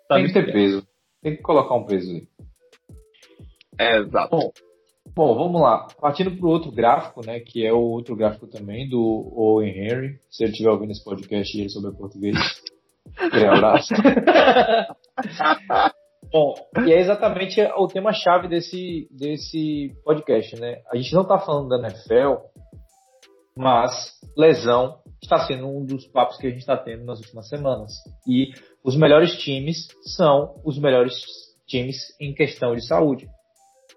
Tá 0.08 0.16
Tem 0.16 0.26
que 0.26 0.32
ter 0.32 0.52
peso. 0.52 0.86
Tem 1.22 1.36
que 1.36 1.42
colocar 1.42 1.74
um 1.74 1.84
peso 1.84 2.10
aí. 2.10 2.28
É, 3.78 3.98
exato. 3.98 4.36
Bom, 4.36 4.52
bom, 5.14 5.34
vamos 5.34 5.60
lá. 5.60 5.86
Partindo 6.00 6.36
para 6.36 6.46
o 6.46 6.50
outro 6.50 6.72
gráfico, 6.72 7.24
né? 7.24 7.40
Que 7.40 7.64
é 7.64 7.72
o 7.72 7.80
outro 7.80 8.16
gráfico 8.16 8.46
também 8.46 8.88
do 8.88 9.32
Owen 9.34 9.70
Henry. 9.70 10.18
Se 10.30 10.44
ele 10.44 10.52
estiver 10.52 10.70
ouvindo 10.70 10.92
esse 10.92 11.04
podcast 11.04 11.60
aí 11.60 11.68
sobre 11.68 11.92
português. 11.92 12.36
Aquele 13.16 13.46
abraço. 13.46 13.94
Bom, 16.30 16.54
e 16.86 16.92
é 16.92 17.00
exatamente 17.00 17.60
o 17.76 17.86
tema-chave 17.86 18.48
desse, 18.48 19.08
desse 19.10 19.94
podcast, 20.04 20.60
né? 20.60 20.82
A 20.92 20.96
gente 20.96 21.14
não 21.14 21.22
está 21.22 21.38
falando 21.38 21.68
da 21.68 21.78
NFL, 21.78 22.34
mas 23.56 24.12
lesão 24.36 24.98
está 25.22 25.46
sendo 25.46 25.68
um 25.68 25.84
dos 25.84 26.06
papos 26.06 26.36
que 26.36 26.46
a 26.46 26.50
gente 26.50 26.60
está 26.60 26.76
tendo 26.76 27.04
nas 27.04 27.18
últimas 27.18 27.48
semanas. 27.48 27.92
E 28.26 28.52
os 28.84 28.94
melhores 28.94 29.38
times 29.38 29.88
são 30.16 30.60
os 30.64 30.78
melhores 30.78 31.14
times 31.66 31.96
em 32.20 32.34
questão 32.34 32.74
de 32.74 32.86
saúde. 32.86 33.26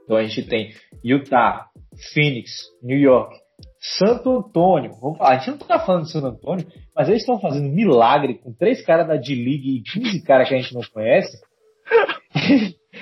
Então 0.03 0.17
a 0.17 0.23
gente 0.23 0.47
tem 0.47 0.73
Utah, 1.03 1.67
Phoenix, 2.13 2.51
New 2.81 2.97
York, 2.97 3.35
Santo 3.81 4.29
Antônio. 4.29 4.91
Vamos 5.01 5.17
falar, 5.17 5.31
a 5.31 5.37
gente 5.37 5.47
não 5.47 5.55
está 5.55 5.79
falando 5.79 6.03
de 6.03 6.11
Santo 6.11 6.27
Antônio, 6.27 6.67
mas 6.95 7.09
eles 7.09 7.21
estão 7.21 7.39
fazendo 7.39 7.67
milagre 7.67 8.35
com 8.35 8.53
três 8.53 8.85
caras 8.85 9.07
da 9.07 9.15
D-League 9.15 9.77
e 9.77 9.81
15 9.81 10.23
caras 10.23 10.47
que 10.47 10.53
a 10.53 10.57
gente 10.59 10.73
não 10.75 10.81
conhece. 10.93 11.35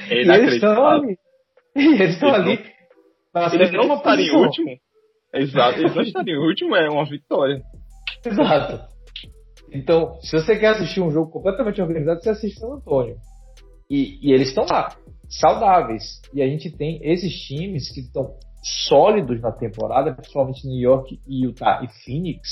É 0.10 0.16
eles 0.16 0.54
estão 0.54 0.88
ali. 0.88 1.18
Eles 1.76 2.14
estão 2.14 2.34
ali. 2.34 2.60
Eles 3.54 3.72
não 3.74 3.96
estarem 3.96 4.28
em 4.28 4.36
último. 4.36 4.78
Exato, 5.34 5.80
eles 5.80 5.94
não 5.94 6.02
estarem 6.02 6.34
em 6.34 6.38
último 6.38 6.76
é 6.76 6.90
uma 6.90 7.06
vitória. 7.06 7.62
Exato. 8.26 8.88
Então, 9.72 10.20
se 10.22 10.32
você 10.32 10.58
quer 10.58 10.70
assistir 10.70 11.02
um 11.02 11.12
jogo 11.12 11.30
completamente 11.30 11.82
organizado, 11.82 12.22
você 12.22 12.30
assiste 12.30 12.58
San 12.58 12.74
Antônio. 12.74 13.18
E, 13.90 14.18
e 14.22 14.34
eles 14.34 14.48
estão 14.48 14.66
lá, 14.66 14.96
saudáveis. 15.30 16.22
E 16.34 16.42
a 16.42 16.48
gente 16.48 16.72
tem 16.72 17.00
esses 17.04 17.34
times 17.34 17.92
que 17.92 18.00
estão 18.00 18.36
sólidos 18.62 19.42
na 19.42 19.52
temporada, 19.52 20.14
principalmente 20.14 20.68
New 20.68 20.80
York, 20.80 21.20
Utah 21.28 21.82
e 21.84 21.88
Phoenix, 22.04 22.50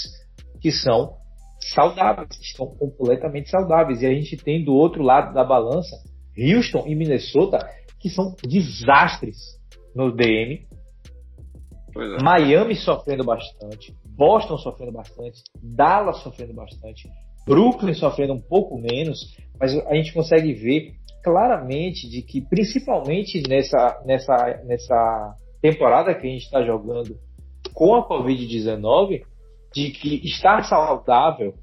que 0.61 0.71
são 0.71 1.15
saudáveis, 1.59 2.29
estão 2.41 2.67
completamente 2.67 3.49
saudáveis. 3.49 4.01
E 4.01 4.05
a 4.05 4.13
gente 4.13 4.37
tem 4.37 4.63
do 4.63 4.73
outro 4.73 5.03
lado 5.03 5.33
da 5.33 5.43
balança 5.43 5.95
Houston 6.37 6.85
e 6.87 6.95
Minnesota, 6.95 7.67
que 7.99 8.09
são 8.09 8.35
desastres 8.43 9.37
no 9.95 10.15
DM. 10.15 10.67
É. 11.97 12.23
Miami 12.23 12.75
sofrendo 12.75 13.23
bastante, 13.23 13.91
Boston 14.05 14.57
sofrendo 14.57 14.91
bastante, 14.91 15.41
Dallas 15.63 16.21
sofrendo 16.21 16.53
bastante, 16.53 17.09
Brooklyn 17.43 17.95
sofrendo 17.95 18.33
um 18.33 18.41
pouco 18.41 18.77
menos, 18.77 19.35
mas 19.59 19.75
a 19.87 19.95
gente 19.95 20.13
consegue 20.13 20.53
ver 20.53 20.93
claramente 21.23 22.07
de 22.07 22.21
que, 22.21 22.41
principalmente 22.41 23.41
nessa, 23.49 23.99
nessa, 24.05 24.35
nessa 24.65 25.35
temporada 25.71 26.13
que 26.13 26.25
a 26.25 26.29
gente 26.29 26.43
está 26.43 26.63
jogando 26.63 27.17
com 27.73 27.95
a 27.95 28.07
Covid-19, 28.07 29.23
de 29.73 29.91
que 29.91 30.25
estar 30.25 30.63
saudável 30.63 31.53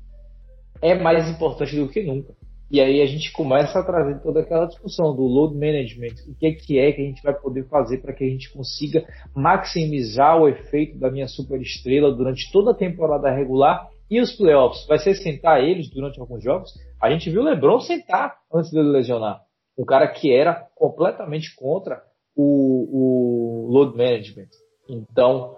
é 0.82 0.94
mais 0.94 1.28
importante 1.28 1.76
do 1.76 1.88
que 1.88 2.02
nunca. 2.02 2.34
E 2.70 2.80
aí 2.80 3.00
a 3.00 3.06
gente 3.06 3.32
começa 3.32 3.78
a 3.78 3.84
trazer 3.84 4.20
toda 4.20 4.40
aquela 4.40 4.66
discussão 4.66 5.14
do 5.14 5.22
load 5.22 5.54
management, 5.54 6.14
o 6.28 6.34
que 6.34 6.46
é 6.46 6.52
que, 6.52 6.78
é 6.78 6.92
que 6.92 7.02
a 7.02 7.04
gente 7.04 7.22
vai 7.22 7.34
poder 7.34 7.68
fazer 7.68 7.98
para 7.98 8.12
que 8.12 8.24
a 8.24 8.28
gente 8.28 8.52
consiga 8.52 9.06
maximizar 9.34 10.40
o 10.40 10.48
efeito 10.48 10.98
da 10.98 11.10
minha 11.10 11.28
super 11.28 11.60
estrela 11.60 12.12
durante 12.12 12.50
toda 12.52 12.72
a 12.72 12.76
temporada 12.76 13.30
regular 13.30 13.88
e 14.10 14.20
os 14.20 14.32
playoffs. 14.32 14.86
Vai 14.86 14.98
ser 14.98 15.14
sentar 15.14 15.62
eles 15.62 15.88
durante 15.90 16.20
alguns 16.20 16.42
jogos? 16.42 16.70
A 17.00 17.10
gente 17.10 17.30
viu 17.30 17.42
o 17.42 17.44
LeBron 17.44 17.80
sentar 17.80 18.36
antes 18.52 18.70
dele 18.70 18.88
lesionar. 18.88 19.40
Um 19.78 19.84
cara 19.84 20.08
que 20.08 20.32
era 20.32 20.66
completamente 20.74 21.54
contra 21.54 22.02
o, 22.36 23.66
o 23.66 23.72
load 23.72 23.96
management. 23.96 24.48
Então, 24.88 25.56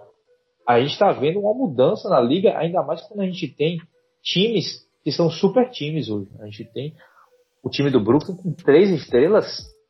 a 0.67 0.79
gente 0.79 0.91
está 0.91 1.11
vendo 1.11 1.39
uma 1.39 1.53
mudança 1.53 2.09
na 2.09 2.19
liga, 2.19 2.57
ainda 2.57 2.83
mais 2.83 3.01
quando 3.01 3.21
a 3.21 3.25
gente 3.25 3.47
tem 3.47 3.79
times 4.21 4.85
que 5.03 5.11
são 5.11 5.29
super 5.29 5.69
times 5.69 6.09
hoje. 6.09 6.29
A 6.39 6.45
gente 6.45 6.65
tem 6.73 6.93
o 7.63 7.69
time 7.69 7.89
do 7.89 8.03
Brooklyn 8.03 8.35
com 8.35 8.51
três 8.51 8.89
estrelas 8.89 9.45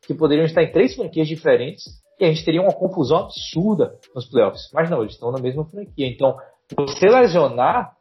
que 0.06 0.14
poderiam 0.14 0.46
estar 0.46 0.62
em 0.62 0.72
três 0.72 0.94
franquias 0.94 1.28
diferentes 1.28 1.84
e 2.18 2.24
a 2.24 2.28
gente 2.28 2.44
teria 2.44 2.62
uma 2.62 2.72
confusão 2.72 3.18
absurda 3.18 3.98
nos 4.14 4.28
playoffs. 4.28 4.70
Mas 4.72 4.88
não, 4.90 5.00
eles 5.02 5.14
estão 5.14 5.30
na 5.30 5.38
mesma 5.38 5.64
franquia. 5.64 6.06
Então, 6.06 6.36
você 6.76 7.06
lesionar 7.06 7.96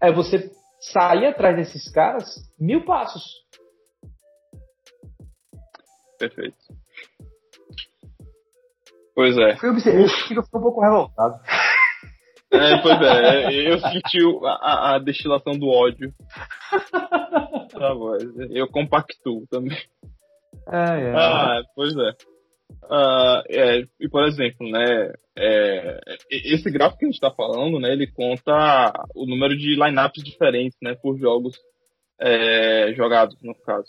é 0.00 0.12
você 0.12 0.50
sair 0.80 1.26
atrás 1.26 1.56
desses 1.56 1.90
caras 1.90 2.26
mil 2.58 2.84
passos. 2.84 3.24
Perfeito. 6.18 6.56
Pois 9.18 9.36
é. 9.36 9.58
Eu, 9.64 9.72
eu 10.00 10.08
fico 10.08 10.58
um 10.58 10.60
pouco 10.62 10.80
revoltado. 10.80 11.40
É, 12.52 12.80
pois 12.80 13.02
é, 13.02 13.68
eu 13.68 13.80
senti 13.80 14.18
a, 14.44 14.94
a 14.94 14.98
destilação 15.00 15.58
do 15.58 15.66
ódio. 15.66 16.14
Tá 17.72 17.92
eu 18.50 18.68
compactuo 18.68 19.44
também. 19.50 19.76
É, 20.68 21.00
é. 21.00 21.12
Ah, 21.16 21.62
pois 21.74 21.96
é. 21.96 22.10
Uh, 22.84 23.42
é. 23.50 23.82
E 23.98 24.08
por 24.08 24.24
exemplo, 24.24 24.70
né, 24.70 25.12
é, 25.36 25.98
esse 26.30 26.70
gráfico 26.70 27.00
que 27.00 27.06
a 27.06 27.08
gente 27.08 27.16
está 27.16 27.32
falando, 27.32 27.80
né, 27.80 27.90
ele 27.90 28.06
conta 28.06 28.92
o 29.16 29.26
número 29.26 29.56
de 29.56 29.74
lineups 29.74 30.22
diferentes, 30.22 30.78
né, 30.80 30.94
por 30.94 31.18
jogos 31.18 31.56
é, 32.20 32.94
jogados, 32.94 33.36
no 33.42 33.54
caso. 33.66 33.88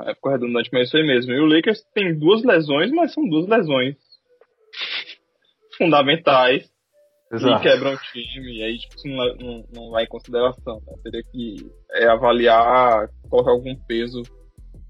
É, 0.00 0.14
ficou 0.14 0.32
redundante, 0.32 0.70
mas 0.72 0.80
é 0.80 0.84
isso 0.84 0.96
aí 0.96 1.06
mesmo. 1.06 1.32
E 1.32 1.40
o 1.40 1.46
Lakers 1.46 1.84
tem 1.94 2.18
duas 2.18 2.42
lesões, 2.42 2.90
mas 2.90 3.12
são 3.12 3.28
duas 3.28 3.46
lesões 3.46 3.96
fundamentais 5.76 6.68
Exato. 7.32 7.58
e 7.58 7.62
quebram 7.62 7.94
o 7.94 7.98
time, 7.98 8.58
e 8.58 8.62
aí 8.62 8.78
tipo, 8.78 8.94
isso 8.94 9.08
não, 9.08 9.36
não, 9.36 9.64
não 9.72 9.90
vai 9.90 10.04
em 10.04 10.08
consideração. 10.08 10.80
Né? 10.86 10.94
Teria 11.02 11.22
que 11.22 11.56
é, 11.92 12.06
avaliar, 12.06 13.08
colocar 13.28 13.50
algum 13.50 13.74
peso 13.86 14.22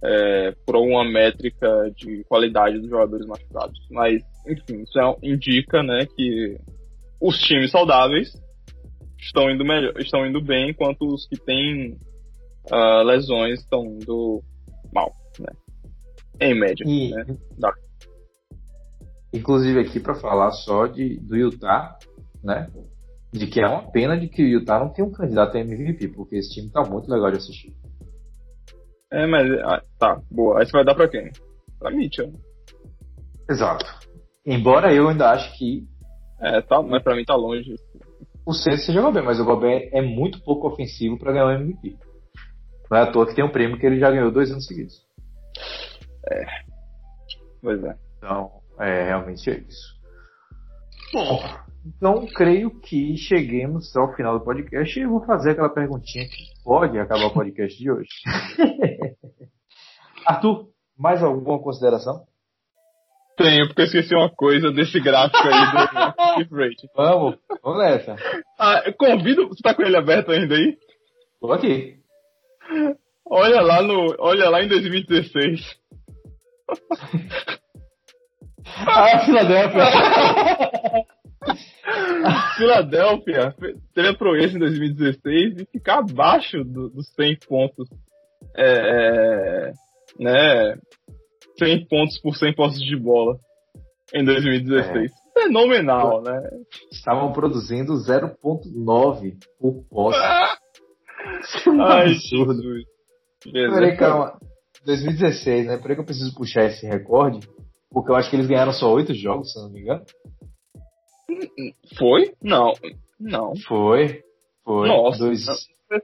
é, 0.05 0.53
por 0.65 0.77
alguma 0.77 1.05
métrica 1.05 1.69
de 1.97 2.25
qualidade 2.25 2.79
dos 2.79 2.91
jogadores 2.91 3.27
machucados. 3.27 3.79
Mas, 3.91 4.23
enfim, 4.47 4.83
isso 4.83 4.99
é, 4.99 5.17
indica 5.23 5.83
né, 5.83 6.07
que 6.07 6.57
os 7.21 7.39
times 7.39 7.71
saudáveis 7.71 8.33
estão 9.19 9.51
indo, 9.51 9.65
melhor, 9.65 9.99
estão 9.99 10.27
indo 10.27 10.41
bem, 10.41 10.71
enquanto 10.71 11.07
os 11.07 11.27
que 11.27 11.37
têm 11.37 11.97
uh, 12.71 13.03
lesões 13.05 13.61
estão 13.61 13.85
indo 13.85 14.43
mal, 14.93 15.11
né? 15.39 15.53
Em 16.41 16.55
média, 16.55 16.85
e, 16.87 17.11
né? 17.11 17.25
Inclusive 19.37 19.81
aqui 19.81 20.01
para 20.01 20.15
falar 20.15 20.51
só 20.53 20.87
de, 20.87 21.21
do 21.21 21.37
Utah, 21.37 21.97
né? 22.43 22.71
De 23.31 23.47
que 23.47 23.61
é 23.61 23.69
uma 23.69 23.91
pena 23.91 24.19
de 24.19 24.29
que 24.29 24.43
o 24.43 24.49
Utah 24.49 24.79
não 24.79 24.89
tem 24.89 25.05
um 25.05 25.13
candidato 25.13 25.57
a 25.57 25.61
MVP, 25.61 26.09
porque 26.09 26.37
esse 26.37 26.55
time 26.55 26.71
tá 26.71 26.83
muito 26.83 27.11
legal 27.11 27.31
de 27.31 27.37
assistir. 27.37 27.75
É, 29.13 29.27
mas 29.27 29.51
ah, 29.61 29.83
tá, 29.99 30.21
boa. 30.31 30.59
Aí 30.59 30.67
você 30.67 30.73
vai 30.73 30.85
dar 30.85 30.95
pra 30.95 31.09
quem? 31.09 31.31
Pra 31.79 31.91
Mitchell. 31.91 32.33
Exato. 33.49 33.85
Embora 34.45 34.93
eu 34.93 35.09
ainda 35.09 35.31
acho 35.31 35.57
que. 35.59 35.87
É, 36.41 36.63
tá, 36.63 36.81
mas 36.81 37.03
pra 37.03 37.15
mim 37.15 37.25
tá 37.25 37.35
longe. 37.35 37.75
O 38.47 38.55
César 38.55 38.93
jogou 38.93 39.13
bem, 39.13 39.23
mas 39.23 39.39
o 39.39 39.45
Gobert 39.45 39.91
é 39.93 40.01
muito 40.01 40.43
pouco 40.43 40.69
ofensivo 40.69 41.19
para 41.19 41.33
ganhar 41.33 41.47
o 41.47 41.51
MVP. 41.51 41.97
Não 42.91 42.99
é 42.99 43.03
à 43.03 43.11
toa 43.11 43.27
que 43.27 43.35
tem 43.35 43.45
um 43.45 43.51
prêmio 43.51 43.79
que 43.79 43.85
ele 43.85 43.99
já 43.99 44.11
ganhou 44.11 44.31
dois 44.31 44.51
anos 44.51 44.67
seguidos. 44.67 44.95
É. 46.31 46.45
Pois 47.61 47.83
é. 47.83 47.97
Então, 48.17 48.51
é 48.79 49.05
realmente 49.05 49.51
é 49.51 49.59
isso. 49.59 49.97
Bom, 51.13 51.41
então, 51.87 52.27
creio 52.27 52.81
que 52.81 53.17
cheguemos 53.17 53.97
ao 53.97 54.13
final 54.15 54.39
do 54.39 54.45
podcast 54.45 54.99
e 54.99 55.03
eu 55.03 55.11
vou 55.11 55.25
fazer 55.25 55.53
aquela 55.53 55.69
perguntinha 55.69 56.25
que 56.25 56.65
pode 56.65 56.99
acabar 56.99 57.27
o 57.27 57.33
podcast 57.33 57.79
de 57.79 57.91
hoje. 57.91 58.09
Arthur, 60.27 60.67
mais 60.99 61.23
alguma 61.23 61.61
consideração? 61.61 62.25
Tenho, 63.37 63.67
porque 63.67 63.83
eu 63.83 63.87
esqueci 63.87 64.15
uma 64.15 64.31
coisa 64.31 64.73
desse 64.73 64.99
gráfico 64.99 65.47
aí 65.47 66.45
do 66.45 66.57
rate. 66.57 66.89
Vamos, 66.97 67.39
vamos 67.63 67.79
nessa. 67.85 68.17
Ah, 68.59 68.83
eu 68.85 68.95
convido. 68.95 69.47
Você 69.49 69.63
tá 69.63 69.75
com 69.75 69.83
ele 69.83 69.97
aberto 69.97 70.33
ainda 70.33 70.55
aí? 70.55 70.77
Tô 71.41 71.53
aqui. 71.53 71.99
Olha 73.25 73.61
lá 73.61 73.83
no. 73.83 74.17
Olha 74.19 74.49
lá 74.49 74.63
em 74.63 74.69
2016. 74.69 75.79
ah, 78.67 79.25
Filadélfia! 79.25 79.85
Filadélfia 82.57 83.55
teve 83.95 84.09
a 84.09 84.15
proeza 84.15 84.57
em 84.57 84.61
2016 84.61 85.55
de 85.55 85.65
ficar 85.67 85.99
abaixo 85.99 86.65
do, 86.65 86.89
dos 86.91 87.09
100 87.15 87.39
pontos. 87.49 87.89
É, 88.57 88.65
é, 88.65 89.73
né, 90.19 90.77
100 91.59 91.87
pontos 91.87 92.19
por 92.21 92.35
100 92.35 92.55
postos 92.55 92.83
de 92.85 92.97
bola 92.97 93.37
em 94.15 94.25
2016. 94.25 95.11
É. 95.11 95.43
Fenomenal, 95.43 96.23
né? 96.23 96.41
Estavam 96.91 97.31
produzindo 97.33 97.93
0.9 97.93 99.35
por 99.61 99.85
posse. 99.91 100.19
Ah! 100.19 100.57
Ai, 101.87 102.15
Jesus. 102.15 102.87
Peraí, 103.53 103.97
calma. 103.97 104.39
2016, 104.87 105.67
né? 105.67 105.77
Peraí 105.77 105.97
que 105.97 106.01
eu 106.01 106.07
preciso 106.07 106.35
puxar 106.35 106.65
esse 106.65 106.87
recorde. 106.87 107.47
Porque 107.91 108.11
eu 108.11 108.17
acho 108.17 108.29
que 108.29 108.37
eles 108.37 108.47
ganharam 108.47 108.73
só 108.73 108.93
8 108.93 109.15
jogos, 109.15 109.53
se 109.53 109.59
não 109.59 109.71
me 109.71 109.81
engano. 109.81 110.05
Foi? 111.99 112.33
Não. 112.43 112.73
Não. 113.19 113.57
Foi. 113.67 114.23
Foi. 114.65 114.89
Nossa. 114.89 115.19
Dois, 115.19 115.47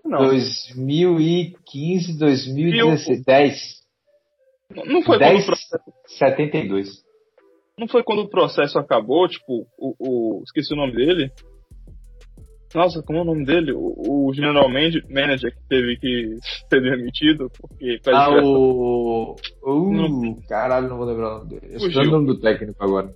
não, 0.04 0.18
2015, 0.28 2.18
2016. 2.18 3.24
10. 3.24 3.82
Não 4.86 5.02
foi 5.02 5.18
10, 5.18 5.32
quando 5.32 5.42
o 5.42 5.46
processo... 5.46 5.84
72. 6.06 6.88
Não 7.78 7.88
foi 7.88 8.02
quando 8.02 8.22
o 8.22 8.28
processo 8.28 8.78
acabou, 8.78 9.28
tipo, 9.28 9.66
o, 9.76 9.94
o 9.98 10.42
esqueci 10.44 10.72
o 10.72 10.76
nome 10.76 10.94
dele. 10.94 11.30
Nossa, 12.74 13.02
como 13.02 13.18
é 13.18 13.22
o 13.22 13.24
nome 13.24 13.44
dele? 13.44 13.72
O, 13.72 14.28
o 14.28 14.34
general 14.34 14.68
manager 14.68 15.52
que 15.54 15.68
teve 15.68 15.96
que 15.98 16.36
ser 16.70 16.80
demitido 16.80 17.50
porque 17.60 18.00
Ah, 18.08 18.30
o. 18.42 19.36
Uh, 19.62 19.92
não... 19.92 20.34
caralho, 20.48 20.88
não 20.88 20.96
vou 20.96 21.06
lembrar 21.06 21.34
o 21.34 21.38
nome 21.38 21.50
dele. 21.50 21.74
Eu 21.74 21.88
estou 21.88 22.02
o 22.02 22.10
nome 22.10 22.26
do 22.26 22.40
técnico 22.40 22.82
agora. 22.82 23.10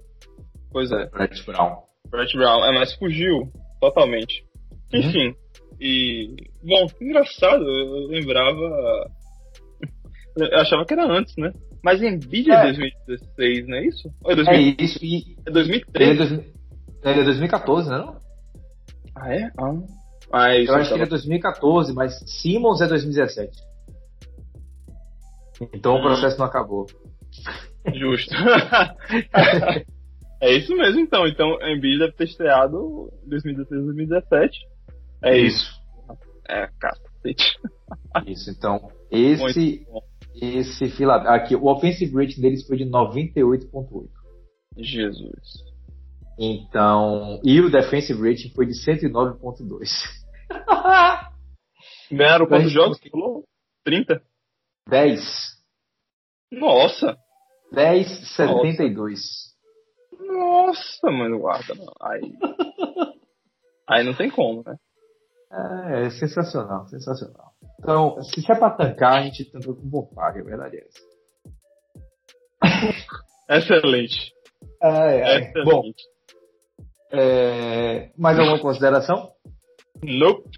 Pois 0.71 0.91
é. 0.93 1.07
Brett 1.07 1.45
Brown. 1.47 1.77
Brett 2.11 2.37
Brown, 2.37 2.65
é, 2.65 2.73
mas 2.73 2.95
fugiu 2.95 3.51
totalmente. 3.81 4.45
Uhum. 4.93 5.01
Enfim, 5.01 5.35
e. 5.81 6.37
Bom, 6.63 6.87
engraçado, 7.01 7.63
eu 7.63 8.09
lembrava. 8.09 9.11
Eu 10.37 10.59
achava 10.59 10.85
que 10.85 10.93
era 10.93 11.11
antes, 11.11 11.35
né? 11.37 11.51
Mas 11.83 12.03
em 12.03 12.19
vídeo 12.19 12.53
é 12.53 12.63
2016, 12.65 13.69
não 13.69 13.77
é 13.77 13.87
isso? 13.87 14.11
Ou 14.23 14.33
é, 14.33 14.37
2000... 14.37 14.55
é 14.55 14.77
isso, 14.83 14.99
e. 15.03 15.37
É 15.47 15.51
2013. 15.51 16.11
Ele 16.11 16.23
é, 16.23 16.27
dois... 16.27 16.47
ele 17.05 17.21
é 17.21 17.25
2014, 17.25 17.91
né? 17.91 17.99
Não? 17.99 18.26
Ah, 19.17 19.35
é? 19.35 19.51
Ah. 19.59 19.75
ah 20.33 20.51
é 20.51 20.69
eu 20.69 20.75
acho 20.75 20.89
que 20.91 20.95
ele 20.95 21.05
é 21.05 21.07
2014, 21.07 21.93
mas 21.93 22.19
Simmons 22.41 22.81
é 22.81 22.87
2017. 22.87 23.51
Então 25.73 25.95
hum. 25.95 25.99
o 25.99 26.03
processo 26.03 26.39
não 26.39 26.47
acabou. 26.47 26.87
Justo. 27.95 28.35
É 30.41 30.55
isso 30.55 30.75
mesmo, 30.77 31.01
então. 31.01 31.27
Então, 31.27 31.59
a 31.63 31.71
Embiid 31.71 31.99
deve 31.99 32.13
ter 32.13 32.25
estreado 32.25 33.11
em 33.25 33.31
2016, 33.31 33.85
2017. 33.85 34.59
É 35.23 35.39
isso. 35.39 35.57
isso. 35.57 35.83
É, 36.49 36.69
cacete. 36.79 37.59
Isso, 38.27 38.51
então, 38.51 38.91
esse, 39.11 39.87
esse 40.41 40.89
fila, 40.91 41.17
aqui, 41.35 41.57
o 41.57 41.67
offensive 41.67 42.15
rating 42.15 42.41
deles 42.41 42.67
foi 42.67 42.77
de 42.77 42.85
98.8. 42.85 44.09
Jesus. 44.77 45.65
Então, 46.39 47.41
e 47.43 47.61
o 47.61 47.71
defensive 47.71 48.21
rating 48.21 48.53
foi 48.55 48.67
de 48.67 48.73
109.2. 48.73 49.89
Ganharam 52.13 52.47
quantos 52.47 52.71
jogos? 52.71 53.01
30? 53.85 54.23
10. 54.89 55.21
Nossa! 56.53 57.17
10, 57.73 58.37
72. 58.37 59.21
Nossa. 60.21 61.11
Mano, 61.11 61.39
guarda. 61.39 61.75
Aí. 62.01 62.33
Aí 63.89 64.05
não 64.05 64.15
tem 64.15 64.31
como, 64.31 64.63
né? 64.67 64.77
É, 65.53 66.07
é 66.07 66.11
sensacional, 66.11 66.87
sensacional. 66.89 67.53
Então, 67.79 68.21
se 68.23 68.41
é 68.51 68.55
pra 68.55 68.71
tancar, 68.71 69.19
a 69.19 69.23
gente 69.23 69.45
tancou 69.51 69.77
com 69.77 69.89
Bofag, 69.89 70.41
a 70.41 70.45
verdade 70.45 70.77
é 70.77 70.87
essa. 70.87 71.01
Excelente. 73.49 74.33
É, 74.83 74.89
é. 74.89 75.39
Excelente. 75.39 75.71
Bom, 75.71 75.83
é, 77.13 78.11
mais 78.17 78.39
alguma 78.39 78.59
consideração? 78.61 79.31
Nope. 80.03 80.51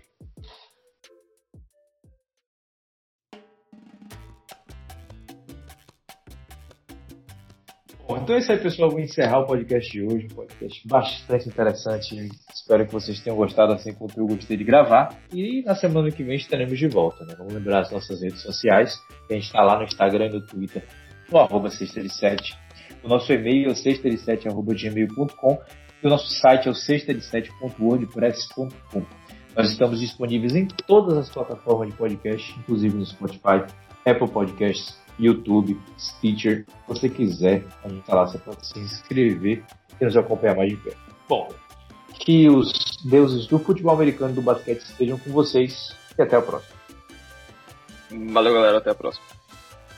Bom, 8.08 8.16
então 8.16 8.36
é 8.36 8.38
isso 8.38 8.50
aí, 8.50 8.58
pessoal. 8.58 8.90
Vou 8.90 9.00
encerrar 9.00 9.40
o 9.40 9.46
podcast 9.46 9.92
de 9.92 10.02
hoje. 10.02 10.28
Um 10.32 10.34
podcast 10.34 10.88
bastante 10.88 11.46
interessante. 11.46 12.28
Espero 12.54 12.86
que 12.86 12.92
vocês 12.92 13.20
tenham 13.20 13.36
gostado 13.36 13.74
assim 13.74 13.92
como 13.92 14.10
eu 14.16 14.26
gostei 14.26 14.56
de 14.56 14.64
gravar. 14.64 15.14
E 15.30 15.62
na 15.62 15.74
semana 15.74 16.10
que 16.10 16.24
vem 16.24 16.36
estaremos 16.36 16.78
de 16.78 16.88
volta. 16.88 17.22
Né? 17.26 17.34
Vamos 17.36 17.52
lembrar 17.52 17.80
as 17.80 17.90
nossas 17.90 18.22
redes 18.22 18.40
sociais. 18.40 18.98
A 19.28 19.34
gente 19.34 19.44
está 19.44 19.60
lá 19.62 19.76
no 19.76 19.84
Instagram 19.84 20.28
e 20.28 20.30
no 20.30 20.46
Twitter, 20.46 20.84
no 21.30 21.38
arroba 21.38 21.68
637. 21.68 22.56
O 23.04 23.08
nosso 23.08 23.30
e-mail 23.30 23.68
é 23.68 23.74
sexta7.gmail.com 23.74 25.58
o 26.02 26.08
nosso 26.08 26.28
site 26.28 26.68
é 26.68 26.70
o 26.70 26.74
sexta7.wordpress.com. 26.74 29.02
Nós 29.56 29.70
estamos 29.70 30.00
disponíveis 30.00 30.54
em 30.54 30.66
todas 30.66 31.16
as 31.18 31.28
plataformas 31.28 31.88
de 31.88 31.94
podcast, 31.94 32.56
inclusive 32.58 32.96
no 32.96 33.04
Spotify, 33.04 33.64
Apple 34.06 34.28
Podcasts, 34.28 34.96
YouTube, 35.18 35.78
Stitcher. 35.98 36.64
Se 36.66 36.74
você 36.86 37.08
quiser, 37.08 37.64
a 37.84 37.88
gente 37.88 38.00
está 38.00 38.14
lá, 38.14 38.26
você 38.26 38.38
pode 38.38 38.66
se 38.66 38.78
inscrever 38.78 39.64
e 40.00 40.04
nos 40.04 40.16
acompanhar 40.16 40.56
mais 40.56 40.70
de 40.70 40.76
perto. 40.76 41.00
Bom, 41.28 41.48
que 42.20 42.48
os 42.48 42.72
deuses 43.04 43.46
do 43.46 43.58
futebol 43.58 43.94
americano 43.94 44.32
e 44.32 44.34
do 44.34 44.42
basquete 44.42 44.80
estejam 44.80 45.18
com 45.18 45.32
vocês 45.32 45.94
e 46.16 46.22
até 46.22 46.36
a 46.36 46.42
próxima. 46.42 46.78
Valeu, 48.32 48.54
galera. 48.54 48.78
Até 48.78 48.90
a 48.90 48.94
próxima. 48.94 49.37